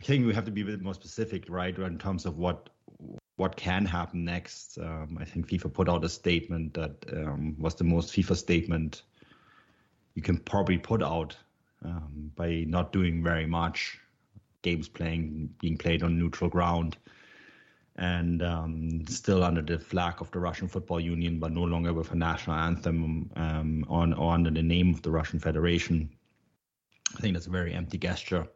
think 0.03 0.27
we 0.27 0.35
have 0.35 0.45
to 0.45 0.51
be 0.51 0.61
a 0.61 0.67
bit 0.67 0.83
more 0.83 0.95
specific, 0.95 1.47
right, 1.49 1.77
in 1.77 1.99
terms 1.99 2.27
of 2.27 2.39
what 2.39 2.69
what 3.37 3.57
can 3.57 3.85
happen 3.85 4.25
next. 4.25 4.79
Um, 4.79 5.19
I 5.21 5.25
think 5.25 5.49
FIFA 5.49 5.73
put 5.73 5.89
out 5.89 6.05
a 6.05 6.09
statement 6.09 6.75
that 6.75 6.95
um, 7.13 7.57
was 7.59 7.75
the 7.75 7.85
most 7.85 8.13
FIFA 8.13 8.37
statement 8.37 9.03
you 10.15 10.23
can 10.23 10.39
probably 10.39 10.79
put 10.79 11.03
out 11.03 11.37
um, 11.85 12.31
by 12.37 12.65
not 12.67 12.93
doing 12.93 13.23
very 13.23 13.47
much. 13.47 13.99
Games 14.63 14.89
playing 14.89 15.55
being 15.61 15.77
played 15.77 16.03
on 16.03 16.19
neutral 16.19 16.49
ground, 16.49 16.97
and 17.97 18.43
um, 18.43 19.07
still 19.07 19.45
under 19.45 19.61
the 19.61 19.79
flag 19.79 20.23
of 20.23 20.31
the 20.31 20.39
Russian 20.39 20.69
Football 20.69 21.01
Union, 21.01 21.39
but 21.39 21.53
no 21.53 21.65
longer 21.65 21.93
with 21.93 22.13
a 22.13 22.17
national 22.17 22.57
anthem 22.57 23.31
um, 23.37 23.85
on 23.89 24.15
or 24.15 24.33
under 24.33 24.51
the 24.51 24.63
name 24.63 24.95
of 24.95 25.03
the 25.03 25.11
Russian 25.11 25.39
Federation. 25.39 26.09
I 27.15 27.21
think 27.21 27.35
that's 27.35 27.47
a 27.47 27.51
very 27.51 27.75
empty 27.75 27.99
gesture. 27.99 28.47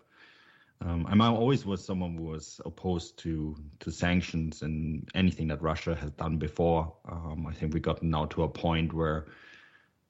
Um, 0.80 1.06
I'm 1.08 1.20
always 1.20 1.66
was 1.66 1.84
someone 1.84 2.16
who 2.16 2.24
was 2.24 2.60
opposed 2.64 3.18
to 3.20 3.56
to 3.80 3.90
sanctions 3.90 4.62
and 4.62 5.08
anything 5.14 5.48
that 5.48 5.60
Russia 5.60 5.94
has 5.94 6.12
done 6.12 6.38
before. 6.38 6.94
Um, 7.08 7.46
I 7.48 7.52
think 7.52 7.74
we 7.74 7.80
got 7.80 8.02
now 8.02 8.26
to 8.26 8.44
a 8.44 8.48
point 8.48 8.92
where 8.92 9.26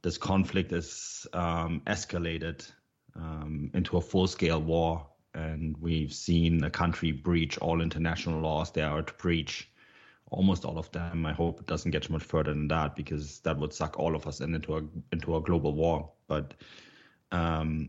this 0.02 0.18
conflict 0.18 0.72
is 0.72 1.26
um, 1.32 1.80
escalated 1.86 2.70
um, 3.16 3.70
into 3.72 3.96
a 3.96 4.00
full 4.00 4.26
scale 4.26 4.60
war, 4.60 5.06
and 5.34 5.76
we've 5.80 6.12
seen 6.12 6.62
a 6.62 6.70
country 6.70 7.12
breach 7.12 7.58
all 7.58 7.80
international 7.80 8.40
laws 8.40 8.70
there 8.70 8.90
are 8.90 9.02
to 9.02 9.14
breach. 9.14 9.70
Almost 10.30 10.66
all 10.66 10.76
of 10.76 10.92
them. 10.92 11.24
I 11.24 11.32
hope 11.32 11.60
it 11.60 11.66
doesn't 11.66 11.90
get 11.90 12.10
much 12.10 12.22
further 12.22 12.52
than 12.52 12.68
that 12.68 12.94
because 12.94 13.40
that 13.40 13.58
would 13.58 13.72
suck 13.72 13.98
all 13.98 14.14
of 14.14 14.26
us 14.26 14.40
in 14.42 14.54
into 14.54 14.76
a 14.76 14.82
into 15.10 15.36
a 15.36 15.40
global 15.40 15.72
war. 15.72 16.10
But 16.26 16.52
um, 17.32 17.88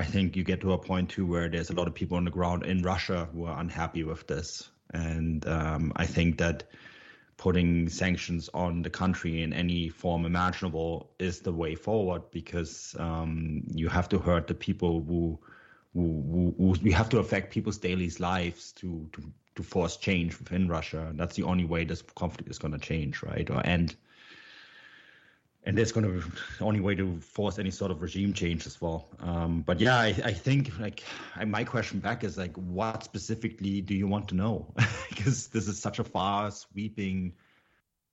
I 0.00 0.04
think 0.04 0.34
you 0.34 0.44
get 0.44 0.62
to 0.62 0.72
a 0.72 0.78
point 0.78 1.10
too 1.10 1.26
where 1.26 1.48
there's 1.48 1.70
a 1.70 1.74
lot 1.74 1.86
of 1.86 1.94
people 1.94 2.16
on 2.16 2.24
the 2.24 2.30
ground 2.30 2.64
in 2.64 2.82
Russia 2.82 3.28
who 3.32 3.44
are 3.44 3.60
unhappy 3.60 4.02
with 4.02 4.26
this, 4.26 4.70
and 4.94 5.46
um, 5.46 5.92
I 5.94 6.06
think 6.06 6.38
that 6.38 6.64
putting 7.36 7.88
sanctions 7.88 8.48
on 8.54 8.82
the 8.82 8.90
country 8.90 9.42
in 9.42 9.52
any 9.52 9.88
form 9.88 10.24
imaginable 10.24 11.10
is 11.18 11.40
the 11.40 11.52
way 11.52 11.74
forward 11.74 12.22
because 12.30 12.96
um, 12.98 13.62
you 13.74 13.88
have 13.88 14.08
to 14.10 14.18
hurt 14.18 14.46
the 14.46 14.54
people 14.54 15.02
who, 15.02 15.38
who, 15.94 16.54
who, 16.58 16.72
who 16.72 16.90
have 16.90 17.08
to 17.10 17.18
affect 17.18 17.52
people's 17.52 17.78
daily 17.78 18.10
lives 18.18 18.72
to, 18.72 19.08
to 19.12 19.22
to 19.56 19.62
force 19.62 19.96
change 19.96 20.38
within 20.38 20.68
Russia. 20.68 21.12
That's 21.14 21.36
the 21.36 21.42
only 21.42 21.64
way 21.64 21.84
this 21.84 22.02
conflict 22.14 22.50
is 22.50 22.58
going 22.58 22.72
to 22.72 22.78
change, 22.78 23.22
right, 23.22 23.48
or 23.50 23.66
end 23.66 23.96
and 25.64 25.76
that's 25.76 25.92
going 25.92 26.06
to 26.06 26.12
be 26.12 26.36
the 26.58 26.64
only 26.64 26.80
way 26.80 26.94
to 26.94 27.20
force 27.20 27.58
any 27.58 27.70
sort 27.70 27.90
of 27.90 28.00
regime 28.00 28.32
change 28.32 28.66
as 28.66 28.80
well. 28.80 29.08
Um, 29.20 29.62
but 29.62 29.80
yeah, 29.80 29.96
I, 29.98 30.14
I 30.24 30.32
think 30.32 30.78
like 30.78 31.02
I, 31.36 31.44
my 31.44 31.64
question 31.64 32.00
back 32.00 32.24
is 32.24 32.38
like, 32.38 32.56
what 32.56 33.04
specifically 33.04 33.80
do 33.80 33.94
you 33.94 34.06
want 34.06 34.28
to 34.28 34.34
know? 34.34 34.72
because 35.08 35.48
this 35.48 35.68
is 35.68 35.78
such 35.78 35.98
a 35.98 36.04
far 36.04 36.50
sweeping, 36.50 37.34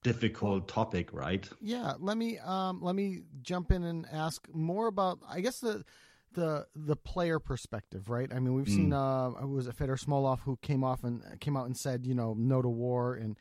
difficult 0.04 0.68
topic, 0.68 1.14
right? 1.14 1.48
Yeah, 1.62 1.94
let 2.00 2.18
me 2.18 2.38
um, 2.40 2.82
let 2.82 2.96
me 2.96 3.22
jump 3.42 3.72
in 3.72 3.84
and 3.84 4.06
ask 4.12 4.48
more 4.54 4.88
about 4.88 5.20
I 5.30 5.42
guess 5.42 5.60
the 5.60 5.86
the 6.34 6.68
the 6.76 6.96
player 6.96 7.40
perspective, 7.40 8.10
right? 8.10 8.32
I 8.34 8.40
mean, 8.40 8.54
we've 8.54 8.68
seen 8.68 8.92
uh, 8.92 9.32
it 9.42 9.48
was 9.48 9.68
it 9.68 9.76
Fedor 9.76 9.96
Smolov 9.96 10.42
who 10.42 10.58
came 10.62 10.84
off 10.84 11.04
and 11.04 11.24
came 11.40 11.56
out 11.56 11.66
and 11.66 11.78
said, 11.78 12.06
you 12.06 12.14
know, 12.14 12.36
no 12.38 12.62
to 12.62 12.70
war 12.70 13.16
and 13.16 13.38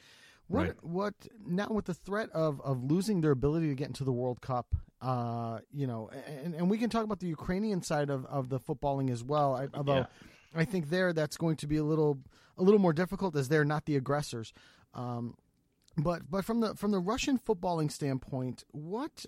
what 0.48 0.66
Right. 0.66 0.84
what 0.84 1.14
now 1.46 1.68
with 1.70 1.86
the 1.86 1.94
threat 1.94 2.30
of 2.30 2.60
of 2.62 2.82
losing 2.84 3.20
their 3.20 3.32
ability 3.32 3.68
to 3.68 3.74
get 3.74 3.88
into 3.88 4.04
the 4.04 4.12
World 4.12 4.40
Cup, 4.40 4.74
uh, 5.00 5.58
you 5.72 5.86
know, 5.86 6.08
and 6.44 6.54
and 6.54 6.70
we 6.70 6.78
can 6.78 6.90
talk 6.90 7.04
about 7.04 7.20
the 7.20 7.26
Ukrainian 7.28 7.82
side 7.82 8.10
of 8.10 8.24
of 8.26 8.48
the 8.48 8.58
footballing 8.60 9.10
as 9.10 9.22
well. 9.24 9.54
I, 9.56 9.68
although 9.74 9.96
Yeah. 9.96 10.06
I 10.54 10.64
think 10.64 10.88
there 10.88 11.12
that's 11.12 11.36
going 11.36 11.56
to 11.56 11.66
be 11.66 11.76
a 11.76 11.84
little 11.84 12.18
a 12.56 12.62
little 12.62 12.80
more 12.80 12.92
difficult 12.92 13.36
as 13.36 13.48
they're 13.48 13.64
not 13.64 13.84
the 13.86 13.96
aggressors. 13.96 14.52
Um, 14.94 15.36
but 15.96 16.30
but 16.30 16.44
from 16.44 16.60
the 16.60 16.74
from 16.74 16.90
the 16.92 16.98
Russian 17.00 17.38
footballing 17.38 17.90
standpoint, 17.90 18.64
what 18.72 19.26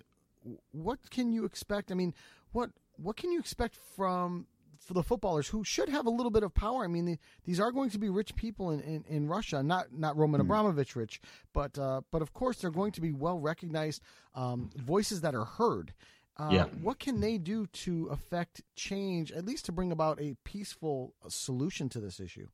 what 0.71 1.09
can 1.09 1.31
you 1.31 1.43
expect? 1.45 1.91
I 1.91 1.95
mean, 1.95 2.13
what 2.51 2.71
what 2.95 3.15
can 3.17 3.31
you 3.31 3.39
expect 3.39 3.75
from 3.75 4.47
for 4.79 4.93
the 4.93 5.03
footballers 5.03 5.47
who 5.49 5.63
should 5.63 5.89
have 5.89 6.05
a 6.07 6.09
little 6.09 6.31
bit 6.31 6.43
of 6.43 6.53
power? 6.53 6.83
I 6.83 6.87
mean, 6.87 7.05
the, 7.05 7.17
these 7.45 7.59
are 7.59 7.71
going 7.71 7.89
to 7.91 7.99
be 7.99 8.09
rich 8.09 8.35
people 8.35 8.71
in, 8.71 8.79
in, 8.81 9.03
in 9.07 9.27
Russia, 9.27 9.61
not 9.61 9.91
not 9.93 10.17
Roman 10.17 10.39
Hmm. 10.41 10.47
Abramovich 10.47 10.95
rich, 10.95 11.21
but 11.53 11.77
uh, 11.77 12.01
but 12.11 12.21
of 12.21 12.33
course 12.33 12.57
they're 12.61 12.71
going 12.71 12.93
to 12.93 13.01
be 13.01 13.11
well 13.11 13.39
recognized 13.39 14.01
um, 14.35 14.69
voices 14.75 15.21
that 15.21 15.35
are 15.35 15.45
heard. 15.45 15.93
Uh, 16.37 16.49
Yeah. 16.51 16.65
What 16.81 16.99
can 16.99 17.19
they 17.19 17.37
do 17.37 17.67
to 17.83 18.07
affect 18.07 18.61
change, 18.75 19.31
at 19.33 19.45
least 19.45 19.65
to 19.65 19.71
bring 19.73 19.91
about 19.91 20.21
a 20.21 20.35
peaceful 20.45 21.13
solution 21.27 21.89
to 21.89 21.99
this 21.99 22.19
issue? 22.19 22.47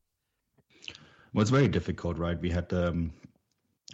Well, 1.33 1.41
it's 1.41 1.51
very 1.51 1.67
difficult, 1.67 2.17
right? 2.17 2.39
We 2.39 2.49
had 2.49 2.71
um, 2.73 3.11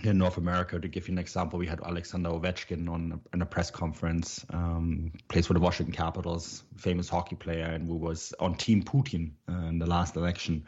in 0.03 0.17
North 0.17 0.37
America, 0.37 0.79
to 0.79 0.87
give 0.87 1.07
you 1.07 1.13
an 1.13 1.17
example, 1.17 1.59
we 1.59 1.67
had 1.67 1.81
Alexander 1.81 2.29
Ovechkin 2.29 2.89
on 2.89 3.19
a, 3.33 3.39
a 3.39 3.45
press 3.45 3.69
conference, 3.69 4.45
um, 4.51 5.11
plays 5.27 5.47
for 5.47 5.53
the 5.53 5.59
Washington 5.59 5.93
Capitals, 5.93 6.63
famous 6.77 7.09
hockey 7.09 7.35
player, 7.35 7.65
and 7.65 7.87
who 7.87 7.95
was 7.95 8.33
on 8.39 8.55
Team 8.55 8.81
Putin 8.83 9.31
uh, 9.49 9.67
in 9.67 9.79
the 9.79 9.85
last 9.85 10.15
election, 10.15 10.65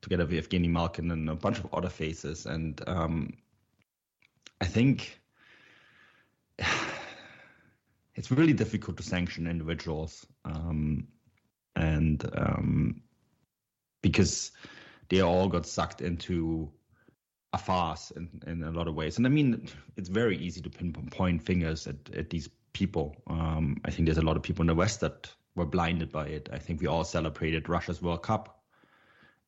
together 0.00 0.24
with 0.24 0.48
Evgeny 0.48 0.70
Malkin 0.70 1.10
and 1.10 1.28
a 1.28 1.34
bunch 1.34 1.58
of 1.58 1.72
other 1.74 1.90
faces. 1.90 2.46
And 2.46 2.80
um, 2.86 3.34
I 4.60 4.64
think 4.64 5.20
it's 8.14 8.30
really 8.30 8.54
difficult 8.54 8.96
to 8.96 9.02
sanction 9.02 9.46
individuals, 9.46 10.26
um, 10.46 11.06
and 11.76 12.24
um, 12.34 13.02
because 14.00 14.52
they 15.10 15.20
all 15.20 15.48
got 15.48 15.66
sucked 15.66 16.00
into 16.00 16.70
a 17.54 17.58
farce 17.58 18.10
in, 18.10 18.28
in 18.48 18.64
a 18.64 18.70
lot 18.72 18.88
of 18.88 18.94
ways. 18.96 19.16
And 19.16 19.26
I 19.26 19.30
mean, 19.30 19.68
it's 19.96 20.08
very 20.08 20.36
easy 20.36 20.60
to 20.60 20.68
pinpoint 20.68 21.40
fingers 21.42 21.86
at, 21.86 21.96
at 22.14 22.28
these 22.28 22.48
people. 22.72 23.14
Um, 23.28 23.80
I 23.84 23.92
think 23.92 24.06
there's 24.06 24.18
a 24.18 24.22
lot 24.22 24.36
of 24.36 24.42
people 24.42 24.62
in 24.62 24.66
the 24.66 24.74
West 24.74 25.00
that 25.00 25.32
were 25.54 25.64
blinded 25.64 26.10
by 26.10 26.26
it. 26.26 26.48
I 26.52 26.58
think 26.58 26.80
we 26.80 26.88
all 26.88 27.04
celebrated 27.04 27.68
Russia's 27.68 28.02
World 28.02 28.24
Cup 28.24 28.60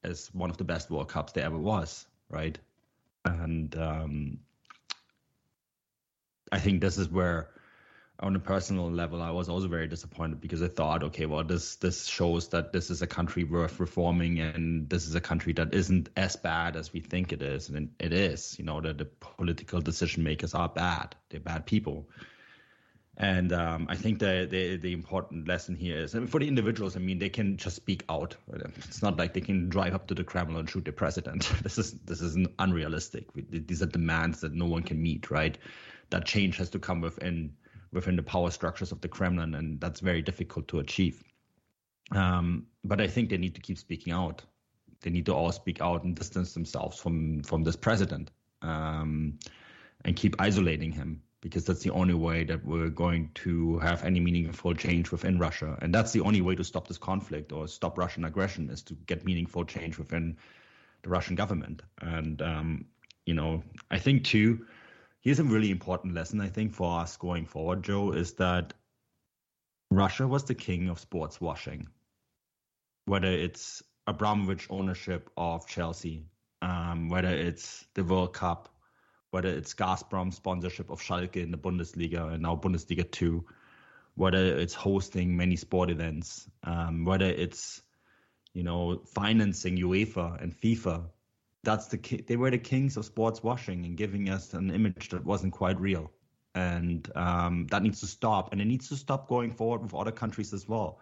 as 0.05 0.31
one 0.33 0.51
of 0.51 0.57
the 0.57 0.64
best 0.64 0.88
World 0.88 1.09
Cups 1.09 1.33
there 1.33 1.45
ever 1.45 1.59
was, 1.59 2.07
right? 2.31 2.57
And 3.25 3.77
um, 3.77 4.38
I 6.53 6.61
think 6.61 6.81
this 6.81 6.97
is 6.97 7.09
where 7.09 7.51
on 8.21 8.35
a 8.35 8.39
personal 8.39 8.91
level, 8.91 9.21
I 9.21 9.31
was 9.31 9.49
also 9.49 9.69
very 9.69 9.87
disappointed 9.89 10.41
because 10.41 10.63
I 10.63 10.69
thought, 10.69 11.03
okay, 11.05 11.27
well, 11.27 11.45
this 11.45 11.77
this 11.77 12.07
shows 12.07 12.49
that 12.49 12.73
this 12.73 12.91
is 12.91 13.03
a 13.03 13.07
country 13.07 13.45
worth 13.45 13.79
reforming, 13.79 14.41
and 14.41 14.89
this 14.89 15.07
is 15.07 15.15
a 15.15 15.21
country 15.21 15.53
that 15.55 15.75
isn't 15.75 16.09
as 16.17 16.35
bad 16.37 16.77
as 16.77 16.93
we 16.93 17.01
think 17.01 17.33
it 17.33 17.43
is, 17.43 17.69
and 17.69 17.91
it 17.99 18.13
is. 18.13 18.59
You 18.59 18.65
know, 18.65 18.81
that 18.81 18.97
the 18.97 19.05
political 19.05 19.83
decision 19.83 20.23
makers 20.25 20.55
are 20.55 20.69
bad; 20.69 21.15
they're 21.29 21.41
bad 21.41 21.67
people. 21.67 22.09
And 23.19 23.53
um, 23.53 23.87
I 23.89 23.97
think 23.97 24.19
the, 24.19 24.47
the 24.51 24.77
the 24.77 24.93
important 24.93 25.47
lesson 25.47 25.75
here 25.75 25.99
is, 25.99 26.15
I 26.15 26.19
mean, 26.19 26.29
for 26.29 26.41
the 26.41 26.49
individuals, 26.49 26.97
I 26.97 27.01
mean, 27.01 27.19
they 27.19 27.31
can 27.31 27.59
just 27.59 27.77
speak 27.77 28.05
out. 28.09 28.37
It's 28.77 29.03
not 29.03 29.19
like 29.19 29.35
they 29.35 29.41
can 29.43 29.69
drive 29.69 29.95
up 29.95 30.07
to 30.09 30.15
the 30.15 30.25
Kremlin 30.25 30.61
and 30.61 30.71
shoot 30.71 30.85
the 30.87 30.93
president. 30.93 31.51
This 31.63 31.77
is 31.77 31.93
this 31.93 32.23
is 32.23 32.39
unrealistic. 32.59 33.27
These 33.35 33.83
are 33.83 33.87
demands 33.87 34.41
that 34.41 34.55
no 34.55 34.67
one 34.67 34.83
can 34.83 35.03
meet, 35.03 35.31
right? 35.31 35.59
That 36.11 36.25
change 36.25 36.57
has 36.59 36.71
to 36.71 36.79
come 36.79 37.01
within 37.01 37.53
within 37.97 38.15
the 38.15 38.23
power 38.23 38.51
structures 38.51 38.93
of 38.93 39.01
the 39.01 39.09
Kremlin, 39.09 39.55
and 39.57 39.81
that's 39.81 39.99
very 39.99 40.23
difficult 40.23 40.69
to 40.69 40.79
achieve. 40.79 41.25
Um, 42.13 42.67
but 42.85 43.01
I 43.01 43.09
think 43.09 43.31
they 43.31 43.39
need 43.39 43.57
to 43.57 43.61
keep 43.61 43.79
speaking 43.79 44.13
out. 44.13 44.43
They 45.01 45.11
need 45.11 45.27
to 45.27 45.35
all 45.35 45.51
speak 45.51 45.81
out 45.81 46.05
and 46.05 46.15
distance 46.15 46.55
themselves 46.55 46.99
from 46.99 47.43
from 47.43 47.65
this 47.65 47.75
president, 47.75 48.31
um, 48.63 49.39
and 50.05 50.15
keep 50.15 50.37
isolating 50.39 50.93
him 50.93 51.23
because 51.41 51.65
that's 51.65 51.83
the 51.83 51.91
only 51.91 52.15
way 52.15 52.45
that 52.45 52.65
we're 52.65 52.89
going 52.89 53.31
to 53.35 53.79
have 53.79 54.05
any 54.05 54.21
meaningful 54.21 54.75
change 54.75 55.11
within 55.11 55.39
Russia, 55.39 55.77
and 55.83 55.93
that's 55.93 56.13
the 56.13 56.21
only 56.21 56.43
way 56.43 56.55
to 56.55 56.65
stop 56.65 56.87
this 56.87 56.99
conflict 56.99 57.51
or 57.53 57.67
stop 57.67 57.99
Russian 57.99 58.25
aggression 58.25 58.71
is 58.71 58.83
to 58.83 58.95
get 59.07 59.25
meaningful 59.25 59.65
change 59.65 59.99
within 59.99 60.37
the 61.03 61.09
Russian 61.09 61.35
government. 61.35 61.83
And 62.01 62.43
um, 62.43 62.85
you 63.27 63.35
know, 63.35 63.63
I 63.91 63.99
think 63.99 64.25
too 64.25 64.67
here's 65.27 65.41
a 65.41 65.45
really 65.45 65.73
important 65.73 66.15
lesson 66.15 66.41
I 66.41 66.47
think 66.47 66.73
for 66.73 67.01
us 67.01 67.17
going 67.17 67.47
forward, 67.47 67.83
Joe, 67.83 68.12
is 68.12 68.35
that 68.35 68.75
Russia 69.91 70.25
was 70.25 70.45
the 70.45 70.55
king 70.55 70.89
of 70.89 71.01
sports 71.01 71.41
washing. 71.41 71.89
Whether 73.07 73.33
it's 73.33 73.83
Abramovich 74.07 74.69
ownership 74.71 75.29
of 75.37 75.67
Chelsea, 75.67 76.27
um, 76.62 77.09
whether 77.09 77.31
it's 77.31 77.85
the 77.95 78.05
World 78.05 78.35
Cup, 78.35 78.69
whether 79.33 79.49
it's 79.49 79.75
Gazprom 79.75 80.33
sponsorship 80.33 80.91
of 80.91 81.03
Schalke 81.03 81.43
in 81.43 81.51
the 81.51 81.59
Bundesliga 81.59 82.33
and 82.33 82.45
now 82.45 82.55
Bundesliga 82.55 83.11
2, 83.11 83.45
whether 84.15 84.57
it's 84.57 84.75
hosting 84.75 85.37
many 85.37 85.57
sport 85.57 85.91
events, 85.91 86.49
um, 86.62 87.05
whether 87.05 87.27
it's 87.27 87.83
you 88.55 88.62
know 88.62 89.03
financing 89.12 89.77
UEFA 89.77 90.41
and 90.41 90.57
FIFA 90.57 91.07
that's 91.67 91.89
the 91.89 91.99
ki- 91.99 92.25
they 92.27 92.37
were 92.37 92.51
the 92.51 92.59
kings 92.59 92.97
of 92.97 93.05
sports 93.05 93.43
washing 93.43 93.85
and 93.85 93.97
giving 93.97 94.31
us 94.31 94.55
an 94.55 94.71
image 94.71 95.09
that 95.11 95.25
wasn't 95.25 95.53
quite 95.53 95.79
real. 95.81 96.13
And 96.55 97.11
um, 97.17 97.67
that 97.71 97.83
needs 97.83 98.01
to 98.01 98.07
stop 98.07 98.53
and 98.53 98.61
it 98.61 98.65
needs 98.65 98.89
to 98.89 98.97
stop 98.97 99.29
going 99.29 99.51
forward 99.51 99.83
with 99.83 99.93
other 99.93 100.13
countries 100.13 100.55
as 100.55 100.69
well. 100.69 101.01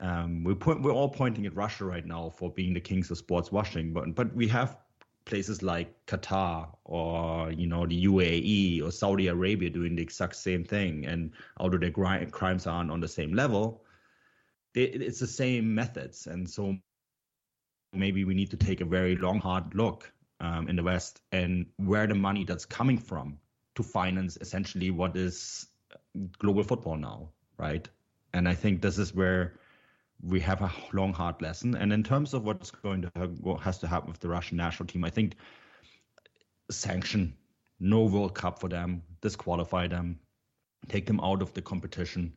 Um, 0.00 0.44
we're, 0.44 0.54
point, 0.54 0.82
we're 0.82 0.92
all 0.92 1.08
pointing 1.08 1.46
at 1.46 1.56
russia 1.56 1.86
right 1.86 2.04
now 2.04 2.28
for 2.28 2.50
being 2.50 2.74
the 2.74 2.80
kings 2.80 3.10
of 3.10 3.16
sports 3.16 3.50
washing 3.50 3.94
but, 3.94 4.14
but 4.14 4.34
we 4.36 4.46
have 4.48 4.76
places 5.24 5.62
like 5.62 6.04
qatar 6.04 6.68
or 6.84 7.50
you 7.50 7.66
know 7.66 7.86
the 7.86 8.04
uae 8.04 8.82
or 8.82 8.90
saudi 8.90 9.28
arabia 9.28 9.70
doing 9.70 9.96
the 9.96 10.02
exact 10.02 10.36
same 10.36 10.64
thing. 10.64 11.06
And 11.06 11.30
although 11.56 11.78
their 11.78 11.90
crimes 11.90 12.66
aren't 12.66 12.90
on 12.90 13.00
the 13.00 13.08
same 13.08 13.32
level 13.32 13.86
it's 14.76 15.20
the 15.20 15.26
same 15.26 15.74
methods. 15.74 16.26
And 16.26 16.48
so 16.48 16.76
maybe 17.96 18.24
we 18.24 18.34
need 18.34 18.50
to 18.50 18.56
take 18.56 18.80
a 18.80 18.84
very 18.84 19.16
long, 19.16 19.40
hard 19.40 19.74
look 19.74 20.12
um, 20.40 20.68
in 20.68 20.76
the 20.76 20.82
West 20.82 21.20
and 21.32 21.66
where 21.76 22.06
the 22.06 22.14
money 22.14 22.44
that's 22.44 22.64
coming 22.64 22.98
from 22.98 23.38
to 23.74 23.82
finance 23.82 24.38
essentially 24.40 24.90
what 24.90 25.16
is 25.16 25.66
global 26.38 26.62
football 26.62 26.96
now, 26.96 27.30
right? 27.58 27.88
And 28.32 28.48
I 28.48 28.54
think 28.54 28.82
this 28.82 28.98
is 28.98 29.14
where 29.14 29.54
we 30.22 30.40
have 30.40 30.62
a 30.62 30.72
long, 30.92 31.12
hard 31.12 31.40
lesson. 31.42 31.74
And 31.74 31.92
in 31.92 32.02
terms 32.02 32.34
of 32.34 32.44
what's 32.44 32.70
going 32.70 33.02
to 33.02 33.10
what 33.40 33.60
has 33.60 33.78
to 33.78 33.86
happen 33.86 34.10
with 34.10 34.20
the 34.20 34.28
Russian 34.28 34.56
national 34.56 34.86
team, 34.86 35.04
I 35.04 35.10
think 35.10 35.36
sanction, 36.70 37.34
no 37.78 38.04
World 38.04 38.34
Cup 38.34 38.60
for 38.60 38.68
them, 38.68 39.02
disqualify 39.20 39.88
them, 39.88 40.18
take 40.88 41.06
them 41.06 41.20
out 41.20 41.42
of 41.42 41.52
the 41.52 41.62
competition 41.62 42.32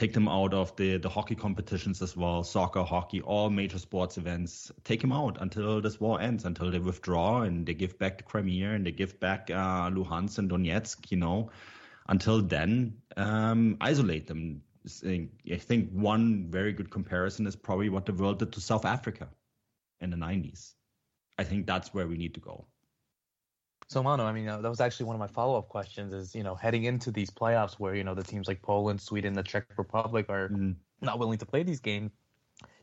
take 0.00 0.14
them 0.14 0.28
out 0.28 0.54
of 0.54 0.74
the, 0.76 0.96
the 0.96 1.10
hockey 1.10 1.34
competitions 1.34 2.00
as 2.00 2.16
well, 2.16 2.42
soccer, 2.42 2.82
hockey, 2.82 3.20
all 3.20 3.50
major 3.50 3.78
sports 3.78 4.16
events. 4.16 4.72
Take 4.82 5.02
them 5.02 5.12
out 5.12 5.36
until 5.40 5.82
this 5.82 6.00
war 6.00 6.18
ends, 6.20 6.46
until 6.46 6.70
they 6.70 6.78
withdraw 6.78 7.42
and 7.42 7.66
they 7.66 7.74
give 7.74 7.98
back 7.98 8.16
the 8.16 8.24
Crimea 8.24 8.70
and 8.70 8.86
they 8.86 8.92
give 8.92 9.20
back 9.20 9.50
uh, 9.50 9.90
Luhansk 9.90 10.38
and 10.38 10.50
Donetsk, 10.50 11.10
you 11.10 11.18
know. 11.18 11.50
Until 12.08 12.40
then, 12.40 12.96
um, 13.18 13.76
isolate 13.80 14.26
them. 14.26 14.62
I 15.04 15.28
think 15.58 15.90
one 15.92 16.46
very 16.50 16.72
good 16.72 16.90
comparison 16.90 17.46
is 17.46 17.54
probably 17.54 17.90
what 17.90 18.06
the 18.06 18.14
world 18.14 18.38
did 18.38 18.52
to 18.52 18.60
South 18.62 18.86
Africa 18.86 19.28
in 20.00 20.08
the 20.08 20.16
90s. 20.16 20.72
I 21.36 21.44
think 21.44 21.66
that's 21.66 21.92
where 21.92 22.06
we 22.06 22.16
need 22.16 22.34
to 22.34 22.40
go. 22.40 22.66
So 23.90 24.04
Mano, 24.04 24.24
I 24.24 24.30
mean, 24.30 24.46
uh, 24.46 24.60
that 24.60 24.68
was 24.68 24.80
actually 24.80 25.06
one 25.06 25.16
of 25.16 25.20
my 25.20 25.26
follow-up 25.26 25.68
questions. 25.68 26.14
Is 26.14 26.32
you 26.32 26.44
know 26.44 26.54
heading 26.54 26.84
into 26.84 27.10
these 27.10 27.28
playoffs 27.28 27.74
where 27.80 27.96
you 27.96 28.04
know 28.04 28.14
the 28.14 28.22
teams 28.22 28.46
like 28.46 28.62
Poland, 28.62 29.00
Sweden, 29.00 29.32
the 29.32 29.42
Czech 29.42 29.66
Republic 29.76 30.26
are 30.28 30.48
Mm. 30.48 30.76
not 31.00 31.18
willing 31.18 31.38
to 31.38 31.46
play 31.46 31.64
these 31.64 31.80
games. 31.80 32.12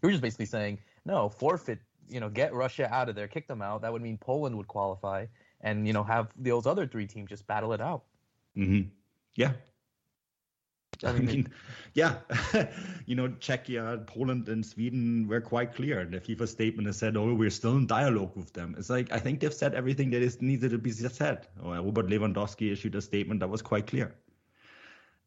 You're 0.02 0.12
just 0.12 0.22
basically 0.22 0.48
saying 0.48 0.80
no, 1.06 1.30
forfeit. 1.30 1.80
You 2.10 2.20
know, 2.20 2.30
get 2.30 2.54
Russia 2.54 2.93
out 2.93 3.08
of 3.08 3.15
there, 3.15 3.28
kick 3.30 3.48
them 3.48 3.62
out. 3.62 3.82
That 3.84 3.93
would 3.93 4.02
mean 4.02 4.17
Poland 4.17 4.58
would 4.58 4.67
qualify, 4.67 5.28
and 5.62 5.88
you 5.88 5.93
know 5.93 6.04
have 6.04 6.28
those 6.36 6.65
other 6.67 6.86
three 6.86 7.08
teams 7.08 7.30
just 7.30 7.48
battle 7.48 7.72
it 7.72 7.80
out. 7.80 8.04
Mm-hmm. 8.58 8.89
Yeah. 9.36 9.54
I 11.04 11.10
I 11.10 11.13
mean, 11.13 11.26
mean, 11.26 11.47
yeah, 11.93 12.15
you 13.06 13.15
know, 13.15 13.30
Czechia, 13.39 14.06
Poland, 14.08 14.50
and 14.50 14.65
Sweden 14.65 15.28
were 15.28 15.41
quite 15.41 15.76
clear. 15.76 16.06
The 16.06 16.19
FIFA 16.19 16.47
statement 16.47 16.88
has 16.88 16.97
said, 16.97 17.17
"Oh, 17.17 17.34
we're 17.34 17.50
still 17.50 17.78
in 17.78 17.88
dialogue 17.88 18.36
with 18.36 18.54
them." 18.54 18.76
It's 18.78 18.89
like 18.89 19.12
I 19.12 19.19
think 19.19 19.39
they've 19.39 19.54
said 19.54 19.73
everything 19.73 20.12
that 20.12 20.21
is 20.21 20.41
needed 20.41 20.71
to 20.71 20.78
be 20.78 20.91
said. 20.91 21.47
Robert 21.62 22.08
Lewandowski 22.08 22.71
issued 22.71 22.95
a 22.95 23.02
statement 23.02 23.41
that 23.41 23.50
was 23.50 23.62
quite 23.62 23.88
clear, 23.88 24.15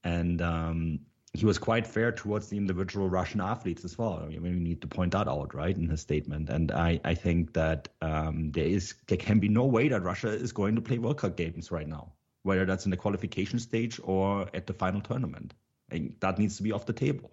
and 0.05 0.42
um, 0.42 1.01
he 1.33 1.46
was 1.46 1.59
quite 1.59 1.87
fair 1.87 2.11
towards 2.11 2.49
the 2.49 2.57
individual 2.57 3.09
Russian 3.09 3.40
athletes 3.40 3.85
as 3.85 3.96
well. 3.96 4.20
I 4.25 4.38
mean, 4.38 4.42
we 4.42 4.61
need 4.61 4.81
to 4.81 4.88
point 4.88 5.12
that 5.12 5.29
out, 5.29 5.55
right, 5.55 5.77
in 5.77 5.88
his 5.88 6.01
statement. 6.01 6.51
And 6.51 6.73
I, 6.73 7.01
I 7.05 7.14
think 7.14 7.53
that 7.53 7.88
um, 8.03 8.51
there 8.51 8.64
is 8.64 8.94
there 9.07 9.18
can 9.18 9.38
be 9.38 9.49
no 9.49 9.66
way 9.66 9.88
that 9.88 10.03
Russia 10.03 10.29
is 10.29 10.53
going 10.53 10.75
to 10.75 10.83
play 10.83 10.99
World 10.99 11.18
Cup 11.18 11.37
games 11.37 11.70
right 11.70 11.87
now, 11.87 12.12
whether 12.42 12.64
that's 12.64 12.85
in 12.85 12.90
the 12.90 12.96
qualification 12.96 13.59
stage 13.59 14.00
or 14.03 14.48
at 14.55 14.66
the 14.66 14.72
final 14.72 15.00
tournament. 15.00 15.55
And 15.90 16.14
that 16.20 16.38
needs 16.38 16.57
to 16.57 16.62
be 16.62 16.72
off 16.72 16.87
the 16.87 16.92
table. 16.92 17.31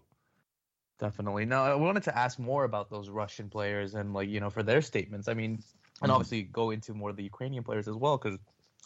Definitely. 0.99 1.45
Now, 1.45 1.63
I 1.63 1.75
wanted 1.75 2.03
to 2.03 2.17
ask 2.17 2.39
more 2.39 2.63
about 2.63 2.89
those 2.89 3.09
Russian 3.09 3.49
players 3.49 3.93
and, 3.93 4.13
like, 4.13 4.29
you 4.29 4.39
know, 4.39 4.49
for 4.49 4.63
their 4.63 4.81
statements. 4.81 5.27
I 5.27 5.35
mean, 5.35 5.51
and 5.51 5.61
mm-hmm. 5.61 6.11
obviously 6.11 6.43
go 6.43 6.71
into 6.71 6.93
more 6.93 7.11
of 7.11 7.15
the 7.15 7.23
Ukrainian 7.23 7.63
players 7.63 7.87
as 7.87 7.95
well, 7.95 8.17
because 8.17 8.39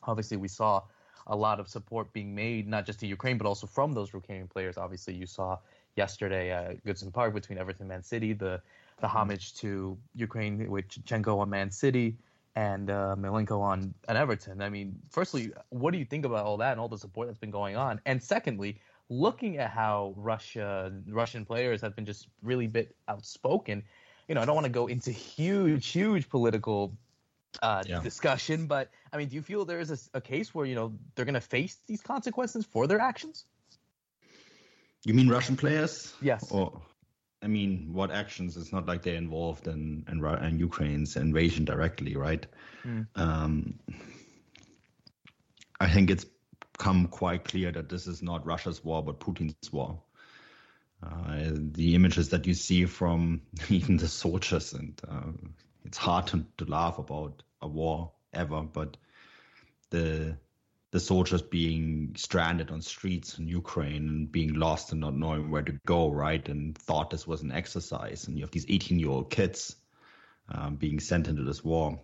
obviously 0.03 0.37
we 0.37 0.49
saw 0.49 0.81
a 1.27 1.35
lot 1.35 1.59
of 1.59 1.69
support 1.69 2.11
being 2.11 2.35
made, 2.35 2.67
not 2.67 2.85
just 2.85 2.99
to 2.99 3.07
Ukraine, 3.07 3.37
but 3.37 3.47
also 3.47 3.65
from 3.65 3.93
those 3.93 4.13
Ukrainian 4.13 4.47
players. 4.47 4.77
Obviously, 4.77 5.13
you 5.13 5.25
saw 5.25 5.57
yesterday 5.95 6.51
at 6.51 6.83
Goodison 6.83 7.13
Park 7.13 7.33
between 7.33 7.57
Everton 7.57 7.83
and 7.83 7.89
Man 7.89 8.03
City, 8.03 8.33
the, 8.33 8.61
the 8.99 9.07
mm-hmm. 9.07 9.17
homage 9.17 9.55
to 9.55 9.97
Ukraine 10.13 10.69
with 10.69 10.89
Zinchenko 10.89 11.39
on 11.39 11.49
Man 11.49 11.71
City 11.71 12.17
and 12.55 12.89
uh, 12.89 13.15
Mykolenko 13.17 13.59
on 13.61 13.93
at 14.07 14.15
Everton. 14.15 14.61
I 14.61 14.69
mean, 14.69 14.99
firstly, 15.09 15.51
what 15.69 15.91
do 15.91 15.97
you 15.97 16.05
think 16.05 16.25
about 16.25 16.45
all 16.45 16.57
that 16.57 16.71
and 16.71 16.79
all 16.79 16.89
the 16.89 16.97
support 16.97 17.27
that's 17.27 17.39
been 17.39 17.51
going 17.51 17.77
on? 17.77 18.01
And 18.05 18.21
secondly, 18.21 18.79
looking 19.09 19.57
at 19.57 19.69
how 19.69 20.13
Russia 20.17 20.91
Russian 21.07 21.45
players 21.45 21.81
have 21.81 21.95
been 21.95 22.05
just 22.05 22.27
really 22.41 22.67
bit 22.67 22.95
outspoken, 23.07 23.83
you 24.27 24.35
know, 24.35 24.41
I 24.41 24.45
don't 24.45 24.55
want 24.55 24.65
to 24.65 24.71
go 24.71 24.87
into 24.87 25.11
huge, 25.11 25.87
huge 25.87 26.29
political 26.29 26.93
uh, 27.61 27.83
Yeah. 27.85 27.99
discussion, 28.01 28.65
but 28.65 28.89
I 29.11 29.17
mean, 29.17 29.27
do 29.27 29.35
you 29.35 29.41
feel 29.41 29.65
there 29.65 29.79
is 29.79 29.91
a, 29.91 30.17
a 30.17 30.21
case 30.21 30.55
where 30.55 30.65
you 30.65 30.75
know 30.75 30.93
they're 31.15 31.25
going 31.25 31.35
to 31.35 31.41
face 31.41 31.79
these 31.87 32.01
consequences 32.01 32.65
for 32.65 32.87
their 32.87 32.99
actions? 32.99 33.45
You 35.03 35.13
mean 35.13 35.29
Russian 35.29 35.57
players? 35.57 36.13
Yes. 36.21 36.51
Or, 36.51 36.81
I 37.41 37.47
mean, 37.47 37.89
what 37.91 38.11
actions? 38.11 38.55
It's 38.55 38.71
not 38.71 38.85
like 38.85 39.01
they're 39.01 39.15
involved 39.15 39.67
in 39.67 40.05
in, 40.09 40.23
in 40.23 40.59
Ukraine's 40.59 41.15
invasion 41.15 41.65
directly, 41.65 42.15
right? 42.15 42.45
Mm. 42.85 43.07
Um, 43.15 43.79
I 45.79 45.89
think 45.89 46.11
it's 46.11 46.25
come 46.77 47.07
quite 47.07 47.43
clear 47.43 47.71
that 47.71 47.89
this 47.89 48.07
is 48.07 48.21
not 48.21 48.45
Russia's 48.45 48.83
war, 48.83 49.03
but 49.03 49.19
Putin's 49.19 49.71
war. 49.71 50.01
Uh, 51.03 51.49
the 51.53 51.95
images 51.95 52.29
that 52.29 52.45
you 52.45 52.53
see 52.53 52.85
from 52.85 53.41
even 53.69 53.97
the 53.97 54.07
soldiers, 54.07 54.73
and 54.73 55.01
uh, 55.07 55.31
it's 55.85 55.97
hard 55.97 56.27
to, 56.27 56.45
to 56.57 56.65
laugh 56.65 56.99
about 56.99 57.41
a 57.61 57.67
war 57.67 58.11
ever, 58.33 58.61
but 58.61 58.97
the 59.89 60.37
the 60.91 60.99
soldiers 60.99 61.41
being 61.41 62.13
stranded 62.17 62.69
on 62.69 62.81
streets 62.81 63.39
in 63.39 63.47
Ukraine 63.47 64.09
and 64.09 64.31
being 64.31 64.53
lost 64.53 64.91
and 64.91 64.99
not 64.99 65.15
knowing 65.15 65.49
where 65.49 65.61
to 65.61 65.79
go, 65.85 66.09
right? 66.11 66.47
And 66.49 66.77
thought 66.77 67.09
this 67.09 67.25
was 67.25 67.41
an 67.41 67.51
exercise. 67.51 68.27
And 68.27 68.37
you 68.37 68.43
have 68.43 68.51
these 68.51 68.65
18 68.67 68.99
year 68.99 69.09
old 69.09 69.29
kids 69.29 69.77
um, 70.49 70.75
being 70.75 70.99
sent 70.99 71.29
into 71.29 71.43
this 71.43 71.63
war, 71.63 71.97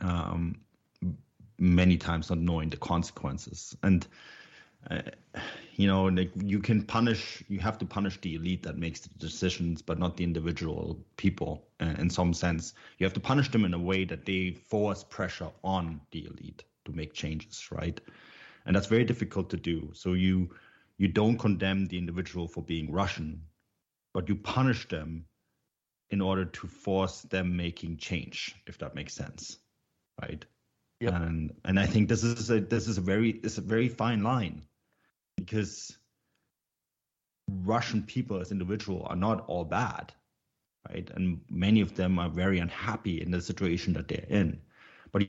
um, 0.00 0.60
many 1.58 1.96
times 1.96 2.30
not 2.30 2.38
knowing 2.38 2.68
the 2.68 2.76
consequences. 2.76 3.76
And, 3.82 4.06
uh, 4.88 5.02
you 5.74 5.88
know, 5.88 6.04
like 6.04 6.30
you 6.36 6.60
can 6.60 6.84
punish, 6.84 7.42
you 7.48 7.58
have 7.58 7.78
to 7.78 7.84
punish 7.84 8.20
the 8.20 8.36
elite 8.36 8.62
that 8.62 8.78
makes 8.78 9.00
the 9.00 9.08
decisions, 9.18 9.82
but 9.82 9.98
not 9.98 10.16
the 10.16 10.22
individual 10.22 11.04
people 11.16 11.66
uh, 11.80 11.94
in 11.98 12.10
some 12.10 12.32
sense. 12.32 12.74
You 12.98 13.06
have 13.06 13.14
to 13.14 13.20
punish 13.20 13.50
them 13.50 13.64
in 13.64 13.74
a 13.74 13.78
way 13.78 14.04
that 14.04 14.24
they 14.24 14.52
force 14.52 15.02
pressure 15.02 15.50
on 15.64 16.00
the 16.12 16.26
elite 16.26 16.62
to 16.84 16.92
make 16.92 17.12
changes, 17.12 17.68
right? 17.70 18.00
And 18.66 18.74
that's 18.76 18.86
very 18.86 19.04
difficult 19.04 19.50
to 19.50 19.56
do. 19.56 19.90
So 19.92 20.14
you 20.14 20.50
you 20.98 21.08
don't 21.08 21.38
condemn 21.38 21.86
the 21.86 21.98
individual 21.98 22.46
for 22.46 22.62
being 22.62 22.92
Russian, 22.92 23.42
but 24.14 24.28
you 24.28 24.36
punish 24.36 24.88
them 24.88 25.24
in 26.10 26.20
order 26.20 26.44
to 26.44 26.66
force 26.66 27.22
them 27.22 27.56
making 27.56 27.96
change, 27.96 28.54
if 28.66 28.78
that 28.78 28.94
makes 28.94 29.14
sense, 29.14 29.58
right? 30.20 30.44
Yep. 31.00 31.14
And 31.14 31.54
and 31.64 31.80
I 31.80 31.86
think 31.86 32.08
this 32.08 32.22
is 32.22 32.50
a 32.50 32.60
this 32.60 32.86
is 32.86 32.98
a 32.98 33.00
very 33.00 33.30
it's 33.42 33.58
a 33.58 33.62
very 33.62 33.88
fine 33.88 34.22
line 34.22 34.62
because 35.36 35.96
Russian 37.64 38.02
people 38.02 38.40
as 38.40 38.52
individual 38.52 39.06
are 39.08 39.16
not 39.16 39.44
all 39.48 39.64
bad, 39.64 40.12
right? 40.88 41.10
And 41.14 41.40
many 41.50 41.80
of 41.80 41.96
them 41.96 42.18
are 42.18 42.28
very 42.28 42.58
unhappy 42.60 43.20
in 43.20 43.30
the 43.30 43.40
situation 43.40 43.94
that 43.94 44.06
they're 44.06 44.26
in, 44.28 44.60
but 45.10 45.28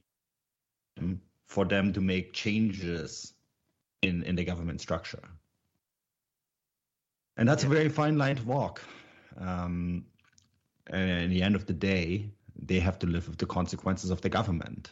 for 1.54 1.66
them 1.66 1.94
to 1.94 2.02
make 2.02 2.34
changes 2.34 3.34
in 4.02 4.24
in 4.24 4.36
the 4.36 4.44
government 4.44 4.82
structure, 4.82 5.24
and 7.38 7.48
that's 7.48 7.64
a 7.64 7.68
very 7.68 7.90
fine 7.90 8.18
line 8.18 8.36
to 8.36 8.44
walk. 8.44 8.82
Um, 9.38 10.06
and 10.88 11.12
at 11.26 11.30
the 11.30 11.42
end 11.42 11.56
of 11.56 11.66
the 11.66 11.74
day, 11.74 12.32
they 12.56 12.80
have 12.80 13.00
to 13.00 13.08
live 13.08 13.28
with 13.30 13.38
the 13.38 13.46
consequences 13.46 14.10
of 14.10 14.22
the 14.22 14.30
government 14.30 14.92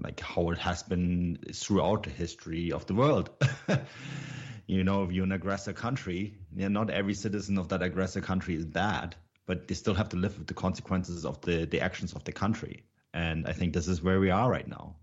like 0.00 0.20
how 0.20 0.50
it 0.50 0.58
has 0.58 0.82
been 0.82 1.38
throughout 1.52 2.04
the 2.04 2.10
history 2.10 2.72
of 2.72 2.86
the 2.86 2.94
world. 2.94 3.30
you 4.66 4.84
know, 4.84 5.04
if 5.04 5.12
you're 5.12 5.24
an 5.24 5.32
aggressor 5.32 5.72
country, 5.72 6.34
yeah, 6.54 6.68
not 6.68 6.90
every 6.90 7.14
citizen 7.14 7.58
of 7.58 7.68
that 7.68 7.82
aggressor 7.82 8.20
country 8.20 8.54
is 8.54 8.64
bad, 8.64 9.16
but 9.46 9.68
they 9.68 9.74
still 9.74 9.94
have 9.94 10.10
to 10.10 10.16
live 10.16 10.38
with 10.38 10.46
the 10.46 10.54
consequences 10.54 11.24
of 11.24 11.40
the, 11.42 11.64
the 11.64 11.80
actions 11.80 12.12
of 12.12 12.24
the 12.24 12.32
country. 12.32 12.84
And 13.14 13.46
I 13.46 13.52
think 13.52 13.72
this 13.72 13.88
is 13.88 14.02
where 14.02 14.20
we 14.20 14.30
are 14.30 14.50
right 14.50 14.68
now. 14.68 14.96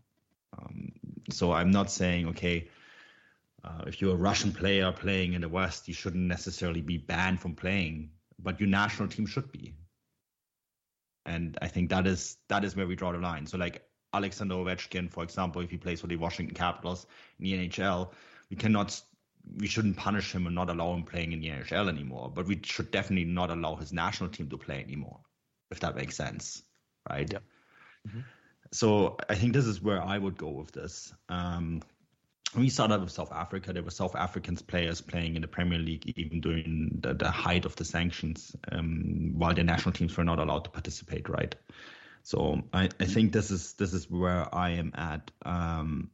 Um, 0.58 0.91
so 1.30 1.52
I'm 1.52 1.72
not 1.72 1.91
saying, 1.91 2.28
okay, 2.30 2.70
uh, 3.63 3.84
if 3.88 4.00
you're 4.02 4.13
a 4.13 4.18
Russian 4.18 4.52
player 4.52 4.91
playing 4.91 5.34
in 5.34 5.41
the 5.41 5.50
West, 5.50 5.88
you 5.88 5.94
shouldn't 5.94 6.24
necessarily 6.24 6.82
be 6.82 6.98
banned 6.98 7.39
from 7.41 7.56
playing, 7.56 8.12
but 8.39 8.60
your 8.60 8.70
national 8.70 9.10
team 9.10 9.26
should 9.26 9.52
be. 9.52 9.76
And 11.26 11.58
I 11.62 11.68
think 11.68 11.89
that 11.89 12.06
is 12.06 12.38
that 12.50 12.63
is 12.63 12.76
where 12.76 12.86
we 12.86 12.96
draw 12.96 13.12
the 13.12 13.18
line. 13.18 13.48
So 13.48 13.58
like 13.58 13.82
Alexander 14.13 14.56
Ovechkin, 14.56 15.10
for 15.12 15.24
example, 15.24 15.62
if 15.62 15.72
he 15.72 15.78
plays 15.78 16.02
for 16.02 16.08
the 16.08 16.15
Washington 16.15 16.56
Capitals 16.56 17.08
in 17.39 17.46
the 17.46 17.54
NHL, 17.68 18.12
we 18.50 18.56
cannot, 18.56 19.02
we 19.58 19.68
shouldn't 19.68 19.98
punish 19.98 20.32
him 20.34 20.46
and 20.46 20.56
not 20.56 20.70
allow 20.70 20.94
him 20.94 21.04
playing 21.04 21.32
in 21.32 21.41
the 21.41 21.50
NHL 21.50 21.89
anymore. 21.89 22.32
But 22.34 22.46
we 22.46 22.62
should 22.63 22.91
definitely 22.91 23.26
not 23.26 23.50
allow 23.50 23.76
his 23.76 23.91
national 23.91 24.30
team 24.30 24.50
to 24.50 24.58
play 24.58 24.82
anymore, 24.84 25.20
if 25.72 25.80
that 25.80 25.96
makes 25.96 26.15
sense, 26.15 26.62
right? 27.10 27.30
Yep. 27.32 27.44
Mhm. 28.08 28.24
So 28.76 29.16
I 29.30 29.36
think 29.36 29.54
this 29.54 29.66
is 29.66 29.82
where 29.82 30.04
I 30.04 30.18
would 30.18 30.38
go 30.38 30.50
with 30.50 30.74
this. 30.74 31.14
Um, 31.30 31.82
we 32.58 32.70
saw 32.70 32.88
that 32.88 33.00
with 33.00 33.10
South 33.10 33.32
Africa. 33.32 33.72
There 33.72 33.84
were 33.84 33.90
South 33.90 34.16
African 34.16 34.58
players 34.58 35.00
playing 35.00 35.36
in 35.36 35.42
the 35.42 35.48
Premier 35.48 35.80
League 35.80 36.12
even 36.18 36.42
during 36.42 36.98
the, 37.00 37.14
the 37.14 37.32
height 37.32 37.64
of 37.64 37.78
the 37.78 37.86
sanctions, 37.86 38.54
um, 38.72 39.32
while 39.38 39.54
their 39.54 39.64
national 39.64 39.94
teams 39.94 40.16
were 40.18 40.26
not 40.26 40.40
allowed 40.40 40.66
to 40.66 40.70
participate, 40.70 41.30
right? 41.30 41.56
So 42.24 42.64
I, 42.74 42.90
I 43.00 43.06
think 43.06 43.32
this 43.32 43.50
is 43.50 43.74
this 43.74 43.94
is 43.94 44.10
where 44.10 44.54
I 44.54 44.72
am 44.72 44.92
at. 44.96 45.32
Um, 45.46 46.12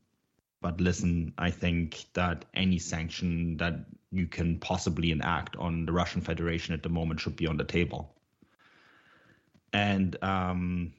but 0.62 0.80
listen, 0.80 1.34
I 1.40 1.50
think 1.50 2.06
that 2.14 2.46
any 2.54 2.78
sanction 2.78 3.58
that 3.58 3.86
you 4.12 4.28
can 4.28 4.60
possibly 4.60 5.10
enact 5.10 5.56
on 5.56 5.88
the 5.88 5.92
Russian 5.92 6.22
Federation 6.22 6.76
at 6.76 6.84
the 6.84 6.90
moment 6.90 7.22
should 7.22 7.38
be 7.38 7.48
on 7.48 7.58
the 7.58 7.64
table. 7.64 8.14
And 9.74 10.16
um, 10.22 10.94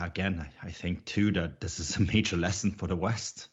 again, 0.00 0.48
I, 0.62 0.70
think 0.70 1.04
too 1.04 1.32
that 1.32 1.60
this 1.60 1.80
is 1.80 1.96
a 1.96 2.00
major 2.14 2.36
lesson 2.36 2.72
for 2.72 2.86
the 2.86 2.96
West. 2.96 3.48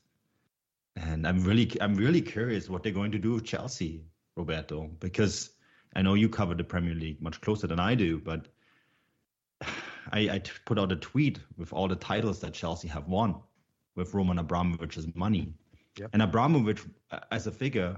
And 0.96 1.26
I'm 1.26 1.44
really 1.44 1.72
I'm 1.80 1.96
really 1.96 2.22
curious 2.22 2.70
what 2.70 2.84
they're 2.84 2.92
going 2.92 3.12
to 3.14 3.20
do 3.20 3.34
with 3.34 3.46
Chelsea, 3.46 4.04
Roberto, 4.36 4.90
because 5.00 5.50
I 5.96 6.02
know 6.02 6.14
you 6.14 6.30
cover 6.30 6.56
the 6.56 6.64
Premier 6.64 6.94
League 6.94 7.22
much 7.22 7.42
closer 7.42 7.68
than 7.68 7.80
I 7.80 7.96
do, 7.96 8.20
but 8.20 8.48
I, 10.12 10.30
I 10.30 10.42
put 10.66 10.80
out 10.80 10.92
a 10.92 10.96
tweet 10.96 11.40
with 11.58 11.74
all 11.74 11.88
the 11.88 11.96
titles 11.96 12.40
that 12.42 12.54
Chelsea 12.54 12.88
have 12.88 13.08
won 13.08 13.36
with 13.96 14.14
Roman 14.14 14.40
Abramovich's 14.40 15.08
money. 15.16 15.54
Yep. 15.98 16.10
And 16.14 16.22
Abramovich, 16.22 16.82
uh, 17.12 17.20
as 17.32 17.48
a 17.48 17.52
figure, 17.52 17.98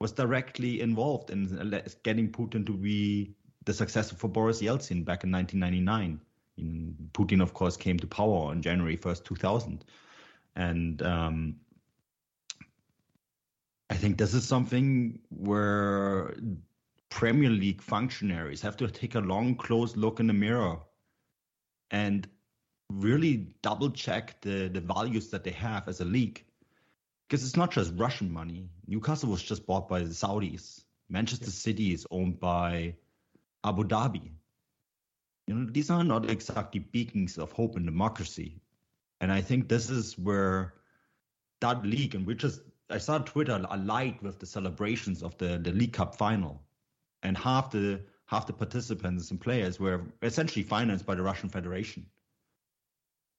was 0.00 0.12
directly 0.12 0.80
involved 0.80 1.30
in 1.30 1.82
getting 2.02 2.30
Putin 2.30 2.66
to 2.66 2.72
be 2.72 3.34
the 3.64 3.74
successor 3.74 4.14
for 4.14 4.28
Boris 4.28 4.62
Yeltsin 4.62 5.04
back 5.04 5.24
in 5.24 5.32
1999. 5.32 6.20
In, 6.58 6.96
Putin, 7.12 7.42
of 7.42 7.54
course, 7.54 7.76
came 7.76 7.98
to 7.98 8.06
power 8.06 8.50
on 8.50 8.62
January 8.62 8.96
1st, 8.96 9.24
2000. 9.24 9.84
And 10.56 11.02
um, 11.02 11.56
I 13.90 13.94
think 13.94 14.18
this 14.18 14.34
is 14.34 14.46
something 14.46 15.18
where 15.30 16.34
Premier 17.10 17.50
League 17.50 17.80
functionaries 17.80 18.60
have 18.62 18.76
to 18.78 18.88
take 18.88 19.14
a 19.14 19.20
long, 19.20 19.54
close 19.54 19.96
look 19.96 20.20
in 20.20 20.26
the 20.26 20.32
mirror 20.32 20.78
and 21.90 22.28
really 22.90 23.54
double 23.62 23.90
check 23.90 24.40
the, 24.40 24.68
the 24.68 24.80
values 24.80 25.28
that 25.30 25.44
they 25.44 25.50
have 25.50 25.88
as 25.88 26.00
a 26.00 26.04
league. 26.04 26.44
Because 27.26 27.44
it's 27.44 27.56
not 27.56 27.70
just 27.70 27.92
Russian 27.96 28.32
money. 28.32 28.70
Newcastle 28.86 29.30
was 29.30 29.42
just 29.42 29.66
bought 29.66 29.88
by 29.88 30.00
the 30.00 30.06
Saudis. 30.06 30.84
Manchester 31.10 31.50
City 31.50 31.92
is 31.92 32.06
owned 32.10 32.40
by 32.40 32.94
Abu 33.64 33.84
Dhabi. 33.84 34.32
You 35.48 35.54
know, 35.54 35.70
these 35.70 35.88
are 35.88 36.04
not 36.04 36.28
exactly 36.28 36.80
beacons 36.80 37.38
of 37.38 37.52
hope 37.52 37.74
and 37.76 37.86
democracy. 37.86 38.60
And 39.22 39.32
I 39.32 39.40
think 39.40 39.66
this 39.66 39.88
is 39.88 40.18
where 40.18 40.74
that 41.60 41.84
league, 41.86 42.14
and 42.14 42.26
we 42.26 42.34
just, 42.34 42.60
I 42.90 42.98
saw 42.98 43.16
Twitter 43.18 43.64
alight 43.70 44.22
with 44.22 44.38
the 44.38 44.46
celebrations 44.46 45.22
of 45.22 45.38
the, 45.38 45.58
the 45.58 45.72
League 45.72 45.94
Cup 45.94 46.14
final. 46.14 46.62
And 47.22 47.36
half 47.36 47.70
the 47.70 48.02
half 48.26 48.46
the 48.46 48.52
participants 48.52 49.30
and 49.30 49.40
players 49.40 49.80
were 49.80 50.02
essentially 50.20 50.62
financed 50.62 51.06
by 51.06 51.14
the 51.14 51.22
Russian 51.22 51.48
Federation. 51.48 52.04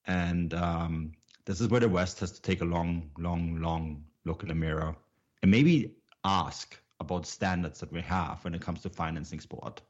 And 0.07 0.51
um, 0.55 1.11
this 1.45 1.61
is 1.61 1.67
where 1.67 1.79
the 1.79 1.87
West 1.87 2.19
has 2.21 2.31
to 2.31 2.41
take 2.41 2.61
a 2.61 2.65
long, 2.65 3.11
long, 3.19 3.61
long 3.61 4.03
look 4.25 4.41
in 4.41 4.49
the 4.49 4.55
mirror 4.55 4.95
and 5.43 5.51
maybe 5.51 5.93
ask 6.25 6.75
about 6.99 7.27
standards 7.27 7.79
that 7.81 7.91
we 7.91 8.01
have 8.01 8.43
when 8.43 8.55
it 8.55 8.61
comes 8.61 8.81
to 8.81 8.89
financing 8.89 9.39
sport. 9.39 9.83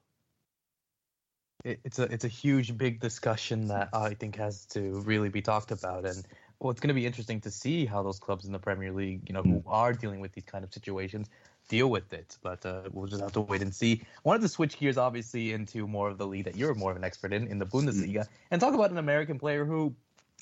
It, 1.63 1.79
it's 1.83 1.99
a 1.99 2.03
it's 2.03 2.23
a 2.23 2.29
huge 2.29 2.77
big 2.77 2.99
discussion 2.99 3.67
that 3.67 3.89
I 3.93 4.13
think 4.13 4.37
has 4.37 4.65
to 4.67 5.01
really 5.01 5.29
be 5.29 5.41
talked 5.41 5.71
about, 5.71 6.05
and 6.05 6.25
well, 6.59 6.71
it's 6.71 6.79
going 6.79 6.89
to 6.89 6.93
be 6.93 7.05
interesting 7.05 7.41
to 7.41 7.51
see 7.51 7.85
how 7.85 8.03
those 8.03 8.19
clubs 8.19 8.45
in 8.45 8.51
the 8.51 8.59
Premier 8.59 8.91
League, 8.91 9.21
you 9.27 9.33
know, 9.33 9.41
who 9.41 9.63
are 9.65 9.93
dealing 9.93 10.19
with 10.19 10.33
these 10.33 10.45
kind 10.45 10.63
of 10.63 10.73
situations, 10.73 11.27
deal 11.69 11.89
with 11.89 12.11
it. 12.13 12.37
But 12.41 12.65
uh, 12.65 12.83
we'll 12.91 13.07
just 13.07 13.21
have 13.21 13.33
to 13.33 13.41
wait 13.41 13.61
and 13.61 13.73
see. 13.73 14.03
Wanted 14.23 14.41
to 14.41 14.49
switch 14.49 14.77
gears, 14.77 14.97
obviously, 14.97 15.53
into 15.53 15.87
more 15.87 16.09
of 16.09 16.17
the 16.17 16.27
league 16.27 16.45
that 16.45 16.55
you're 16.55 16.75
more 16.75 16.91
of 16.91 16.97
an 16.97 17.03
expert 17.03 17.33
in, 17.33 17.47
in 17.47 17.59
the 17.59 17.65
Bundesliga, 17.65 18.27
and 18.51 18.61
talk 18.61 18.73
about 18.73 18.91
an 18.91 18.97
American 18.97 19.39
player 19.39 19.65
who 19.65 19.93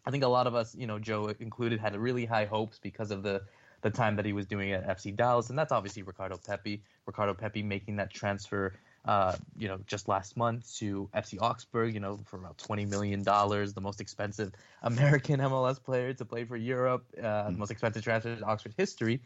I 0.06 0.12
think 0.12 0.24
a 0.24 0.28
lot 0.28 0.48
of 0.48 0.56
us, 0.56 0.76
you 0.76 0.88
know, 0.88 1.00
Joe 1.00 1.34
included, 1.40 1.80
had 1.80 1.96
really 1.96 2.26
high 2.26 2.46
hopes 2.46 2.80
because 2.80 3.12
of 3.12 3.24
the 3.24 3.42
the 3.82 3.90
time 3.92 4.16
that 4.16 4.26
he 4.26 4.34
was 4.34 4.46
doing 4.46 4.72
at 4.72 4.88
FC 4.88 5.16
Dallas, 5.16 5.50
and 5.50 5.58
that's 5.58 5.72
obviously 5.72 6.02
Ricardo 6.02 6.38
Pepi. 6.38 6.82
Ricardo 7.06 7.34
Pepi 7.34 7.62
making 7.62 7.98
that 7.98 8.10
transfer, 8.10 8.74
uh, 9.08 9.36
you 9.58 9.68
know, 9.68 9.80
just 9.88 10.08
last 10.08 10.36
month 10.36 10.76
to 10.78 11.10
FC 11.16 11.42
Augsburg, 11.42 11.94
you 11.94 12.00
know, 12.00 12.20
for 12.26 12.38
about 12.38 12.58
twenty 12.58 12.86
million 12.86 13.24
dollars, 13.24 13.74
the 13.74 13.82
most 13.82 14.02
expensive 14.02 14.52
American 14.84 15.40
MLS 15.52 15.82
player 15.82 16.14
to 16.14 16.26
play 16.26 16.46
for 16.46 16.58
Europe, 16.58 17.06
uh, 17.22 17.50
the 17.50 17.58
most 17.58 17.72
expensive 17.72 18.04
transfer 18.04 18.30
in 18.30 18.44
Augsburg 18.44 18.74
history. 18.78 19.22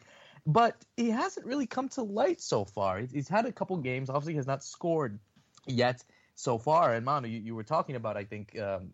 But 0.46 0.76
he 0.98 1.10
hasn't 1.10 1.46
really 1.46 1.68
come 1.68 1.90
to 1.90 2.04
light 2.04 2.42
so 2.42 2.66
far. 2.66 3.00
He's, 3.00 3.12
he's 3.12 3.28
had 3.28 3.46
a 3.46 3.52
couple 3.52 3.78
games. 3.78 4.10
Obviously, 4.10 4.36
has 4.36 4.48
not 4.48 4.64
scored 4.64 5.20
yet 5.68 6.04
so 6.36 6.58
far. 6.58 6.94
And 6.94 7.06
Manu, 7.06 7.28
you, 7.28 7.40
you 7.40 7.56
were 7.56 7.64
talking 7.64 7.96
about, 7.96 8.18
I 8.18 8.24
think, 8.24 8.58
um, 8.60 8.90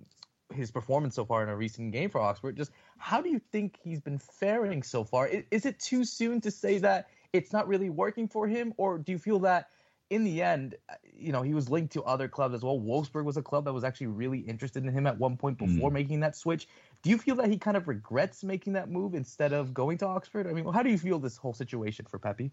his 0.53 0.71
performance 0.71 1.15
so 1.15 1.25
far 1.25 1.43
in 1.43 1.49
a 1.49 1.55
recent 1.55 1.91
game 1.91 2.09
for 2.09 2.21
Augsburg. 2.21 2.55
Just 2.57 2.71
how 2.97 3.21
do 3.21 3.29
you 3.29 3.39
think 3.51 3.77
he's 3.81 3.99
been 3.99 4.19
faring 4.19 4.83
so 4.83 5.03
far? 5.03 5.27
Is, 5.27 5.43
is, 5.51 5.65
it 5.65 5.79
too 5.79 6.05
soon 6.05 6.41
to 6.41 6.51
say 6.51 6.77
that 6.79 7.07
it's 7.33 7.51
not 7.51 7.67
really 7.67 7.89
working 7.89 8.27
for 8.27 8.47
him, 8.47 8.73
or 8.77 8.97
do 8.97 9.11
you 9.11 9.17
feel 9.17 9.39
that 9.39 9.69
in 10.09 10.23
the 10.23 10.41
end, 10.41 10.75
you 11.17 11.31
know, 11.31 11.41
he 11.41 11.53
was 11.53 11.69
linked 11.69 11.93
to 11.93 12.03
other 12.03 12.27
clubs 12.27 12.55
as 12.55 12.63
well? 12.63 12.79
Wolfsburg 12.79 13.25
was 13.25 13.37
a 13.37 13.41
club 13.41 13.65
that 13.65 13.73
was 13.73 13.83
actually 13.83 14.07
really 14.07 14.39
interested 14.39 14.83
in 14.83 14.91
him 14.91 15.07
at 15.07 15.17
one 15.17 15.37
point 15.37 15.57
before 15.57 15.89
mm. 15.89 15.93
making 15.93 16.19
that 16.21 16.35
switch. 16.35 16.67
Do 17.03 17.09
you 17.09 17.17
feel 17.17 17.35
that 17.35 17.49
he 17.49 17.57
kind 17.57 17.75
of 17.75 17.87
regrets 17.87 18.43
making 18.43 18.73
that 18.73 18.89
move 18.89 19.15
instead 19.15 19.53
of 19.53 19.73
going 19.73 19.97
to 19.99 20.07
Augsburg? 20.07 20.47
I 20.47 20.53
mean, 20.53 20.71
how 20.71 20.83
do 20.83 20.89
you 20.89 20.97
feel 20.97 21.19
this 21.19 21.37
whole 21.37 21.53
situation 21.53 22.05
for 22.09 22.19
Pepi? 22.19 22.51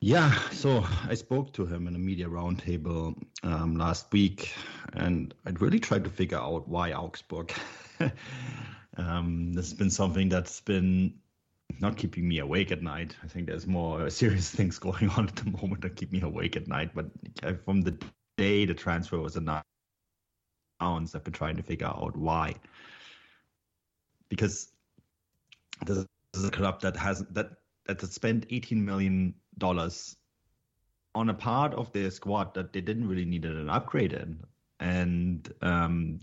Yeah, 0.00 0.38
so 0.50 0.84
I 1.08 1.14
spoke 1.14 1.52
to 1.54 1.64
him 1.66 1.88
in 1.88 1.94
a 1.94 1.98
media 1.98 2.26
roundtable 2.26 3.20
um, 3.42 3.76
last 3.76 4.12
week, 4.12 4.54
and 4.92 5.34
I'd 5.46 5.60
really 5.60 5.80
tried 5.80 6.04
to 6.04 6.10
figure 6.10 6.38
out 6.38 6.68
why 6.68 6.92
Augsburg. 6.92 7.52
um, 8.98 9.52
this 9.54 9.70
has 9.70 9.74
been 9.74 9.90
something 9.90 10.28
that's 10.28 10.60
been 10.60 11.14
not 11.80 11.96
keeping 11.96 12.28
me 12.28 12.38
awake 12.38 12.72
at 12.72 12.82
night. 12.82 13.14
I 13.22 13.26
think 13.26 13.46
there's 13.46 13.66
more 13.66 14.10
serious 14.22 14.50
things 14.50 14.78
going 14.78 15.08
on 15.10 15.28
at 15.28 15.36
the 15.36 15.50
moment 15.50 15.82
that 15.82 15.96
keep 15.96 16.12
me 16.12 16.20
awake 16.22 16.56
at 16.56 16.68
night. 16.68 16.90
But 16.94 17.06
from 17.64 17.82
the 17.82 17.98
day 18.36 18.64
the 18.64 18.74
transfer 18.74 19.18
was 19.18 19.36
announced, 19.36 19.64
I've 20.80 21.24
been 21.24 21.32
trying 21.32 21.56
to 21.56 21.62
figure 21.62 21.86
out 21.86 22.16
why. 22.16 22.54
Because 24.28 24.72
this 25.86 26.04
is 26.34 26.44
a 26.44 26.50
club 26.50 26.80
that 26.80 26.96
has 26.96 27.24
that 27.30 27.50
that 27.86 28.00
spent 28.12 28.46
18 28.50 28.84
million 28.84 29.34
dollars 29.58 30.16
on 31.14 31.30
a 31.30 31.34
part 31.34 31.72
of 31.74 31.92
their 31.92 32.10
squad 32.10 32.52
that 32.54 32.72
they 32.72 32.80
didn't 32.80 33.08
really 33.08 33.24
need 33.24 33.44
an 33.44 33.70
upgrade 33.70 34.12
in, 34.12 34.40
and 34.80 35.52
um, 35.62 36.18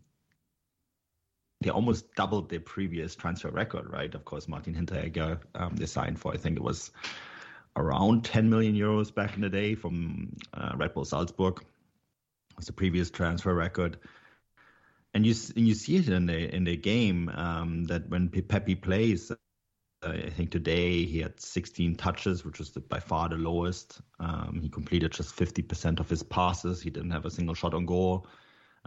they 1.64 1.70
almost 1.70 2.14
doubled 2.16 2.50
their 2.50 2.60
previous 2.60 3.16
transfer 3.16 3.50
record. 3.50 3.90
Right, 3.90 4.14
of 4.14 4.26
course, 4.26 4.48
Martin 4.48 4.76
Hinteregger 4.76 5.40
um, 5.56 5.76
they 5.76 5.86
signed 5.86 6.20
for 6.20 6.34
I 6.34 6.38
think 6.38 6.58
it 6.58 6.64
was 6.64 6.92
around 7.76 8.24
10 8.24 8.50
million 8.50 8.76
euros 8.76 9.14
back 9.14 9.36
in 9.36 9.42
the 9.42 9.50
day 9.50 9.76
from 9.76 10.36
uh, 10.54 10.74
Red 10.76 10.94
Bull 10.94 11.06
Salzburg. 11.06 11.64
Was 12.56 12.68
the 12.68 12.74
previous 12.74 13.10
transfer 13.10 13.54
record. 13.54 13.98
And 15.16 15.26
you 15.26 15.34
and 15.56 15.68
you 15.68 15.74
see 15.74 15.98
it 15.98 16.10
in 16.10 16.28
the 16.28 16.56
in 16.56 16.64
the 16.64 16.78
game 16.78 17.30
um, 17.30 17.86
that 17.86 18.10
when 18.10 18.30
Pepi 18.30 18.76
plays, 18.76 19.32
I 20.04 20.30
think 20.30 20.52
today 20.52 21.06
he 21.06 21.20
had 21.20 21.40
16 21.40 21.96
touches, 21.96 22.44
which 22.44 22.60
was 22.60 22.72
the, 22.72 22.80
by 22.80 23.00
far 23.00 23.30
the 23.30 23.36
lowest. 23.36 24.02
Um, 24.20 24.60
he 24.62 24.70
completed 24.70 25.12
just 25.12 25.36
50% 25.36 26.00
of 26.00 26.10
his 26.10 26.24
passes. 26.24 26.82
He 26.82 26.90
didn't 26.90 27.12
have 27.12 27.26
a 27.26 27.32
single 27.32 27.56
shot 27.56 27.74
on 27.74 27.86
goal. 27.86 28.28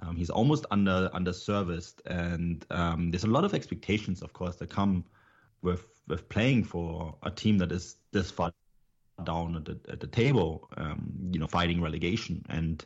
Um, 0.02 0.16
he's 0.16 0.30
almost 0.30 0.66
under 0.70 1.10
under 1.12 1.32
serviced, 1.32 2.02
and 2.06 2.64
um, 2.70 3.10
there's 3.10 3.24
a 3.24 3.28
lot 3.28 3.44
of 3.44 3.54
expectations, 3.54 4.22
of 4.22 4.32
course, 4.32 4.56
that 4.56 4.68
come 4.68 5.04
with 5.62 5.86
with 6.06 6.28
playing 6.28 6.64
for 6.64 7.16
a 7.22 7.30
team 7.30 7.58
that 7.58 7.72
is 7.72 7.96
this 8.12 8.30
far 8.30 8.52
down 9.24 9.56
at 9.56 9.64
the, 9.64 9.78
at 9.90 10.00
the 10.00 10.06
table, 10.06 10.68
um, 10.76 11.10
you 11.30 11.40
know, 11.40 11.46
fighting 11.46 11.80
relegation, 11.80 12.44
and 12.50 12.84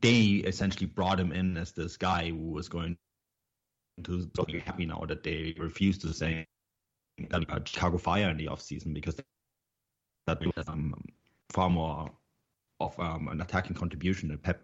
they 0.00 0.42
essentially 0.46 0.86
brought 0.86 1.20
him 1.20 1.32
in 1.32 1.56
as 1.56 1.72
this 1.72 1.96
guy 1.96 2.30
who 2.30 2.50
was 2.50 2.68
going 2.68 2.96
to 4.02 4.28
be 4.46 4.58
happy 4.58 4.86
now 4.86 5.04
that 5.06 5.22
they 5.22 5.54
refused 5.58 6.00
to 6.00 6.12
say 6.12 6.46
Chicago 7.64 7.98
Fire 7.98 8.30
in 8.30 8.36
the 8.36 8.46
offseason 8.46 8.92
because 8.92 9.14
that 10.26 10.40
was 10.40 10.68
um, 10.68 10.94
far 11.50 11.70
more 11.70 12.10
of 12.80 12.98
um, 12.98 13.28
an 13.28 13.40
attacking 13.40 13.76
contribution. 13.76 14.30
And 14.30 14.42
Pep 14.42 14.62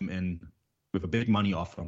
him 0.00 0.10
in 0.10 0.40
with 0.92 1.04
a 1.04 1.08
big 1.08 1.28
money 1.28 1.52
offer 1.52 1.86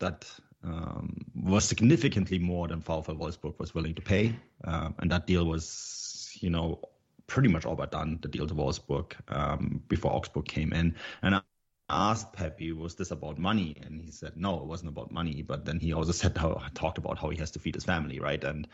that 0.00 0.30
um, 0.64 1.16
was 1.34 1.64
significantly 1.64 2.38
more 2.38 2.68
than 2.68 2.80
VfL 2.82 3.18
Wolfsburg 3.18 3.58
was 3.58 3.74
willing 3.74 3.94
to 3.94 4.02
pay, 4.02 4.34
um, 4.64 4.94
and 4.98 5.10
that 5.10 5.26
deal 5.26 5.44
was, 5.44 6.36
you 6.40 6.50
know, 6.50 6.80
pretty 7.26 7.48
much 7.48 7.64
all 7.66 7.76
but 7.76 7.90
done. 7.90 8.18
The 8.22 8.28
deal 8.28 8.46
to 8.46 8.54
Wolfsburg 8.54 9.12
um, 9.28 9.82
before 9.88 10.12
Augsburg 10.12 10.46
came 10.46 10.72
in, 10.72 10.94
and 11.22 11.36
I 11.36 11.42
asked 11.90 12.32
Pepi, 12.32 12.72
was 12.72 12.94
this 12.96 13.10
about 13.10 13.38
money? 13.38 13.76
And 13.82 14.00
he 14.00 14.10
said, 14.10 14.36
no, 14.36 14.58
it 14.60 14.66
wasn't 14.66 14.90
about 14.90 15.10
money. 15.10 15.42
But 15.42 15.64
then 15.64 15.80
he 15.80 15.92
also 15.92 16.12
said 16.12 16.36
how 16.36 16.60
talked 16.74 16.98
about 16.98 17.18
how 17.18 17.30
he 17.30 17.38
has 17.38 17.50
to 17.52 17.58
feed 17.58 17.74
his 17.74 17.84
family, 17.84 18.20
right? 18.20 18.42
And 18.42 18.68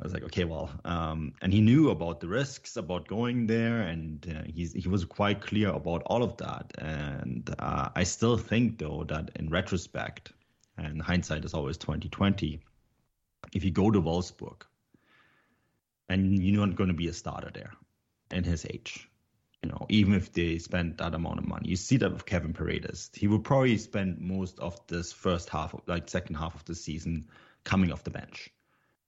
I 0.00 0.02
was 0.02 0.14
like, 0.14 0.22
okay, 0.24 0.44
well, 0.44 0.70
um, 0.86 1.34
and 1.42 1.52
he 1.52 1.60
knew 1.60 1.90
about 1.90 2.20
the 2.20 2.28
risks 2.28 2.78
about 2.78 3.06
going 3.06 3.46
there, 3.46 3.82
and 3.82 4.26
uh, 4.34 4.44
he 4.46 4.88
was 4.88 5.04
quite 5.04 5.42
clear 5.42 5.68
about 5.68 6.02
all 6.06 6.22
of 6.22 6.38
that. 6.38 6.72
And 6.78 7.54
uh, 7.58 7.90
I 7.94 8.04
still 8.04 8.38
think, 8.38 8.78
though, 8.78 9.04
that 9.08 9.30
in 9.36 9.50
retrospect, 9.50 10.32
and 10.78 11.02
hindsight 11.02 11.44
is 11.44 11.52
always 11.52 11.76
twenty 11.76 12.08
twenty, 12.08 12.60
if 13.52 13.62
you 13.62 13.70
go 13.70 13.90
to 13.90 14.00
Wolfsburg, 14.00 14.62
and 16.08 16.42
you're 16.42 16.66
not 16.66 16.76
going 16.76 16.88
to 16.88 16.94
be 16.94 17.08
a 17.08 17.12
starter 17.12 17.50
there, 17.52 17.72
in 18.30 18.42
his 18.42 18.64
age, 18.64 19.06
you 19.62 19.68
know, 19.68 19.84
even 19.90 20.14
if 20.14 20.32
they 20.32 20.56
spend 20.56 20.96
that 20.96 21.14
amount 21.14 21.40
of 21.40 21.46
money. 21.46 21.68
You 21.68 21.76
see 21.76 21.98
that 21.98 22.10
with 22.10 22.24
Kevin 22.24 22.54
Paredes. 22.54 23.10
He 23.14 23.28
will 23.28 23.40
probably 23.40 23.76
spend 23.76 24.18
most 24.18 24.58
of 24.60 24.80
this 24.86 25.12
first 25.12 25.50
half, 25.50 25.74
of, 25.74 25.82
like 25.86 26.08
second 26.08 26.36
half 26.36 26.54
of 26.54 26.64
the 26.64 26.74
season, 26.74 27.28
coming 27.64 27.92
off 27.92 28.02
the 28.04 28.10
bench, 28.10 28.48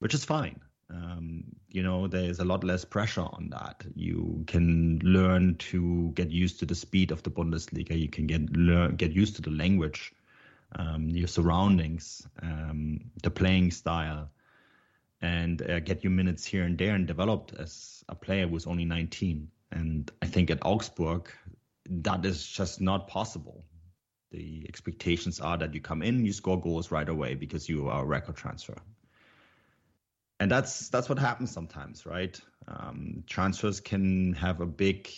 which 0.01 0.13
is 0.13 0.27
fine. 0.27 0.61
Um, 0.93 1.45
you 1.71 1.83
know, 1.83 2.07
there's 2.07 2.39
a 2.39 2.45
lot 2.45 2.65
less 2.65 2.85
pressure 2.85 3.23
on 3.23 3.49
that. 3.51 3.85
You 3.95 4.45
can 4.47 5.01
learn 5.03 5.55
to 5.57 6.13
get 6.15 6.31
used 6.31 6.59
to 6.61 6.67
the 6.67 6.75
speed 6.75 7.11
of 7.11 7.23
the 7.23 7.31
Bundesliga. 7.31 7.99
You 7.99 8.09
can 8.09 8.27
get 8.27 8.55
learn 8.57 8.97
get 8.97 9.13
used 9.13 9.37
to 9.37 9.43
the 9.43 9.51
language, 9.51 10.13
um, 10.77 11.09
your 11.09 11.29
surroundings, 11.29 12.27
um, 12.43 13.01
the 13.23 13.31
playing 13.31 13.71
style, 13.71 14.29
and 15.23 15.63
uh, 15.63 15.81
get 15.81 16.05
your 16.05 16.11
minutes 16.11 16.45
here 16.45 16.65
and 16.65 16.77
there 16.77 16.95
and 16.95 17.07
developed 17.07 17.55
as 17.59 18.05
a 18.09 18.15
player 18.15 18.47
who's 18.47 18.67
only 18.67 18.85
19. 18.85 19.49
And 19.71 20.11
I 20.21 20.27
think 20.27 20.51
at 20.51 20.65
Augsburg, 20.67 21.31
that 21.89 22.27
is 22.27 22.47
just 22.47 22.81
not 22.81 23.09
possible. 23.09 23.65
The 24.31 24.65
expectations 24.69 25.41
are 25.41 25.57
that 25.59 25.75
you 25.75 25.81
come 25.81 26.03
in, 26.03 26.25
you 26.25 26.33
score 26.33 26.61
goals 26.61 26.91
right 26.91 27.09
away 27.09 27.35
because 27.35 27.69
you 27.69 27.89
are 27.89 28.03
a 28.03 28.07
record 28.07 28.37
transfer. 28.37 28.77
And 30.41 30.51
that's 30.51 30.89
that's 30.89 31.09
what 31.09 31.19
happens 31.19 31.51
sometimes, 31.51 32.05
right? 32.05 32.41
Um, 32.67 33.25
transfers 33.27 33.81
can 33.81 34.33
have 34.35 34.61
a 34.61 34.67
big 34.67 35.09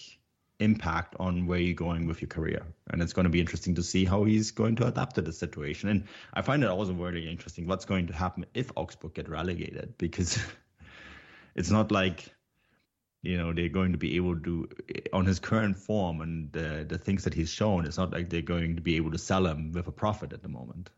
impact 0.61 1.17
on 1.19 1.47
where 1.47 1.59
you're 1.59 1.75
going 1.75 2.07
with 2.07 2.23
your 2.23 2.29
career. 2.29 2.63
And 2.91 3.03
it's 3.03 3.13
going 3.13 3.25
to 3.25 3.31
be 3.31 3.41
interesting 3.41 3.75
to 3.77 3.83
see 3.83 4.05
how 4.05 4.25
he's 4.25 4.51
going 4.51 4.77
to 4.77 4.87
adapt 4.87 5.17
to 5.17 5.23
the 5.23 5.33
situation. 5.33 5.89
And 5.89 6.05
I 6.33 6.43
find 6.43 6.63
it 6.63 6.71
also 6.71 6.93
very 6.93 7.29
interesting 7.29 7.67
what's 7.67 7.85
going 7.85 8.07
to 8.09 8.13
happen 8.13 8.47
if 8.55 8.71
Augsburg 8.77 9.15
get 9.15 9.29
relegated 9.29 9.95
because 9.99 10.39
it's 11.55 11.71
not 11.71 11.91
like 11.91 12.35
you 13.23 13.39
know 13.39 13.53
they're 13.53 13.71
going 13.71 13.93
to 13.93 13.99
be 13.99 14.17
able 14.17 14.39
to 14.39 14.69
on 15.13 15.25
his 15.25 15.41
current 15.41 15.77
form 15.77 16.21
and 16.21 16.53
the 16.53 16.85
the 16.87 16.99
things 16.99 17.25
that 17.25 17.33
he's 17.33 17.49
shown 17.49 17.87
it's 17.87 17.97
not 17.97 18.13
like 18.13 18.29
they're 18.29 18.43
going 18.43 18.77
to 18.77 18.83
be 18.83 18.97
able 18.97 19.11
to 19.11 19.19
sell 19.19 19.47
him 19.47 19.73
with 19.73 19.87
a 19.89 19.93
profit 19.93 20.33
at 20.35 20.43
the 20.43 20.49
moment 20.49 20.91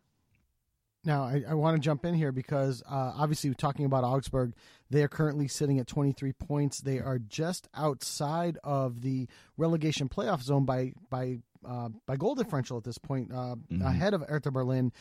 now 1.07 1.25
i, 1.25 1.43
I 1.49 1.55
want 1.55 1.77
to 1.77 1.81
jump 1.81 2.05
in 2.05 2.15
here 2.15 2.33
because 2.33 2.83
uh, 2.83 3.13
obviously 3.17 3.53
talking 3.55 3.85
about 3.85 4.05
augsburg 4.05 4.53
they 4.91 5.03
are 5.03 5.09
currently 5.09 5.49
sitting 5.49 5.79
at 5.79 5.87
23 5.87 6.33
points 6.33 6.81
they 6.81 6.99
are 6.99 7.19
just 7.19 7.69
outside 7.75 8.59
of 8.63 9.03
the 9.03 9.29
relegation 9.57 10.09
playoff 10.09 10.43
zone 10.43 10.65
by 10.65 10.93
by 11.11 11.39
uh, 11.67 11.89
by 12.07 12.17
goal 12.17 12.35
differential 12.35 12.77
at 12.77 12.85
this 12.85 12.99
point 12.99 13.33
uh, 13.33 13.57
mm-hmm. 13.57 13.83
ahead 13.83 14.15
of 14.15 14.23
Hertha 14.23 14.51
Berlin 14.51 14.93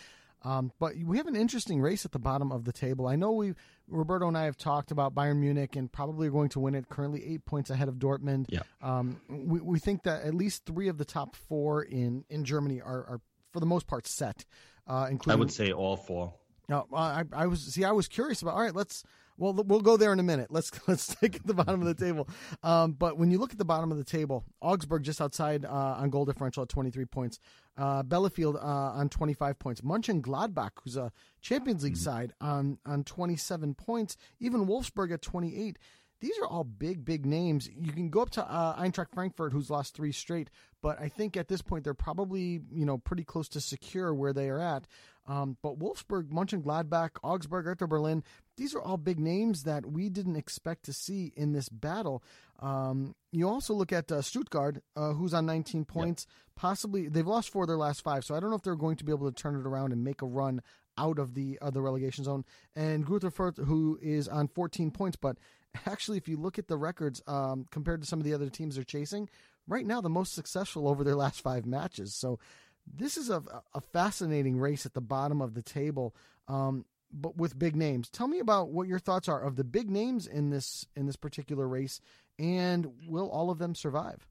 Um, 0.45 0.71
but 0.79 0.93
we 1.03 1.17
have 1.17 1.25
an 1.25 1.35
interesting 1.35 1.81
race 1.81 2.05
at 2.05 2.11
the 2.11 2.19
bottom 2.19 2.51
of 2.51 2.65
the 2.65 2.71
table. 2.71 3.07
I 3.07 3.15
know 3.15 3.31
we 3.31 3.55
Roberto 3.87 4.27
and 4.27 4.37
I 4.37 4.45
have 4.45 4.57
talked 4.57 4.91
about 4.91 5.15
Bayern 5.15 5.37
Munich 5.37 5.75
and 5.75 5.91
probably 5.91 6.27
are 6.27 6.31
going 6.31 6.49
to 6.49 6.59
win 6.59 6.75
it. 6.75 6.87
Currently 6.87 7.25
eight 7.25 7.45
points 7.45 7.71
ahead 7.71 7.87
of 7.87 7.95
Dortmund. 7.95 8.45
Yeah. 8.49 8.61
Um, 8.81 9.19
we 9.27 9.59
we 9.59 9.79
think 9.79 10.03
that 10.03 10.23
at 10.23 10.35
least 10.35 10.65
three 10.65 10.87
of 10.87 10.97
the 10.99 11.05
top 11.05 11.35
four 11.35 11.81
in 11.81 12.25
in 12.29 12.45
Germany 12.45 12.79
are, 12.79 13.05
are 13.05 13.21
for 13.51 13.59
the 13.59 13.65
most 13.65 13.87
part 13.87 14.05
set. 14.05 14.45
Uh, 14.87 15.07
including 15.09 15.37
I 15.37 15.39
would 15.39 15.51
say 15.51 15.71
all 15.71 15.97
four. 15.97 16.33
no, 16.69 16.87
I, 16.93 17.23
I 17.33 17.47
was 17.47 17.61
see. 17.73 17.83
I 17.83 17.91
was 17.91 18.07
curious 18.07 18.41
about. 18.41 18.55
All 18.55 18.61
right, 18.61 18.75
let's. 18.75 19.03
Well, 19.37 19.51
we'll 19.53 19.81
go 19.81 19.97
there 19.97 20.13
in 20.13 20.19
a 20.19 20.23
minute. 20.23 20.47
Let's 20.49 20.71
let's 20.87 21.13
take 21.13 21.35
at 21.35 21.45
the 21.45 21.53
bottom 21.53 21.81
of 21.81 21.87
the 21.87 21.93
table. 21.93 22.29
Um, 22.63 22.93
but 22.93 23.17
when 23.17 23.31
you 23.31 23.37
look 23.37 23.51
at 23.51 23.57
the 23.57 23.65
bottom 23.65 23.91
of 23.91 23.97
the 23.97 24.03
table, 24.03 24.45
Augsburg 24.61 25.03
just 25.03 25.19
outside 25.19 25.65
uh, 25.65 25.69
on 25.69 26.09
goal 26.09 26.23
differential 26.23 26.63
at 26.63 26.69
23 26.69 27.05
points. 27.05 27.39
Uh, 27.77 28.01
Bielefeld 28.03 28.55
uh, 28.55 28.97
on 28.97 29.09
25 29.09 29.59
points. 29.59 29.81
Mönchengladbach, 29.81 30.71
who's 30.83 30.95
a 30.95 31.11
Champions 31.41 31.83
League 31.83 31.97
side, 31.97 32.31
on 32.39 32.77
on 32.85 33.03
27 33.03 33.73
points. 33.73 34.15
Even 34.39 34.67
Wolfsburg 34.67 35.11
at 35.11 35.21
28. 35.21 35.77
These 36.21 36.37
are 36.39 36.47
all 36.47 36.63
big, 36.63 37.03
big 37.03 37.25
names. 37.25 37.69
You 37.77 37.91
can 37.91 38.09
go 38.09 38.21
up 38.21 38.29
to 38.31 38.43
uh, 38.43 38.81
Eintracht 38.81 39.13
Frankfurt, 39.13 39.51
who's 39.51 39.69
lost 39.69 39.95
three 39.95 40.11
straight, 40.11 40.49
but 40.81 40.99
I 40.99 41.09
think 41.09 41.35
at 41.35 41.49
this 41.49 41.61
point 41.61 41.83
they're 41.83 41.93
probably 41.93 42.61
you 42.71 42.85
know 42.85 42.97
pretty 42.97 43.23
close 43.23 43.49
to 43.49 43.61
secure 43.61 44.13
where 44.13 44.33
they 44.33 44.49
are 44.49 44.59
at. 44.59 44.87
Um, 45.27 45.57
but 45.61 45.79
Wolfsburg, 45.79 46.29
Mönchengladbach, 46.29 47.17
Augsburg, 47.23 47.65
Hertha 47.65 47.87
Berlin, 47.87 48.23
these 48.57 48.75
are 48.75 48.81
all 48.81 48.97
big 48.97 49.19
names 49.19 49.63
that 49.63 49.85
we 49.85 50.07
didn't 50.09 50.35
expect 50.35 50.85
to 50.85 50.93
see 50.93 51.33
in 51.35 51.51
this 51.51 51.67
battle. 51.67 52.23
Um, 52.59 53.15
you 53.31 53.49
also 53.49 53.73
look 53.73 53.91
at 53.91 54.11
uh, 54.11 54.21
Stuttgart, 54.21 54.83
uh, 54.95 55.13
who's 55.13 55.33
on 55.33 55.45
19 55.45 55.85
points. 55.85 56.27
Possibly 56.55 57.09
they've 57.09 57.27
lost 57.27 57.49
four 57.49 57.63
of 57.63 57.67
their 57.67 57.77
last 57.77 58.01
five, 58.01 58.23
so 58.23 58.35
I 58.35 58.39
don't 58.39 58.49
know 58.49 58.55
if 58.55 58.61
they're 58.61 58.75
going 58.75 58.97
to 58.97 59.03
be 59.03 59.11
able 59.11 59.29
to 59.29 59.35
turn 59.35 59.59
it 59.59 59.67
around 59.67 59.91
and 59.91 60.03
make 60.03 60.21
a 60.21 60.27
run 60.27 60.61
out 60.97 61.19
of 61.19 61.33
the 61.33 61.57
of 61.59 61.73
the 61.73 61.81
relegation 61.81 62.23
zone. 62.23 62.45
And 62.75 63.05
Greuther 63.05 63.33
Fürth, 63.33 63.63
who 63.65 63.99
is 64.01 64.27
on 64.27 64.47
14 64.47 64.91
points, 64.91 65.17
but 65.17 65.37
actually, 65.85 66.17
if 66.17 66.27
you 66.27 66.37
look 66.37 66.59
at 66.59 66.67
the 66.67 66.77
records 66.77 67.21
um, 67.27 67.65
compared 67.71 68.01
to 68.01 68.07
some 68.07 68.19
of 68.19 68.25
the 68.25 68.33
other 68.33 68.49
teams 68.49 68.75
they're 68.75 68.83
chasing, 68.83 69.29
right 69.67 69.85
now 69.85 70.01
the 70.01 70.09
most 70.09 70.33
successful 70.33 70.87
over 70.87 71.03
their 71.03 71.15
last 71.15 71.41
five 71.41 71.65
matches. 71.65 72.13
So 72.13 72.39
this 72.85 73.17
is 73.17 73.29
a, 73.29 73.43
a 73.73 73.81
fascinating 73.81 74.57
race 74.59 74.85
at 74.85 74.93
the 74.93 75.01
bottom 75.01 75.41
of 75.41 75.53
the 75.53 75.61
table, 75.61 76.15
um, 76.47 76.85
but 77.11 77.37
with 77.37 77.57
big 77.57 77.75
names. 77.75 78.09
Tell 78.09 78.27
me 78.27 78.39
about 78.39 78.69
what 78.69 78.87
your 78.87 78.99
thoughts 78.99 79.27
are 79.27 79.41
of 79.41 79.55
the 79.55 79.63
big 79.63 79.89
names 79.89 80.27
in 80.27 80.49
this 80.49 80.85
in 80.95 81.05
this 81.05 81.15
particular 81.15 81.67
race, 81.67 82.01
and 82.37 82.87
will 83.07 83.29
all 83.29 83.49
of 83.49 83.57
them 83.57 83.73
survive? 83.75 84.27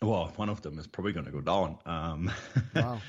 Well, 0.00 0.32
one 0.34 0.48
of 0.48 0.62
them 0.62 0.78
is 0.78 0.86
probably 0.88 1.12
going 1.12 1.26
to 1.26 1.32
go 1.32 1.40
down. 1.40 1.78
Um, 1.86 2.32
Wow. 2.74 3.00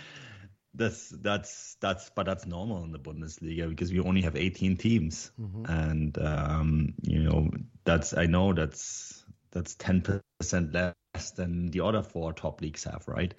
That's 0.76 1.10
that's 1.10 1.76
that's 1.82 2.10
but 2.10 2.26
that's 2.26 2.46
normal 2.46 2.84
in 2.84 2.92
the 2.92 3.00
Bundesliga 3.00 3.70
because 3.70 3.92
we 3.92 4.00
only 4.00 4.22
have 4.22 4.36
18 4.36 4.78
teams, 4.78 5.32
Mhm. 5.40 5.70
and 5.70 6.18
um, 6.18 6.94
you 7.04 7.20
know 7.24 7.50
that's 7.84 8.16
I 8.18 8.26
know 8.26 8.54
that's 8.54 9.24
that's 9.52 9.76
10 9.76 10.22
percent 10.40 10.74
less 10.74 11.32
than 11.36 11.68
the 11.68 11.82
other 11.82 12.02
four 12.02 12.34
top 12.34 12.62
leagues 12.62 12.84
have, 12.86 13.08
right? 13.08 13.34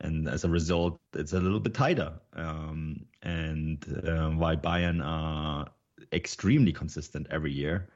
And 0.00 0.28
as 0.28 0.44
a 0.44 0.48
result, 0.48 0.98
it's 1.14 1.32
a 1.32 1.40
little 1.40 1.60
bit 1.60 1.72
tighter. 1.72 2.12
Um, 2.34 3.06
and 3.22 3.84
um, 4.06 4.38
while 4.38 4.56
Bayern 4.56 5.02
are 5.02 5.68
extremely 6.12 6.72
consistent 6.72 7.28
every 7.30 7.52
year, 7.52 7.88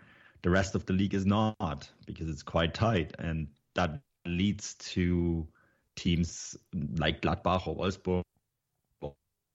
the 0.43 0.51
rest 0.51 0.75
of 0.75 0.87
the 0.87 0.95
league 0.95 1.13
is 1.15 1.27
not 1.27 1.91
because 2.07 2.29
it's 2.31 2.43
quite 2.43 2.73
tight, 2.73 3.15
and 3.19 3.49
that 3.75 4.01
leads 4.25 4.75
to 4.77 5.47
teams 5.97 6.57
like 6.97 7.21
Gladbach 7.21 7.67
or 7.67 7.77
Wolfsburg 7.77 8.23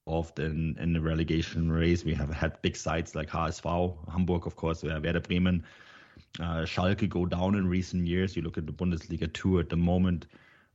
often 0.06 0.78
in 0.80 0.94
the 0.94 1.02
relegation 1.02 1.72
race. 1.72 2.04
We 2.04 2.14
have 2.14 2.34
had 2.34 2.62
big 2.62 2.76
sides 2.76 3.16
like 3.16 3.30
HSV, 3.30 4.12
Hamburg, 4.12 4.46
of 4.46 4.56
course, 4.56 4.84
Werder 4.84 5.20
Bremen, 5.20 5.64
uh, 6.40 6.66
Schalke 6.66 7.10
go 7.10 7.26
down 7.26 7.56
in 7.56 7.68
recent 7.68 8.08
years. 8.08 8.36
You 8.36 8.42
look 8.42 8.58
at 8.58 8.66
the 8.66 8.74
Bundesliga 8.74 9.32
2 9.32 9.60
at 9.60 9.70
the 9.70 9.78
moment. 9.78 10.28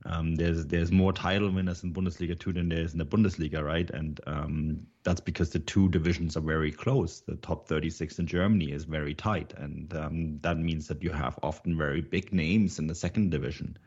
Um, 0.03 0.35
there's 0.35 0.65
there's 0.65 0.91
more 0.91 1.13
title 1.13 1.51
winners 1.51 1.83
in 1.83 1.93
Bundesliga 1.93 2.37
2 2.37 2.53
than 2.53 2.69
there 2.69 2.79
is 2.79 2.93
in 2.93 2.97
the 2.97 3.05
Bundesliga, 3.05 3.63
right? 3.63 3.87
And 3.91 4.19
um, 4.25 4.87
that's 5.03 5.21
because 5.21 5.51
the 5.51 5.59
two 5.59 5.89
divisions 5.89 6.35
are 6.35 6.41
very 6.41 6.71
close. 6.71 7.19
The 7.19 7.35
top 7.35 7.67
36 7.67 8.17
in 8.17 8.25
Germany 8.25 8.71
is 8.71 8.83
very 8.83 9.13
tight, 9.13 9.53
and 9.57 9.93
um, 9.95 10.39
that 10.39 10.57
means 10.57 10.87
that 10.87 11.03
you 11.03 11.11
have 11.11 11.37
often 11.43 11.77
very 11.77 12.01
big 12.01 12.33
names 12.33 12.79
in 12.79 12.87
the 12.87 12.95
second 12.95 13.29
division. 13.29 13.77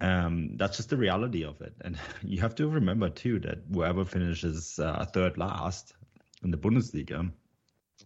Um, 0.00 0.56
that's 0.56 0.76
just 0.76 0.90
the 0.90 0.96
reality 0.96 1.44
of 1.44 1.60
it. 1.60 1.74
And 1.80 1.98
you 2.22 2.40
have 2.40 2.54
to 2.56 2.68
remember 2.68 3.08
too 3.08 3.38
that 3.40 3.58
whoever 3.72 4.04
finishes 4.04 4.78
uh, 4.78 5.04
third 5.12 5.38
last 5.38 5.94
in 6.42 6.50
the 6.50 6.58
Bundesliga 6.58 7.30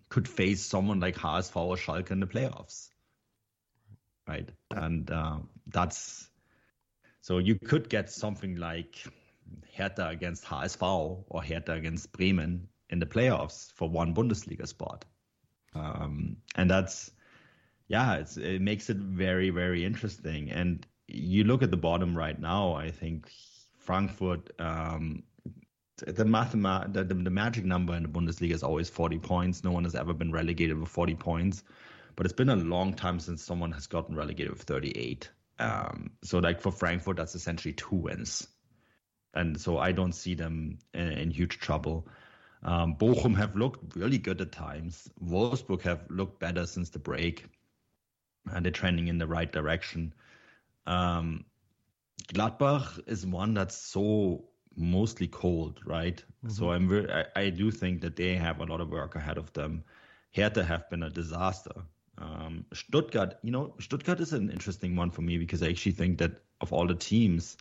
could 0.08 0.28
face 0.28 0.64
someone 0.64 1.00
like 1.00 1.16
HSV 1.16 1.56
or 1.56 1.76
Schalke 1.76 2.10
in 2.10 2.20
the 2.20 2.26
playoffs, 2.26 2.90
right? 4.28 4.48
And 4.70 5.10
uh, 5.10 5.38
that's 5.66 6.28
so 7.22 7.38
you 7.38 7.56
could 7.56 7.88
get 7.88 8.10
something 8.10 8.56
like 8.56 9.04
Hertha 9.76 10.08
against 10.08 10.44
HSV 10.44 11.24
or 11.28 11.42
Hertha 11.42 11.72
against 11.72 12.12
Bremen 12.12 12.68
in 12.88 12.98
the 12.98 13.06
playoffs 13.06 13.72
for 13.72 13.88
one 13.88 14.14
Bundesliga 14.14 14.66
spot, 14.66 15.04
um, 15.74 16.36
and 16.56 16.70
that's 16.70 17.10
yeah, 17.88 18.22
it 18.36 18.60
makes 18.60 18.90
it 18.90 18.96
very 18.96 19.50
very 19.50 19.84
interesting. 19.84 20.50
And 20.50 20.86
you 21.12 21.44
look 21.44 21.62
at 21.62 21.70
the 21.70 21.76
bottom 21.76 22.16
right 22.16 22.38
now, 22.38 22.74
I 22.74 22.90
think 22.90 23.30
Frankfurt. 23.78 24.50
Um, 24.60 25.24
the, 26.06 26.24
mathema- 26.24 26.92
the, 26.92 27.04
the, 27.04 27.14
the 27.14 27.30
magic 27.30 27.64
number 27.64 27.94
in 27.94 28.02
the 28.02 28.08
Bundesliga 28.08 28.52
is 28.52 28.62
always 28.62 28.88
40 28.88 29.18
points. 29.18 29.64
No 29.64 29.72
one 29.72 29.84
has 29.84 29.94
ever 29.94 30.12
been 30.12 30.32
relegated 30.32 30.78
with 30.78 30.88
40 30.88 31.14
points, 31.16 31.62
but 32.16 32.26
it's 32.26 32.34
been 32.34 32.48
a 32.48 32.56
long 32.56 32.94
time 32.94 33.20
since 33.20 33.42
someone 33.42 33.72
has 33.72 33.86
gotten 33.86 34.16
relegated 34.16 34.52
with 34.52 34.62
38. 34.62 35.30
Um, 35.58 36.12
so, 36.24 36.38
like 36.38 36.60
for 36.60 36.72
Frankfurt, 36.72 37.18
that's 37.18 37.34
essentially 37.34 37.74
two 37.74 37.96
wins, 37.96 38.48
and 39.34 39.60
so 39.60 39.76
I 39.76 39.92
don't 39.92 40.14
see 40.14 40.34
them 40.34 40.78
in, 40.94 41.12
in 41.12 41.30
huge 41.30 41.58
trouble. 41.58 42.08
Um, 42.62 42.96
Bochum 42.96 43.36
have 43.36 43.56
looked 43.56 43.94
really 43.94 44.18
good 44.18 44.40
at 44.40 44.52
times. 44.52 45.08
Wolfsburg 45.22 45.82
have 45.82 46.00
looked 46.08 46.40
better 46.40 46.66
since 46.66 46.90
the 46.90 46.98
break, 46.98 47.44
and 48.50 48.64
they're 48.64 48.72
trending 48.72 49.08
in 49.08 49.18
the 49.18 49.26
right 49.26 49.50
direction. 49.50 50.14
Um, 50.86 51.44
Gladbach 52.32 53.00
is 53.08 53.26
one 53.26 53.54
that's 53.54 53.76
so 53.76 54.44
mostly 54.76 55.26
cold, 55.28 55.80
right? 55.84 56.22
So 56.48 56.70
I'm 56.70 56.88
very, 56.88 57.10
I, 57.12 57.24
I 57.36 57.50
do 57.50 57.70
think 57.70 58.00
that 58.02 58.16
they 58.16 58.34
have 58.36 58.60
a 58.60 58.64
lot 58.64 58.80
of 58.80 58.90
work 58.90 59.16
ahead 59.16 59.38
of 59.38 59.52
them. 59.52 59.84
Hertha 60.34 60.64
have 60.64 60.88
been 60.90 61.02
a 61.02 61.10
disaster. 61.10 61.82
Um, 62.18 62.66
Stuttgart, 62.72 63.36
you 63.42 63.50
know, 63.50 63.74
Stuttgart 63.80 64.20
is 64.20 64.32
an 64.32 64.50
interesting 64.50 64.94
one 64.94 65.10
for 65.10 65.22
me 65.22 65.38
because 65.38 65.62
I 65.62 65.68
actually 65.68 65.92
think 65.92 66.18
that 66.18 66.42
of 66.60 66.72
all 66.72 66.86
the 66.86 66.94
teams, 66.94 67.56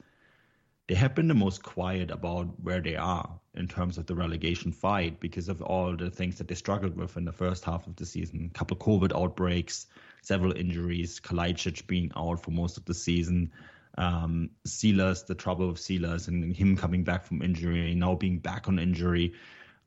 they 0.88 0.96
have 0.96 1.16
been 1.16 1.28
the 1.28 1.34
most 1.34 1.64
quiet 1.64 2.12
about 2.12 2.48
where 2.62 2.82
they 2.82 2.96
are 2.96 3.40
in 3.54 3.68
terms 3.68 3.98
of 3.98 4.06
the 4.06 4.16
relegation 4.16 4.72
fight 4.72 5.20
because 5.20 5.50
of 5.50 5.62
all 5.62 5.96
the 5.96 6.10
things 6.10 6.38
that 6.38 6.48
they 6.48 6.56
struggled 6.56 6.96
with 6.96 7.16
in 7.16 7.26
the 7.26 7.32
first 7.32 7.64
half 7.64 7.88
of 7.88 7.96
the 7.96 8.06
season. 8.06 8.52
A 8.54 8.58
couple 8.58 8.78
COVID 8.78 9.16
outbreaks, 9.16 9.88
several 10.22 10.54
injuries, 10.56 11.20
Kalajdzic 11.20 11.88
being 11.88 12.12
out 12.16 12.44
for 12.44 12.52
most 12.52 12.78
of 12.78 12.86
the 12.86 12.94
season, 12.94 13.52
um, 13.98 14.52
Silas, 14.66 15.24
the 15.24 15.36
trouble 15.36 15.70
of 15.70 15.80
Silas 15.80 16.28
and 16.28 16.56
him 16.56 16.78
coming 16.78 17.04
back 17.04 17.26
from 17.26 17.42
injury, 17.42 17.94
now 17.96 18.16
being 18.16 18.40
back 18.40 18.68
on 18.68 18.80
injury. 18.80 19.34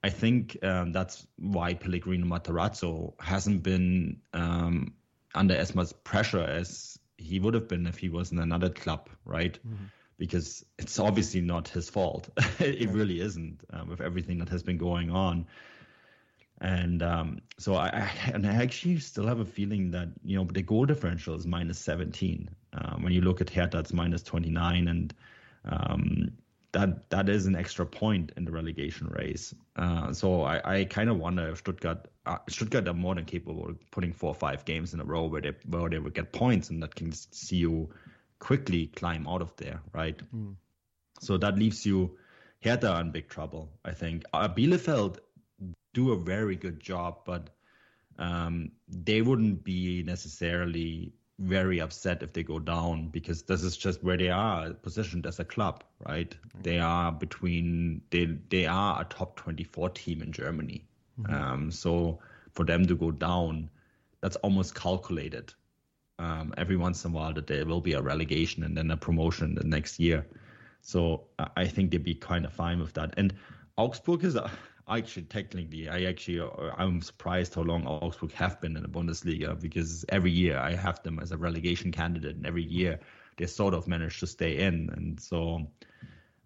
I 0.05 0.11
think 0.11 0.59
um, 0.63 0.93
that's 0.93 1.27
why 1.39 1.75
Pellegrino 1.75 2.27
Matarazzo 2.27 3.15
hasn't 3.21 3.63
been 3.63 4.21
um, 4.35 4.95
under 5.35 5.55
as 5.55 5.75
much 5.75 5.93
pressure 6.05 6.43
as 6.43 6.99
he 7.17 7.39
would 7.39 7.55
have 7.55 7.69
been 7.69 7.87
if 7.87 7.99
he 7.99 8.09
was 8.09 8.33
in 8.33 8.39
another 8.39 8.69
club, 8.69 9.09
right? 9.25 9.59
Because 10.19 10.65
it's 10.79 10.99
obviously 10.99 11.41
not 11.41 11.69
his 11.69 11.89
fault. 11.89 12.29
it 12.59 12.91
really 12.91 13.21
isn't 13.21 13.61
uh, 13.73 13.85
with 13.87 14.01
everything 14.01 14.39
that 14.39 14.49
has 14.49 14.63
been 14.63 14.79
going 14.79 15.11
on. 15.11 15.47
And 16.63 17.03
um, 17.03 17.41
so 17.59 17.75
I, 17.75 17.89
I 17.89 18.31
and 18.33 18.47
I 18.47 18.55
actually 18.63 18.99
still 19.01 19.27
have 19.27 19.41
a 19.41 19.45
feeling 19.45 19.91
that 19.91 20.09
you 20.25 20.39
know 20.39 20.45
the 20.45 20.63
goal 20.63 20.87
differential 20.87 21.35
is 21.35 21.47
minus 21.47 21.79
17. 21.81 22.49
Uh, 22.73 22.97
when 22.97 23.13
you 23.13 23.21
look 23.21 23.41
at 23.41 23.51
Hertha, 23.51 23.81
it's 23.81 23.93
minus 23.93 24.23
29, 24.23 24.89
and 24.89 25.15
um, 25.65 26.33
that 26.71 27.11
that 27.11 27.29
is 27.29 27.47
an 27.47 27.57
extra 27.57 27.85
point 27.85 28.33
in 28.37 28.45
the 28.45 28.53
relegation 28.53 29.09
race. 29.09 29.53
Uh, 29.77 30.13
so 30.13 30.43
I, 30.43 30.79
I 30.79 30.85
kind 30.85 31.11
of 31.11 31.19
wonder 31.19 31.49
if 31.49 31.59
Stuttgart 31.59 32.07
uh, 32.27 32.39
Stuttgart 32.49 32.87
are 32.87 32.95
more 32.95 33.17
than 33.17 33.25
capable 33.25 33.69
of 33.69 33.91
putting 33.91 34.13
four 34.13 34.31
or 34.31 34.35
five 34.35 34.65
games 34.65 34.95
in 34.95 35.01
a 35.01 35.05
row 35.05 35.27
where 35.27 35.41
they 35.41 35.53
where 35.69 35.91
they 35.91 35.99
would 35.99 36.15
get 36.15 36.33
points 36.33 36.71
and 36.71 36.83
that 36.83 36.95
can 36.95 37.13
see 37.13 37.57
you 37.57 37.91
quickly 38.39 38.87
climb 38.87 39.27
out 39.29 39.43
of 39.43 39.55
there, 39.57 39.81
right? 39.93 40.19
So 41.21 41.39
that 41.39 41.59
leaves 41.59 41.85
you 41.85 42.19
Hertha 42.63 42.99
in 43.01 43.11
big 43.11 43.29
trouble, 43.29 43.69
I 43.85 43.93
think. 43.93 44.25
Uh, 44.33 44.49
Bielefeld 44.49 45.19
do 45.93 46.13
a 46.13 46.17
very 46.17 46.57
good 46.57 46.81
job, 46.81 47.19
but 47.25 47.51
um, 48.19 48.71
they 48.89 49.23
wouldn't 49.23 49.65
be 49.65 50.03
necessarily 50.03 51.13
very 51.39 51.81
upset 51.81 52.23
if 52.23 52.33
they 52.33 52.43
go 52.43 52.59
down 52.59 53.09
because 53.09 53.43
this 53.43 53.63
is 53.63 53.77
just 53.77 54.03
where 54.05 54.17
they 54.17 54.29
are 54.29 54.73
positioned 54.75 55.27
as 55.27 55.41
a 55.41 55.45
club, 55.45 55.83
right? 56.07 56.37
They 56.63 56.79
are 56.79 57.11
between 57.11 58.03
they 58.11 58.27
they 58.49 58.67
are 58.67 59.01
a 59.01 59.05
top 59.05 59.37
24 59.37 59.91
team 59.91 60.23
in 60.23 60.33
Germany. 60.33 60.85
Um, 61.29 61.71
so 61.71 62.21
for 62.53 62.65
them 62.65 62.87
to 62.87 62.95
go 62.95 63.11
down, 63.11 63.71
that's 64.21 64.37
almost 64.37 64.75
calculated. 64.75 65.53
Um, 66.19 66.55
every 66.57 66.77
once 66.77 67.05
in 67.05 67.11
a 67.11 67.15
while 67.15 67.33
that 67.33 67.47
there 67.47 67.65
will 67.67 67.81
be 67.81 67.95
a 67.95 68.03
relegation 68.03 68.63
and 68.63 68.77
then 68.77 68.91
a 68.91 68.97
promotion 68.97 69.55
the 69.55 69.65
next 69.65 69.99
year. 69.99 70.27
So 70.83 71.25
I 71.57 71.67
think 71.67 71.91
they'd 71.91 72.03
be 72.03 72.15
kind 72.15 72.45
of 72.45 72.53
fine 72.53 72.81
with 72.81 72.93
that. 72.95 73.15
And 73.17 73.35
Augsburg 73.77 74.25
is 74.25 74.37
uh, 74.37 74.51
actually 74.89 75.23
technically, 75.25 75.89
I 75.89 76.05
actually 76.05 76.41
uh, 76.41 76.49
I'm 76.77 77.01
surprised 77.01 77.55
how 77.55 77.63
long 77.63 77.87
Augsburg 77.87 78.33
have 78.33 78.61
been 78.61 78.77
in 78.77 78.83
the 78.83 78.89
Bundesliga 78.89 79.61
because 79.61 80.05
every 80.09 80.31
year 80.31 80.59
I 80.59 80.75
have 80.75 81.03
them 81.03 81.19
as 81.19 81.33
a 81.33 81.37
relegation 81.37 81.93
candidate, 81.93 82.37
and 82.37 82.47
every 82.47 82.65
year 82.65 83.01
they 83.37 83.47
sort 83.47 83.75
of 83.75 83.87
manage 83.89 84.21
to 84.21 84.27
stay 84.27 84.59
in. 84.59 84.91
And 84.95 85.21
so 85.21 85.67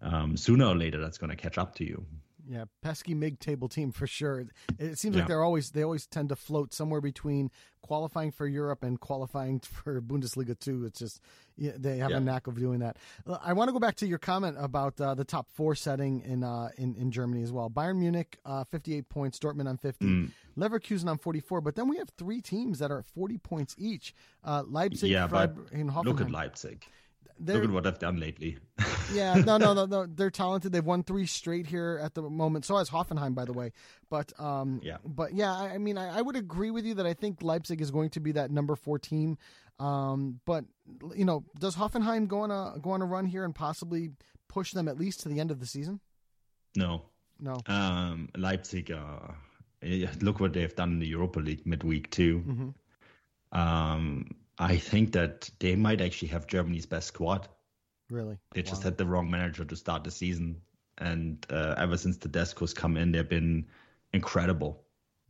um, 0.01 0.37
sooner 0.37 0.65
or 0.65 0.75
later 0.75 0.99
that's 0.99 1.17
going 1.17 1.29
to 1.29 1.35
catch 1.35 1.57
up 1.57 1.75
to 1.75 1.83
you. 1.83 2.05
Yeah, 2.49 2.65
pesky 2.81 3.13
mid-table 3.13 3.67
team 3.67 3.91
for 3.91 4.07
sure. 4.07 4.45
It 4.79 4.97
seems 4.97 5.15
like 5.15 5.27
they're 5.27 5.43
always 5.43 5.71
they 5.71 5.83
always 5.83 6.05
tend 6.07 6.29
to 6.29 6.35
float 6.35 6.73
somewhere 6.73 7.01
between 7.01 7.51
qualifying 7.81 8.31
for 8.31 8.47
Europe 8.47 8.83
and 8.83 8.99
qualifying 8.99 9.59
for 9.63 10.01
Bundesliga 10.01 10.57
too. 10.57 10.85
It's 10.85 10.99
just 10.99 11.19
yeah, 11.57 11.71
they 11.75 11.97
have 11.97 12.11
Yeah. 12.11 12.17
a 12.17 12.19
knack 12.21 12.47
of 12.47 12.57
doing 12.59 12.79
that. 12.79 12.97
I 13.43 13.53
want 13.53 13.67
to 13.67 13.73
go 13.73 13.79
back 13.79 13.95
to 13.97 14.07
your 14.07 14.17
comment 14.19 14.55
about 14.59 14.99
uh, 15.01 15.13
the 15.15 15.25
top 15.25 15.47
four 15.55 15.75
setting 15.75 16.21
in 16.21 16.43
uh, 16.43 16.69
in 16.77 16.95
in 16.95 17.11
Germany 17.11 17.43
as 17.43 17.51
well. 17.51 17.69
Bayern 17.69 17.97
Munich, 17.97 18.37
uh, 18.45 18.63
fifty-eight 18.63 19.09
points. 19.09 19.39
Dortmund 19.39 19.67
on 19.67 19.77
fifty. 19.77 20.05
Mm. 20.05 20.31
Leverkusen 20.57 21.07
on 21.09 21.17
forty-four. 21.17 21.59
But 21.61 21.75
then 21.75 21.87
we 21.89 21.97
have 21.97 22.09
three 22.17 22.41
teams 22.41 22.79
that 22.79 22.91
are 22.91 22.99
at 22.99 23.05
forty 23.05 23.37
points 23.37 23.75
each. 23.77 24.13
Uh, 24.43 24.63
Leipzig, 24.65 25.09
yeah, 25.11 25.27
Freiburg, 25.27 25.67
and 25.73 25.93
look 26.05 26.21
at 26.21 26.31
Leipzig. 26.31 26.85
They're- 27.39 27.55
Look 27.55 27.65
at 27.65 27.69
what 27.71 27.83
they've 27.83 27.99
done 27.99 28.19
lately. 28.19 28.57
yeah, 29.13 29.35
no, 29.35 29.57
no, 29.57 29.73
no, 29.73 29.85
no. 29.85 30.05
They're 30.05 30.31
talented. 30.31 30.71
They've 30.71 30.83
won 30.85 31.03
three 31.03 31.25
straight 31.25 31.67
here 31.67 31.99
at 32.01 32.13
the 32.13 32.21
moment. 32.23 32.65
So 32.65 32.77
has 32.77 32.89
Hoffenheim, 32.89 33.35
by 33.35 33.45
the 33.45 33.53
way. 33.53 33.71
But 34.09 34.33
um, 34.39 34.79
Yeah. 34.83 34.97
but 35.05 35.33
yeah, 35.33 35.53
I, 35.53 35.73
I 35.73 35.77
mean, 35.77 35.97
I, 35.97 36.17
I 36.17 36.21
would 36.21 36.35
agree 36.35 36.71
with 36.71 36.85
you 36.85 36.95
that 36.95 37.05
I 37.05 37.13
think 37.13 37.41
Leipzig 37.41 37.81
is 37.81 37.91
going 37.91 38.09
to 38.11 38.19
be 38.19 38.31
that 38.33 38.51
number 38.51 38.75
four 38.75 38.99
team. 38.99 39.37
Um, 39.79 40.39
but 40.45 40.65
you 41.15 41.25
know, 41.25 41.43
does 41.59 41.75
Hoffenheim 41.75 42.27
go 42.27 42.39
on 42.41 42.51
a 42.51 42.79
go 42.79 42.91
on 42.91 43.01
a 43.01 43.05
run 43.05 43.25
here 43.25 43.43
and 43.45 43.53
possibly 43.53 44.09
push 44.47 44.71
them 44.71 44.87
at 44.87 44.97
least 44.97 45.19
to 45.21 45.29
the 45.29 45.39
end 45.39 45.51
of 45.51 45.59
the 45.59 45.65
season? 45.67 45.99
No, 46.75 47.03
No. 47.39 47.57
Um, 47.67 48.29
Leipzig, 48.35 48.91
uh, 48.91 49.19
eh, 49.83 50.07
look 50.21 50.39
what 50.39 50.53
they've 50.53 50.75
done 50.75 50.93
in 50.93 50.99
the 50.99 51.07
Europa 51.07 51.39
League 51.39 51.65
midweek 51.67 52.09
too. 52.09 52.73
Mhm. 53.53 53.57
Um, 53.57 54.31
I 54.59 54.77
think 54.77 55.13
that 55.13 55.49
they 55.59 55.75
might 55.75 56.01
actually 56.01 56.29
have 56.29 56.47
Germany's 56.47 56.85
best 56.85 57.07
squad. 57.07 57.47
Really? 58.09 58.37
They 58.53 58.63
just 58.63 58.83
Wow. 58.83 58.89
had 58.89 58.97
the 58.97 59.05
wrong 59.05 59.29
manager 59.29 59.65
to 59.65 59.75
start 59.75 60.03
the 60.03 60.11
season, 60.11 60.61
and 60.97 61.45
uh, 61.49 61.75
ever 61.77 61.97
since 61.97 62.17
Tedesco's 62.17 62.73
come 62.73 62.97
in, 62.97 63.11
they've 63.11 63.27
been 63.27 63.67
incredible, 64.13 64.83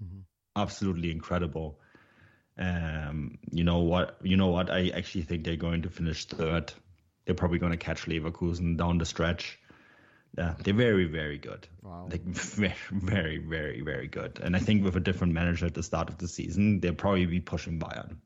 Mhm. 0.04 0.24
absolutely 0.56 1.12
incredible. 1.12 1.82
Um, 2.58 3.40
you 3.52 3.64
know 3.64 3.80
what? 3.82 4.18
You 4.24 4.38
know 4.38 4.48
what? 4.48 4.70
I 4.72 4.90
actually 4.90 5.24
think 5.24 5.44
they're 5.44 5.56
going 5.58 5.84
to 5.84 5.90
finish 5.90 6.26
third. 6.26 6.74
They're 7.26 7.36
probably 7.36 7.60
going 7.60 7.74
to 7.74 7.78
catch 7.78 8.06
Leverkusen 8.06 8.78
down 8.78 8.98
the 8.98 9.06
stretch. 9.06 9.60
Yeah, 10.38 10.56
they're 10.64 10.74
very, 10.74 11.06
very 11.06 11.38
good. 11.38 11.68
Wow. 11.82 12.08
Like 12.10 12.24
very, 12.26 12.76
very, 12.92 13.38
very, 13.38 13.82
very 13.82 14.08
good. 14.08 14.40
And 14.42 14.56
I 14.56 14.60
think 14.60 14.84
with 14.84 14.96
a 14.96 15.00
different 15.00 15.34
manager 15.34 15.66
at 15.66 15.74
the 15.74 15.84
start 15.84 16.10
of 16.10 16.18
the 16.18 16.28
season, 16.28 16.80
they'll 16.80 16.94
probably 16.94 17.26
be 17.26 17.40
pushing 17.42 17.80
Bayern. 17.80 18.18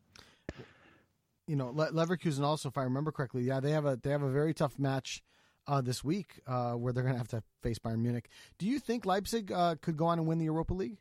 You 1.52 1.58
know, 1.58 1.70
Le- 1.76 1.92
Leverkusen 1.92 2.44
also, 2.46 2.70
if 2.70 2.78
I 2.78 2.84
remember 2.84 3.12
correctly, 3.12 3.44
yeah, 3.44 3.60
they 3.60 3.72
have 3.72 3.86
a 3.86 4.00
they 4.02 4.10
have 4.12 4.24
a 4.24 4.32
very 4.32 4.54
tough 4.54 4.80
match 4.80 5.22
uh, 5.68 5.82
this 5.82 6.02
week 6.02 6.40
uh, 6.48 6.72
where 6.76 6.94
they're 6.94 7.04
going 7.04 7.14
to 7.14 7.20
have 7.20 7.28
to 7.28 7.44
face 7.62 7.78
Bayern 7.78 8.00
Munich. 8.00 8.30
Do 8.58 8.66
you 8.66 8.80
think 8.80 9.06
Leipzig 9.06 9.52
uh, 9.52 9.76
could 9.82 9.98
go 9.98 10.06
on 10.06 10.18
and 10.18 10.26
win 10.26 10.38
the 10.38 10.46
Europa 10.46 10.74
League? 10.74 10.96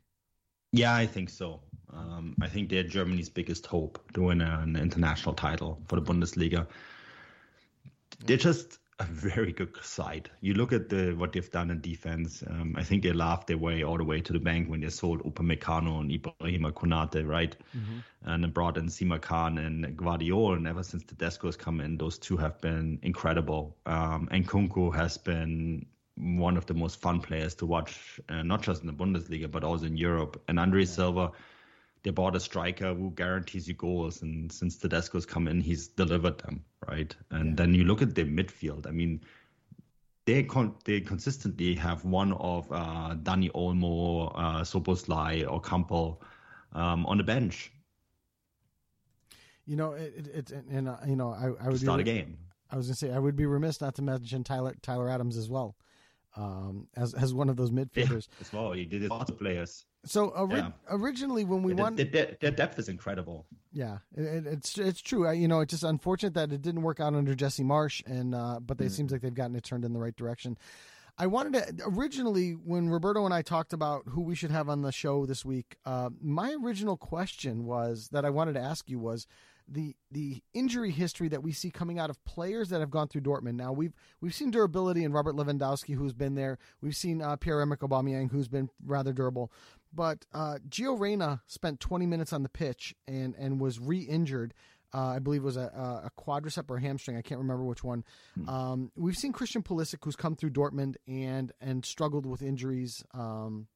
Yeah, 0.73 0.93
I 0.93 1.05
think 1.05 1.29
so. 1.29 1.61
Um, 1.93 2.35
I 2.41 2.49
think 2.49 2.69
they're 2.69 2.83
Germany's 2.83 3.29
biggest 3.29 3.65
hope 3.65 4.03
to 4.13 4.23
win 4.23 4.41
an 4.41 4.75
international 4.75 5.35
title 5.35 5.81
for 5.87 5.95
the 5.95 6.01
Bundesliga. 6.01 6.67
They're 8.25 8.35
just 8.35 8.79
a 9.01 9.11
very 9.11 9.51
good 9.51 9.75
side. 9.83 10.29
You 10.41 10.53
look 10.53 10.73
at 10.73 10.89
the 10.89 11.13
what 11.13 11.33
they've 11.33 11.51
done 11.51 11.71
in 11.71 11.81
defense. 11.81 12.43
Um, 12.47 12.75
I 12.77 12.83
think 12.83 13.03
they 13.03 13.13
laughed 13.13 13.47
their 13.47 13.57
way 13.57 13.83
all 13.83 13.97
the 13.97 14.03
way 14.03 14.21
to 14.21 14.33
the 14.33 14.39
bank 14.39 14.69
when 14.69 14.81
they 14.81 14.89
sold 14.89 15.23
Upamecano 15.23 15.99
and 15.99 16.11
Ibrahima 16.11 16.71
Konate, 16.71 17.27
right? 17.27 17.55
And 18.23 18.43
then 18.43 18.51
brought 18.51 18.77
in 18.77 18.87
Simakan 18.87 19.65
and 19.65 19.97
Gvardiol. 19.97 20.55
And 20.55 20.67
ever 20.67 20.83
since 20.83 21.03
the 21.03 21.25
has 21.25 21.57
come 21.57 21.81
in, 21.81 21.97
those 21.97 22.17
two 22.17 22.37
have 22.37 22.61
been 22.61 22.99
incredible. 23.01 23.75
Um, 23.85 24.27
and 24.31 24.47
Nkunku 24.47 24.95
has 24.95 25.17
been 25.17 25.85
one 26.15 26.57
of 26.57 26.65
the 26.65 26.73
most 26.73 27.01
fun 27.01 27.21
players 27.21 27.55
to 27.55 27.65
watch, 27.65 28.19
uh, 28.29 28.43
not 28.43 28.61
just 28.61 28.81
in 28.81 28.87
the 28.87 28.93
Bundesliga, 28.93 29.49
but 29.49 29.63
also 29.63 29.85
in 29.85 29.97
Europe. 29.97 30.41
And 30.47 30.59
Andre 30.59 30.85
Silva, 30.85 31.31
they 32.03 32.11
bought 32.11 32.35
a 32.35 32.39
striker 32.39 32.93
who 32.93 33.11
guarantees 33.11 33.67
you 33.67 33.73
goals. 33.73 34.21
And 34.21 34.51
since 34.51 34.77
Tedesco's 34.77 35.25
come 35.25 35.47
in, 35.47 35.61
he's 35.61 35.87
delivered 35.87 36.37
them, 36.39 36.65
right? 36.87 37.15
And 37.31 37.57
then 37.57 37.73
you 37.73 37.83
look 37.83 38.01
at 38.01 38.15
their 38.15 38.25
midfield. 38.25 38.87
I 38.87 38.91
mean, 38.91 39.21
they 40.25 40.43
con- 40.43 40.75
they 40.85 41.01
consistently 41.01 41.75
have 41.75 42.05
one 42.05 42.33
of 42.33 42.71
uh, 42.71 43.15
Dani 43.23 43.51
Olmo, 43.51 44.31
uh, 44.35 44.61
Szoboszlai, 44.61 45.49
or 45.51 45.61
Kampl 45.61 46.17
um, 46.73 47.05
on 47.05 47.17
the 47.17 47.23
bench 47.23 47.71
You 49.65 49.75
know, 49.75 49.93
it, 49.93 50.27
it, 50.27 50.51
it 50.51 50.65
and 50.69 50.89
uh, 50.89 50.97
you 51.07 51.15
know, 51.15 51.29
I, 51.31 51.47
I 51.61 51.65
to 51.65 51.69
would 51.69 51.79
start 51.79 51.99
a 51.99 52.03
game. 52.03 52.37
I 52.71 52.77
was 52.77 52.87
going 52.87 52.93
to 52.95 52.99
say 52.99 53.11
I 53.11 53.19
would 53.19 53.35
be 53.35 53.45
remiss 53.45 53.81
not 53.81 53.95
to 53.95 54.01
mention 54.01 54.43
Tyler 54.43 54.73
Tyler 54.81 55.09
Adams 55.09 55.37
as 55.37 55.49
well, 55.49 55.75
um, 56.35 56.87
as 56.95 57.13
as 57.13 57.33
one 57.33 57.49
of 57.49 57.57
those 57.57 57.71
Yeah, 57.95 58.05
midfielders. 58.05 58.27
as 58.39 58.51
well. 58.51 58.75
You 58.75 58.85
did 58.85 59.03
it 59.03 59.09
lots 59.09 59.31
players. 59.31 59.85
So 60.05 60.29
ori- 60.29 60.57
Yeah. 60.59 60.71
originally, 60.89 61.43
when 61.45 61.61
we 61.63 61.73
won, 61.73 61.95
their, 61.95 62.05
their, 62.05 62.37
their 62.41 62.51
depth 62.51 62.79
is 62.79 62.89
incredible. 62.89 63.45
Yeah, 63.71 63.99
it, 64.15 64.21
it, 64.23 64.47
it's 64.47 64.77
it's 64.77 64.99
true. 65.01 65.27
I, 65.27 65.33
you 65.33 65.47
know, 65.47 65.61
it's 65.61 65.71
just 65.71 65.83
unfortunate 65.83 66.33
that 66.33 66.51
it 66.51 66.61
didn't 66.61 66.81
work 66.81 66.99
out 66.99 67.13
under 67.13 67.35
Jesse 67.35 67.63
Marsch, 67.63 68.05
and 68.05 68.33
uh, 68.35 68.59
but 68.59 68.77
Hmm. 68.77 68.83
it 68.85 68.91
seems 68.91 69.11
like 69.11 69.21
they've 69.21 69.33
gotten 69.33 69.55
it 69.55 69.63
turned 69.63 69.85
in 69.85 69.93
the 69.93 69.99
right 69.99 70.15
direction. 70.15 70.57
I 71.17 71.27
wanted 71.27 71.53
to 71.77 71.83
originally 71.85 72.51
when 72.53 72.89
Roberto 72.89 73.25
and 73.25 73.33
I 73.33 73.43
talked 73.43 73.73
about 73.73 74.03
who 74.07 74.21
we 74.21 74.33
should 74.33 74.49
have 74.51 74.69
on 74.69 74.81
the 74.81 74.91
show 74.91 75.25
this 75.25 75.45
week. 75.45 75.75
Uh, 75.85 76.09
my 76.21 76.55
original 76.63 76.97
question 76.97 77.65
was 77.65 78.09
that 78.11 78.25
I 78.25 78.29
wanted 78.31 78.53
to 78.53 78.61
ask 78.61 78.89
you 78.89 78.97
was 78.97 79.27
the 79.71 79.95
the 80.11 80.41
injury 80.53 80.91
history 80.91 81.29
that 81.29 81.43
we 81.43 81.51
see 81.51 81.71
coming 81.71 81.99
out 81.99 82.09
of 82.09 82.23
players 82.25 82.69
that 82.69 82.79
have 82.79 82.91
gone 82.91 83.07
through 83.07 83.21
Dortmund. 83.21 83.55
Now 83.55 83.71
we've 83.71 83.93
we've 84.19 84.33
seen 84.33 84.51
durability 84.51 85.03
in 85.03 85.13
Robert 85.13 85.35
Lewandowski, 85.35 85.95
who's 85.95 86.13
been 86.13 86.35
there. 86.35 86.57
We've 86.81 86.95
seen 86.95 87.21
uh, 87.21 87.37
Pierre 87.37 87.61
Emerick 87.61 87.79
Aubameyang, 87.79 88.31
who's 88.31 88.47
been 88.47 88.69
rather 88.85 89.13
durable. 89.13 89.51
But 89.93 90.25
uh, 90.33 90.59
Gio 90.69 90.99
Reyna 90.99 91.41
spent 91.47 91.79
20 91.79 92.05
minutes 92.05 92.33
on 92.33 92.43
the 92.43 92.49
pitch 92.49 92.95
and 93.07 93.35
and 93.35 93.59
was 93.59 93.79
re-injured. 93.79 94.53
Uh, 94.93 95.13
I 95.15 95.19
believe 95.19 95.41
it 95.41 95.45
was 95.45 95.55
a, 95.55 96.01
a 96.05 96.11
quadricep 96.19 96.69
or 96.69 96.75
a 96.75 96.81
hamstring. 96.81 97.15
I 97.15 97.21
can't 97.21 97.39
remember 97.39 97.63
which 97.63 97.81
one. 97.81 98.03
Um, 98.45 98.91
we've 98.97 99.15
seen 99.15 99.31
Christian 99.31 99.63
Pulisic, 99.63 99.99
who's 100.03 100.17
come 100.17 100.35
through 100.35 100.51
Dortmund 100.51 100.95
and 101.07 101.53
and 101.61 101.85
struggled 101.85 102.25
with 102.25 102.41
injuries. 102.41 103.03
Um, 103.13 103.67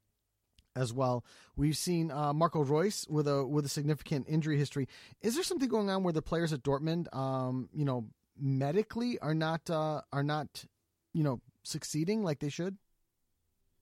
as 0.75 0.93
well. 0.93 1.23
We've 1.55 1.77
seen 1.77 2.11
uh, 2.11 2.33
Marco 2.33 2.63
Reus 2.63 3.07
with 3.09 3.27
a 3.27 3.45
with 3.45 3.65
a 3.65 3.69
significant 3.69 4.27
injury 4.29 4.57
history. 4.57 4.87
Is 5.21 5.35
there 5.35 5.43
something 5.43 5.69
going 5.69 5.89
on 5.89 6.03
where 6.03 6.13
the 6.13 6.21
players 6.21 6.53
at 6.53 6.63
Dortmund, 6.63 7.13
um, 7.15 7.69
you 7.73 7.85
know, 7.85 8.07
medically 8.39 9.19
are 9.19 9.33
not 9.33 9.69
uh, 9.69 10.01
are 10.11 10.23
not, 10.23 10.65
you 11.13 11.23
know, 11.23 11.41
succeeding 11.63 12.23
like 12.23 12.39
they 12.39 12.49
should? 12.49 12.77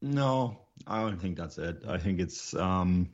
No, 0.02 0.60
I 0.86 1.02
don't 1.02 1.20
think 1.20 1.38
that's 1.38 1.58
it. 1.58 1.84
I 1.88 1.98
think 1.98 2.20
it's 2.20 2.54
um 2.56 3.10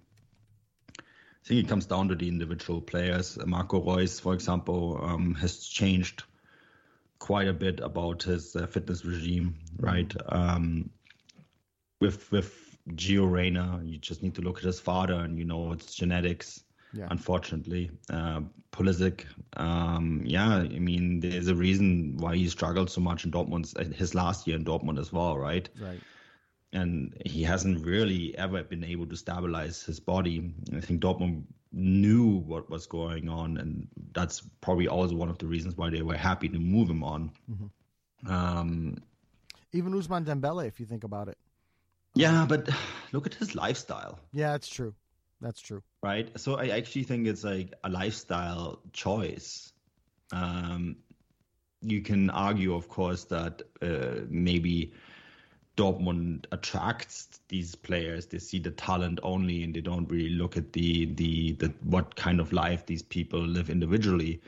I 1.00 1.48
think 1.48 1.66
it 1.66 1.70
comes 1.70 1.86
down 1.86 2.10
to 2.10 2.16
the 2.16 2.28
individual 2.28 2.82
players. 2.82 3.38
Marco 3.46 3.82
Reus, 3.82 4.20
for 4.20 4.34
example, 4.34 5.00
um, 5.02 5.36
has 5.36 5.60
changed 5.64 6.24
quite 7.18 7.48
a 7.48 7.54
bit 7.54 7.80
about 7.80 8.24
his 8.24 8.56
uh, 8.56 8.68
fitness 8.68 9.06
regime, 9.06 9.56
right? 9.78 10.14
Um, 10.28 10.90
with 12.02 12.32
with 12.32 12.69
Gio 12.96 13.30
Reyna, 13.30 13.82
you 13.84 13.98
just 13.98 14.24
need 14.24 14.36
to 14.36 14.42
look 14.42 14.58
at 14.60 14.64
his 14.64 14.80
father, 14.80 15.16
and 15.16 15.38
you 15.38 15.46
know 15.46 15.72
it's 15.72 15.94
genetics. 15.96 16.64
Yeah. 16.94 17.08
Unfortunately, 17.12 17.92
uh, 18.12 18.42
Pulisic, 18.72 19.26
um, 19.58 20.24
yeah, 20.26 20.56
I 20.58 20.80
mean, 20.80 21.20
there's 21.20 21.48
a 21.48 21.56
reason 21.56 22.18
why 22.18 22.36
he 22.36 22.48
struggled 22.50 22.90
so 22.90 23.02
much 23.02 23.26
in 23.26 23.32
Dortmund, 23.32 23.74
uh, 23.80 23.94
his 23.94 24.16
last 24.16 24.48
year 24.48 24.56
in 24.58 24.66
Dortmund 24.66 25.00
as 25.00 25.12
well, 25.14 25.38
right? 25.38 25.70
Right. 25.80 26.02
and 26.72 27.16
he 27.26 27.42
hasn't 27.44 27.84
really 27.86 28.38
ever 28.38 28.64
been 28.64 28.84
able 28.84 29.08
to 29.08 29.16
stabilize 29.18 29.84
his 29.84 30.00
body. 30.00 30.54
I 30.76 30.80
think 30.82 31.02
Dortmund 31.02 31.44
knew 31.72 32.28
what 32.46 32.70
was 32.70 32.86
going 32.86 33.28
on, 33.30 33.58
and 33.58 33.88
that's 34.14 34.42
probably 34.62 34.88
also 34.88 35.16
one 35.16 35.30
of 35.30 35.40
the 35.40 35.48
reasons 35.48 35.78
why 35.78 35.90
they 35.90 36.04
were 36.04 36.18
happy 36.18 36.48
to 36.50 36.60
move 36.60 36.88
him 36.90 37.04
on. 37.04 37.32
Um, 38.28 38.98
Even 39.74 39.94
Ousmane 39.94 40.26
Dembele, 40.26 40.68
if 40.68 40.80
you 40.80 40.86
think 40.86 41.04
about 41.04 41.28
it. 41.28 41.39
Yeah, 42.20 42.46
but 42.48 42.70
look 43.12 43.26
at 43.26 43.34
his 43.34 43.56
lifestyle. 43.56 44.20
Yeah, 44.34 44.56
it's 44.56 44.68
true. 44.68 44.94
That's 45.42 45.62
true. 45.62 45.82
right? 46.04 46.30
So 46.38 46.56
I 46.56 46.68
actually 46.68 47.04
think 47.04 47.28
it's 47.28 47.44
like 47.44 47.74
a 47.84 47.90
lifestyle 47.90 48.82
choice. 48.92 49.72
Um, 50.34 50.98
you 51.82 52.02
can 52.02 52.30
argue, 52.30 52.74
of 52.76 52.90
course, 52.90 53.24
that 53.26 53.62
uh, 53.82 54.26
maybe 54.30 54.92
Dortmund 55.78 56.46
attracts 56.52 57.40
these 57.48 57.74
players. 57.74 58.26
They 58.26 58.40
see 58.40 58.60
the 58.60 58.72
talent 58.72 59.20
only, 59.24 59.64
and 59.64 59.74
they 59.74 59.80
don't 59.80 60.10
really 60.12 60.32
look 60.32 60.58
at 60.58 60.74
the 60.74 61.06
the, 61.06 61.54
the 61.54 61.74
what 61.84 62.16
kind 62.18 62.42
of 62.42 62.52
life 62.52 62.86
these 62.86 63.02
people 63.02 63.40
live 63.40 63.70
individually. 63.70 64.42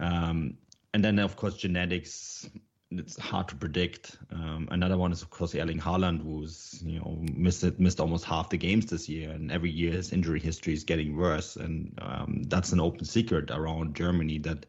Um, 0.00 0.58
and 0.92 1.04
then, 1.04 1.18
of 1.20 1.36
course, 1.36 1.56
genetics. 1.56 2.48
It's 2.90 3.18
hard 3.18 3.48
to 3.48 3.56
predict. 3.56 4.16
Um, 4.30 4.68
another 4.70 4.96
one 4.96 5.10
is, 5.10 5.22
of 5.22 5.30
course, 5.30 5.54
Erling 5.54 5.80
Haaland, 5.80 6.22
who's 6.22 6.82
you 6.84 6.98
know 7.00 7.18
missed 7.34 7.78
missed 7.80 8.00
almost 8.00 8.24
half 8.24 8.50
the 8.50 8.56
games 8.58 8.86
this 8.86 9.08
year, 9.08 9.30
and 9.30 9.50
every 9.50 9.70
year 9.70 9.92
his 9.92 10.12
injury 10.12 10.38
history 10.40 10.74
is 10.74 10.84
getting 10.84 11.16
worse. 11.16 11.56
And 11.56 11.98
um, 12.00 12.42
that's 12.44 12.72
an 12.72 12.80
open 12.80 13.04
secret 13.04 13.50
around 13.50 13.96
Germany 13.96 14.38
that 14.40 14.66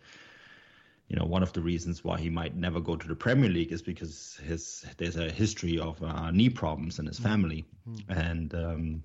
you 1.07 1.17
know 1.17 1.25
one 1.25 1.43
of 1.43 1.53
the 1.53 1.61
reasons 1.61 2.03
why 2.03 2.19
he 2.19 2.29
might 2.29 2.55
never 2.55 2.79
go 2.79 2.95
to 2.95 3.07
the 3.07 3.15
Premier 3.15 3.49
League 3.49 3.71
is 3.71 3.81
because 3.81 4.39
his 4.43 4.85
there's 4.97 5.17
a 5.17 5.29
history 5.29 5.77
of 5.77 6.01
uh, 6.01 6.31
knee 6.31 6.49
problems 6.49 6.99
in 6.99 7.05
his 7.05 7.19
family, 7.19 7.65
and 8.09 8.55
um, 8.55 9.03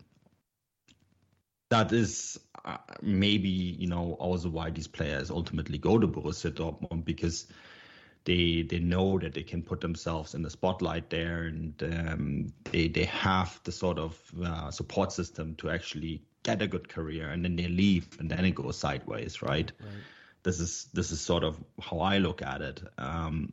that 1.68 1.92
is 1.92 2.38
uh, 2.64 2.78
maybe 3.02 3.48
you 3.48 3.86
know 3.86 4.14
also 4.14 4.48
why 4.48 4.70
these 4.70 4.88
players 4.88 5.30
ultimately 5.30 5.78
go 5.78 5.98
to 5.98 6.06
Borussia 6.06 6.50
Dortmund 6.50 7.04
because 7.04 7.46
they 8.24 8.62
they 8.62 8.78
know 8.78 9.18
that 9.18 9.34
they 9.34 9.42
can 9.42 9.62
put 9.62 9.80
themselves 9.80 10.34
in 10.34 10.42
the 10.42 10.50
spotlight 10.50 11.10
there, 11.10 11.44
and 11.44 11.82
um, 11.82 12.52
they 12.64 12.88
they 12.88 13.04
have 13.04 13.60
the 13.64 13.72
sort 13.72 13.98
of 13.98 14.18
uh, 14.44 14.70
support 14.70 15.12
system 15.12 15.54
to 15.56 15.70
actually 15.70 16.22
get 16.42 16.62
a 16.62 16.66
good 16.66 16.88
career, 16.88 17.30
and 17.30 17.44
then 17.44 17.56
they 17.56 17.68
leave, 17.68 18.08
and 18.18 18.30
then 18.30 18.44
it 18.44 18.54
goes 18.54 18.78
sideways, 18.78 19.42
right? 19.42 19.72
This 20.42 20.60
is 20.60 20.88
this 20.92 21.10
is 21.10 21.20
sort 21.20 21.44
of 21.44 21.58
how 21.80 22.00
I 22.00 22.18
look 22.18 22.42
at 22.42 22.62
it. 22.62 22.82
Um, 22.98 23.52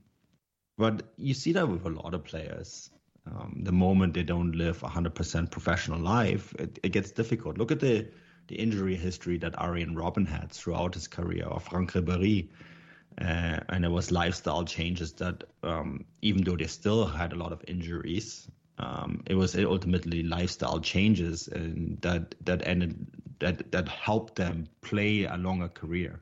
but 0.77 1.03
you 1.17 1.33
see 1.33 1.53
that 1.53 1.67
with 1.67 1.85
a 1.85 1.89
lot 1.89 2.13
of 2.13 2.23
players. 2.23 2.89
Um, 3.25 3.59
the 3.63 3.73
moment 3.73 4.13
they 4.13 4.23
don't 4.23 4.53
live 4.53 4.83
a 4.83 4.87
hundred 4.87 5.15
percent 5.15 5.51
professional 5.51 5.99
life, 5.99 6.53
it, 6.59 6.79
it 6.83 6.89
gets 6.93 7.11
difficult. 7.11 7.57
Look 7.57 7.71
at 7.71 7.79
the 7.79 8.07
the 8.47 8.55
injury 8.55 8.95
history 8.95 9.37
that 9.39 9.59
Arjen 9.59 9.95
Robben 9.95 10.27
had 10.27 10.51
throughout 10.51 10.93
his 10.93 11.07
career, 11.07 11.45
or 11.45 11.59
Franck 11.59 11.91
Ribéry. 11.91 12.49
Uh, 13.19 13.59
and 13.69 13.83
it 13.83 13.89
was 13.89 14.11
lifestyle 14.11 14.63
changes 14.63 15.11
that, 15.13 15.43
um, 15.63 16.05
even 16.21 16.43
though 16.43 16.55
they 16.55 16.67
still 16.67 17.05
had 17.05 17.33
a 17.33 17.35
lot 17.35 17.51
of 17.51 17.63
injuries, 17.67 18.47
um, 18.77 19.23
it 19.25 19.33
was 19.33 19.55
ultimately 19.55 20.21
lifestyle 20.21 20.79
changes 20.79 21.47
and 21.47 21.99
that 22.01 22.35
that 22.45 22.67
ended 22.67 23.07
that 23.39 23.71
that 23.71 23.87
helped 23.87 24.35
them 24.35 24.67
play 24.81 25.23
a 25.23 25.35
longer 25.35 25.67
career 25.67 26.21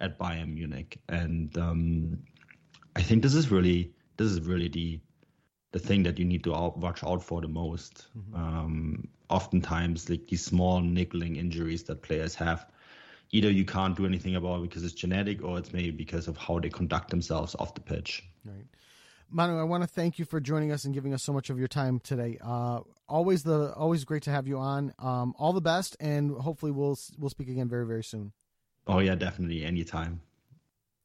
at 0.00 0.18
Bayern 0.18 0.54
Munich. 0.54 1.00
And 1.08 1.56
um, 1.58 2.18
I 2.94 3.02
think 3.02 3.22
this 3.22 3.34
is 3.34 3.50
really 3.50 3.92
this 4.16 4.30
is 4.30 4.40
really 4.42 4.68
the 4.68 5.00
the 5.72 5.78
thing 5.78 6.02
that 6.04 6.18
you 6.18 6.24
need 6.24 6.44
to 6.44 6.54
out, 6.54 6.78
watch 6.78 7.04
out 7.04 7.22
for 7.22 7.40
the 7.40 7.48
most. 7.48 8.06
Um, 8.34 9.08
oftentimes, 9.28 10.08
like 10.08 10.26
these 10.26 10.44
small 10.44 10.80
niggling 10.80 11.36
injuries 11.36 11.82
that 11.84 12.02
players 12.02 12.34
have, 12.36 12.66
either 13.30 13.50
you 13.50 13.64
can't 13.64 13.96
do 13.96 14.06
anything 14.06 14.36
about 14.36 14.58
it 14.58 14.62
because 14.62 14.84
it's 14.84 14.94
genetic, 14.94 15.42
or 15.42 15.58
it's 15.58 15.72
maybe 15.72 15.90
because 15.90 16.28
of 16.28 16.36
how 16.36 16.58
they 16.58 16.68
conduct 16.68 17.10
themselves 17.10 17.54
off 17.58 17.74
the 17.74 17.80
pitch. 17.80 18.24
Right. 18.44 18.66
Manu, 19.30 19.58
I 19.58 19.64
want 19.64 19.82
to 19.82 19.86
thank 19.86 20.18
you 20.18 20.24
for 20.24 20.40
joining 20.40 20.72
us 20.72 20.84
and 20.84 20.94
giving 20.94 21.12
us 21.12 21.22
so 21.22 21.32
much 21.32 21.50
of 21.50 21.58
your 21.58 21.68
time 21.68 22.00
today. 22.00 22.38
Uh, 22.42 22.80
always 23.08 23.42
the 23.42 23.74
always 23.74 24.04
great 24.04 24.22
to 24.22 24.30
have 24.30 24.46
you 24.46 24.58
on. 24.58 24.94
Um, 24.98 25.34
all 25.38 25.52
the 25.52 25.60
best, 25.60 25.96
and 26.00 26.30
hopefully 26.30 26.72
we'll 26.72 26.98
we'll 27.18 27.30
speak 27.30 27.48
again 27.48 27.68
very 27.68 27.86
very 27.86 28.04
soon. 28.04 28.32
Oh 28.86 29.00
yeah, 29.00 29.14
definitely, 29.16 29.64
anytime. 29.64 30.22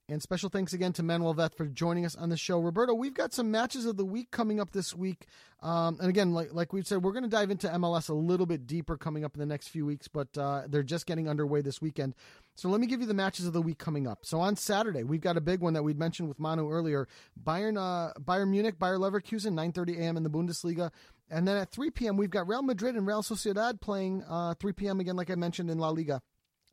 And 0.09 0.21
special 0.21 0.49
thanks 0.49 0.73
again 0.73 0.91
to 0.93 1.03
Manuel 1.03 1.33
Veth 1.33 1.55
for 1.55 1.65
joining 1.65 2.05
us 2.05 2.13
on 2.13 2.27
the 2.27 2.35
show. 2.35 2.59
Roberto, 2.59 2.93
we've 2.93 3.13
got 3.13 3.33
some 3.33 3.49
matches 3.51 3.85
of 3.85 3.95
the 3.95 4.03
week 4.03 4.31
coming 4.31 4.59
up 4.59 4.71
this 4.71 4.93
week. 4.93 5.27
Um, 5.61 5.97
and 6.01 6.09
again, 6.09 6.33
like, 6.33 6.53
like 6.53 6.73
we've 6.73 6.85
said, 6.85 7.03
we're 7.03 7.13
going 7.13 7.23
to 7.23 7.29
dive 7.29 7.49
into 7.49 7.69
MLS 7.69 8.09
a 8.09 8.13
little 8.13 8.45
bit 8.45 8.67
deeper 8.67 8.97
coming 8.97 9.23
up 9.23 9.33
in 9.33 9.39
the 9.39 9.45
next 9.45 9.69
few 9.69 9.85
weeks, 9.85 10.09
but 10.09 10.37
uh, 10.37 10.63
they're 10.67 10.83
just 10.83 11.05
getting 11.05 11.29
underway 11.29 11.61
this 11.61 11.81
weekend. 11.81 12.15
So 12.55 12.67
let 12.67 12.81
me 12.81 12.87
give 12.87 12.99
you 12.99 13.07
the 13.07 13.13
matches 13.13 13.47
of 13.47 13.53
the 13.53 13.61
week 13.61 13.77
coming 13.77 14.05
up. 14.05 14.25
So 14.25 14.41
on 14.41 14.57
Saturday, 14.57 15.03
we've 15.03 15.21
got 15.21 15.37
a 15.37 15.41
big 15.41 15.61
one 15.61 15.71
that 15.73 15.83
we'd 15.83 15.97
mentioned 15.97 16.27
with 16.27 16.37
Manu 16.37 16.69
earlier. 16.69 17.07
Bayern, 17.41 17.77
uh, 17.77 18.11
Bayern 18.19 18.49
Munich, 18.49 18.77
Bayer 18.77 18.97
Leverkusen, 18.97 19.53
9.30 19.53 19.99
a.m. 19.99 20.17
in 20.17 20.23
the 20.23 20.29
Bundesliga. 20.29 20.91
And 21.29 21.47
then 21.47 21.55
at 21.55 21.71
3 21.71 21.91
p.m., 21.91 22.17
we've 22.17 22.29
got 22.29 22.49
Real 22.49 22.61
Madrid 22.61 22.95
and 22.95 23.07
Real 23.07 23.23
Sociedad 23.23 23.79
playing 23.79 24.21
uh, 24.29 24.55
3 24.55 24.73
p.m. 24.73 24.99
again, 24.99 25.15
like 25.15 25.31
I 25.31 25.35
mentioned 25.35 25.69
in 25.69 25.77
La 25.77 25.89
Liga. 25.89 26.21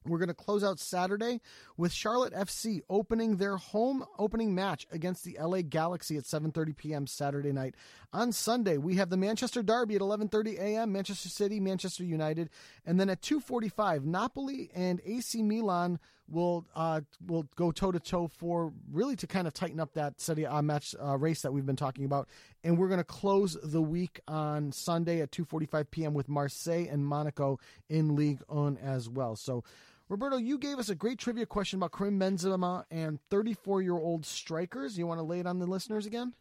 We're 0.06 0.18
going 0.18 0.28
to 0.28 0.34
close 0.34 0.64
out 0.64 0.78
Saturday 0.78 1.42
with 1.76 1.92
Charlotte 1.92 2.32
FC 2.32 2.80
opening 2.88 3.36
their 3.36 3.58
home 3.58 4.04
opening 4.18 4.54
match 4.54 4.86
against 4.90 5.24
the 5.24 5.36
LA 5.38 5.60
Galaxy 5.60 6.16
at 6.16 6.24
7:30 6.24 6.74
p.m. 6.74 7.06
Saturday 7.06 7.52
night. 7.52 7.74
On 8.12 8.32
Sunday, 8.32 8.78
we 8.78 8.96
have 8.96 9.10
the 9.10 9.18
Manchester 9.18 9.62
Derby 9.62 9.96
at 9.96 10.00
11:30 10.00 10.58
a.m. 10.58 10.92
Manchester 10.92 11.28
City, 11.28 11.60
Manchester 11.60 12.02
United, 12.04 12.48
and 12.86 12.98
then 12.98 13.10
at 13.10 13.20
2:45, 13.20 14.04
Napoli 14.04 14.70
and 14.74 15.02
AC 15.04 15.42
Milan 15.42 15.98
will 16.30 16.66
uh, 16.74 17.00
will 17.26 17.46
go 17.56 17.72
toe 17.72 17.92
to 17.92 18.00
toe 18.00 18.28
for 18.28 18.72
really 18.90 19.16
to 19.16 19.26
kind 19.26 19.46
of 19.46 19.54
tighten 19.54 19.80
up 19.80 19.94
that 19.94 20.20
Serie 20.20 20.44
A 20.44 20.62
match 20.62 20.94
uh, 21.02 21.16
race 21.16 21.42
that 21.42 21.52
we've 21.52 21.66
been 21.66 21.76
talking 21.76 22.04
about. 22.04 22.28
And 22.64 22.78
we're 22.78 22.88
going 22.88 22.98
to 22.98 23.04
close 23.04 23.56
the 23.62 23.82
week 23.82 24.20
on 24.28 24.72
Sunday 24.72 25.20
at 25.20 25.30
2:45 25.30 25.90
p.m. 25.90 26.14
with 26.14 26.28
Marseille 26.28 26.86
and 26.90 27.04
Monaco 27.04 27.58
in 27.88 28.16
Ligue 28.16 28.40
1 28.48 28.78
as 28.78 29.08
well. 29.08 29.36
So. 29.36 29.64
Roberto, 30.08 30.38
you 30.38 30.58
gave 30.58 30.80
us 30.80 30.88
a 30.88 30.96
great 30.96 31.20
trivia 31.20 31.46
question 31.46 31.78
about 31.78 31.92
Karim 31.92 32.18
Benzema 32.18 32.84
and 32.90 33.20
34 33.30 33.80
year 33.80 33.94
old 33.94 34.26
strikers. 34.26 34.98
You 34.98 35.06
want 35.06 35.20
to 35.20 35.22
lay 35.22 35.38
it 35.38 35.46
on 35.46 35.60
the 35.60 35.66
listeners 35.66 36.04
again? 36.04 36.34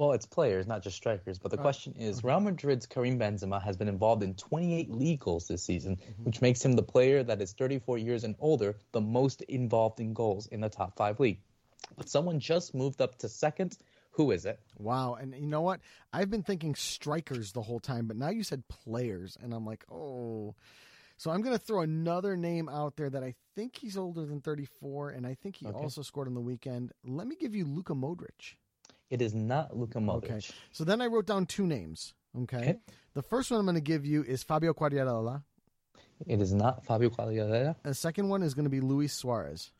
Well, 0.00 0.12
it's 0.12 0.24
players, 0.24 0.66
not 0.66 0.82
just 0.82 0.96
strikers. 0.96 1.38
But 1.38 1.50
the 1.50 1.58
Right. 1.58 1.62
question 1.62 1.92
is 1.92 2.18
mm-hmm. 2.18 2.28
Real 2.28 2.40
Madrid's 2.40 2.86
Karim 2.86 3.18
Benzema 3.18 3.60
has 3.62 3.76
been 3.76 3.86
involved 3.86 4.22
in 4.22 4.32
28 4.34 4.90
league 4.90 5.20
goals 5.20 5.46
this 5.46 5.62
season, 5.62 5.96
mm-hmm. 5.96 6.24
which 6.24 6.40
makes 6.40 6.64
him 6.64 6.72
the 6.72 6.82
player 6.82 7.22
that 7.22 7.42
is 7.42 7.52
34 7.52 7.98
years 7.98 8.24
and 8.24 8.34
older, 8.40 8.78
the 8.92 9.00
most 9.02 9.42
involved 9.42 10.00
in 10.00 10.14
goals 10.14 10.46
in 10.46 10.62
the 10.62 10.70
top 10.70 10.96
five 10.96 11.20
league. 11.20 11.42
But 11.98 12.08
someone 12.08 12.40
just 12.40 12.74
moved 12.74 13.02
up 13.02 13.18
to 13.18 13.28
second. 13.28 13.76
Who 14.12 14.30
is 14.30 14.46
it? 14.46 14.58
Wow. 14.78 15.18
And 15.20 15.34
you 15.34 15.46
know 15.46 15.60
what? 15.60 15.80
I've 16.14 16.30
been 16.30 16.44
thinking 16.44 16.74
strikers 16.74 17.52
the 17.52 17.60
whole 17.60 17.78
time, 17.78 18.06
but 18.06 18.16
now 18.16 18.30
you 18.30 18.42
said 18.42 18.66
players, 18.68 19.36
and 19.42 19.52
I'm 19.52 19.66
like, 19.66 19.84
oh. 19.92 20.54
So 21.18 21.30
I'm 21.30 21.42
going 21.42 21.54
to 21.54 21.62
throw 21.62 21.82
another 21.82 22.38
name 22.38 22.70
out 22.70 22.96
there 22.96 23.10
that 23.10 23.22
I 23.22 23.34
think 23.54 23.76
he's 23.76 23.98
older 23.98 24.24
than 24.24 24.40
34, 24.40 25.10
and 25.10 25.26
I 25.26 25.34
think 25.34 25.56
he 25.56 25.66
Okay. 25.66 25.76
also 25.78 26.00
scored 26.00 26.26
on 26.26 26.32
the 26.32 26.40
weekend. 26.40 26.92
Let 27.04 27.26
me 27.26 27.36
give 27.36 27.54
you 27.54 27.66
Luka 27.66 27.92
Modric. 27.92 28.54
It 29.10 29.20
is 29.20 29.34
not 29.34 29.76
Luka 29.76 29.98
Modric. 29.98 30.24
Okay. 30.24 30.40
So 30.72 30.84
then 30.84 31.00
I 31.00 31.06
wrote 31.06 31.26
down 31.26 31.46
two 31.46 31.66
names. 31.66 32.14
Okay. 32.42 32.56
Okay. 32.58 32.76
The 33.14 33.22
first 33.22 33.50
one 33.50 33.58
I'm 33.58 33.66
going 33.66 33.74
to 33.74 33.80
give 33.80 34.06
you 34.06 34.22
is 34.22 34.42
Fabio 34.42 34.72
Quagliarella. 34.72 35.42
It 36.26 36.40
is 36.40 36.52
not 36.52 36.84
Fabio 36.84 37.08
Quagliarella, 37.10 37.74
The 37.82 37.94
second 37.94 38.28
one 38.28 38.42
is 38.42 38.54
going 38.54 38.64
to 38.66 38.70
be 38.70 38.80
Luis 38.80 39.12
Suarez. 39.12 39.72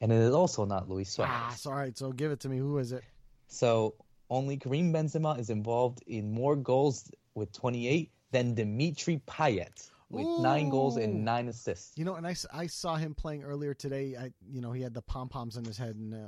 and 0.00 0.12
it 0.12 0.16
is 0.20 0.34
also 0.34 0.64
not 0.64 0.88
Luis 0.88 1.10
Suarez. 1.10 1.32
Ah, 1.34 1.54
so, 1.56 1.70
all 1.70 1.76
right. 1.76 1.96
So 1.98 2.12
give 2.12 2.30
it 2.30 2.40
to 2.40 2.48
me. 2.48 2.58
Who 2.58 2.78
is 2.78 2.92
it? 2.92 3.02
So 3.48 3.94
only 4.30 4.56
Karim 4.56 4.92
Benzema 4.92 5.38
is 5.38 5.50
involved 5.50 6.02
in 6.06 6.30
more 6.30 6.54
goals 6.54 7.10
with 7.34 7.52
28 7.52 8.10
than 8.30 8.54
Dimitri 8.54 9.20
Payet 9.26 9.90
with 10.10 10.26
nine 10.40 10.68
goals 10.68 10.96
and 10.96 11.24
nine 11.24 11.48
assists. 11.48 11.96
You 11.96 12.04
know, 12.04 12.14
and 12.14 12.26
I, 12.26 12.34
I 12.52 12.66
saw 12.66 12.96
him 12.96 13.14
playing 13.14 13.42
earlier 13.42 13.74
today. 13.74 14.16
I, 14.18 14.32
you 14.48 14.60
know, 14.60 14.72
he 14.72 14.82
had 14.82 14.94
the 14.94 15.02
pom 15.02 15.28
poms 15.28 15.56
on 15.56 15.64
his 15.64 15.76
head, 15.78 15.96
and 15.96 16.14
uh, 16.14 16.18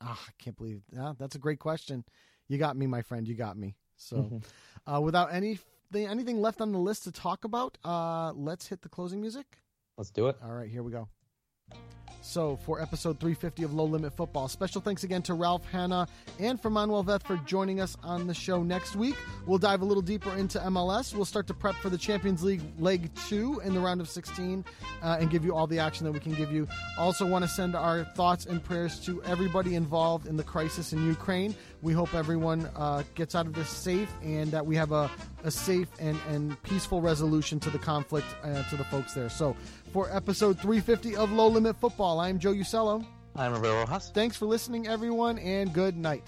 ah, 0.00 0.20
I 0.28 0.32
can't 0.42 0.56
believe. 0.56 0.82
Yeah, 0.92 1.12
that's 1.18 1.34
a 1.34 1.38
great 1.38 1.58
question. 1.58 2.04
You 2.48 2.58
got 2.58 2.76
me, 2.76 2.86
my 2.86 3.02
friend. 3.02 3.26
You 3.26 3.34
got 3.34 3.56
me. 3.56 3.76
So, 3.96 4.40
uh, 4.86 5.00
without 5.00 5.32
any 5.32 5.58
anything 5.94 6.40
left 6.40 6.60
on 6.60 6.72
the 6.72 6.78
list 6.78 7.04
to 7.04 7.12
talk 7.12 7.44
about, 7.44 7.78
uh, 7.84 8.32
let's 8.32 8.66
hit 8.68 8.82
the 8.82 8.88
closing 8.88 9.20
music. 9.20 9.46
Let's 9.96 10.10
do 10.10 10.28
it. 10.28 10.36
All 10.44 10.52
right, 10.52 10.68
here 10.68 10.82
we 10.82 10.92
go. 10.92 11.08
So, 12.28 12.56
for 12.56 12.82
episode 12.82 13.18
350 13.20 13.62
of 13.62 13.72
Low 13.72 13.86
Limit 13.86 14.12
Football, 14.14 14.48
special 14.48 14.82
thanks 14.82 15.02
again 15.02 15.22
to 15.22 15.32
Ralph 15.32 15.64
Hannah 15.64 16.06
and 16.38 16.60
for 16.60 16.68
Manuel 16.68 17.02
Veth 17.02 17.22
for 17.22 17.38
joining 17.46 17.80
us 17.80 17.96
on 18.02 18.26
the 18.26 18.34
show 18.34 18.62
next 18.62 18.96
week. 18.96 19.14
We'll 19.46 19.56
dive 19.56 19.80
a 19.80 19.86
little 19.86 20.02
deeper 20.02 20.34
into 20.34 20.58
MLS. 20.58 21.14
We'll 21.14 21.24
start 21.24 21.46
to 21.46 21.54
prep 21.54 21.74
for 21.76 21.88
the 21.88 21.96
Champions 21.96 22.42
League 22.42 22.60
Leg 22.78 23.10
2 23.28 23.62
in 23.64 23.72
the 23.72 23.80
round 23.80 24.02
of 24.02 24.10
16 24.10 24.62
uh, 25.02 25.16
and 25.18 25.30
give 25.30 25.42
you 25.42 25.54
all 25.54 25.66
the 25.66 25.78
action 25.78 26.04
that 26.04 26.12
we 26.12 26.20
can 26.20 26.34
give 26.34 26.52
you. 26.52 26.68
Also, 26.98 27.24
want 27.24 27.46
to 27.46 27.48
send 27.48 27.74
our 27.74 28.04
thoughts 28.04 28.44
and 28.44 28.62
prayers 28.62 29.00
to 29.06 29.22
everybody 29.22 29.74
involved 29.74 30.26
in 30.26 30.36
the 30.36 30.44
crisis 30.44 30.92
in 30.92 31.06
Ukraine. 31.06 31.56
We 31.80 31.92
hope 31.92 32.14
everyone 32.14 32.68
uh, 32.74 33.04
gets 33.14 33.34
out 33.34 33.46
of 33.46 33.54
this 33.54 33.68
safe 33.68 34.10
and 34.22 34.50
that 34.50 34.66
we 34.66 34.74
have 34.76 34.92
a, 34.92 35.10
a 35.44 35.50
safe 35.50 35.88
and, 36.00 36.18
and 36.28 36.60
peaceful 36.64 37.00
resolution 37.00 37.60
to 37.60 37.70
the 37.70 37.78
conflict 37.78 38.26
uh, 38.42 38.62
to 38.64 38.76
the 38.76 38.84
folks 38.84 39.14
there. 39.14 39.28
So, 39.28 39.56
for 39.92 40.10
episode 40.14 40.58
350 40.58 41.16
of 41.16 41.30
Low 41.30 41.48
Limit 41.48 41.76
Football, 41.76 42.20
I'm 42.20 42.38
Joe 42.38 42.52
Usello. 42.52 43.06
I'm 43.36 43.52
Roberto 43.52 43.78
Rojas. 43.86 44.10
Thanks 44.12 44.36
for 44.36 44.46
listening, 44.46 44.88
everyone, 44.88 45.38
and 45.38 45.72
good 45.72 45.96
night. 45.96 46.24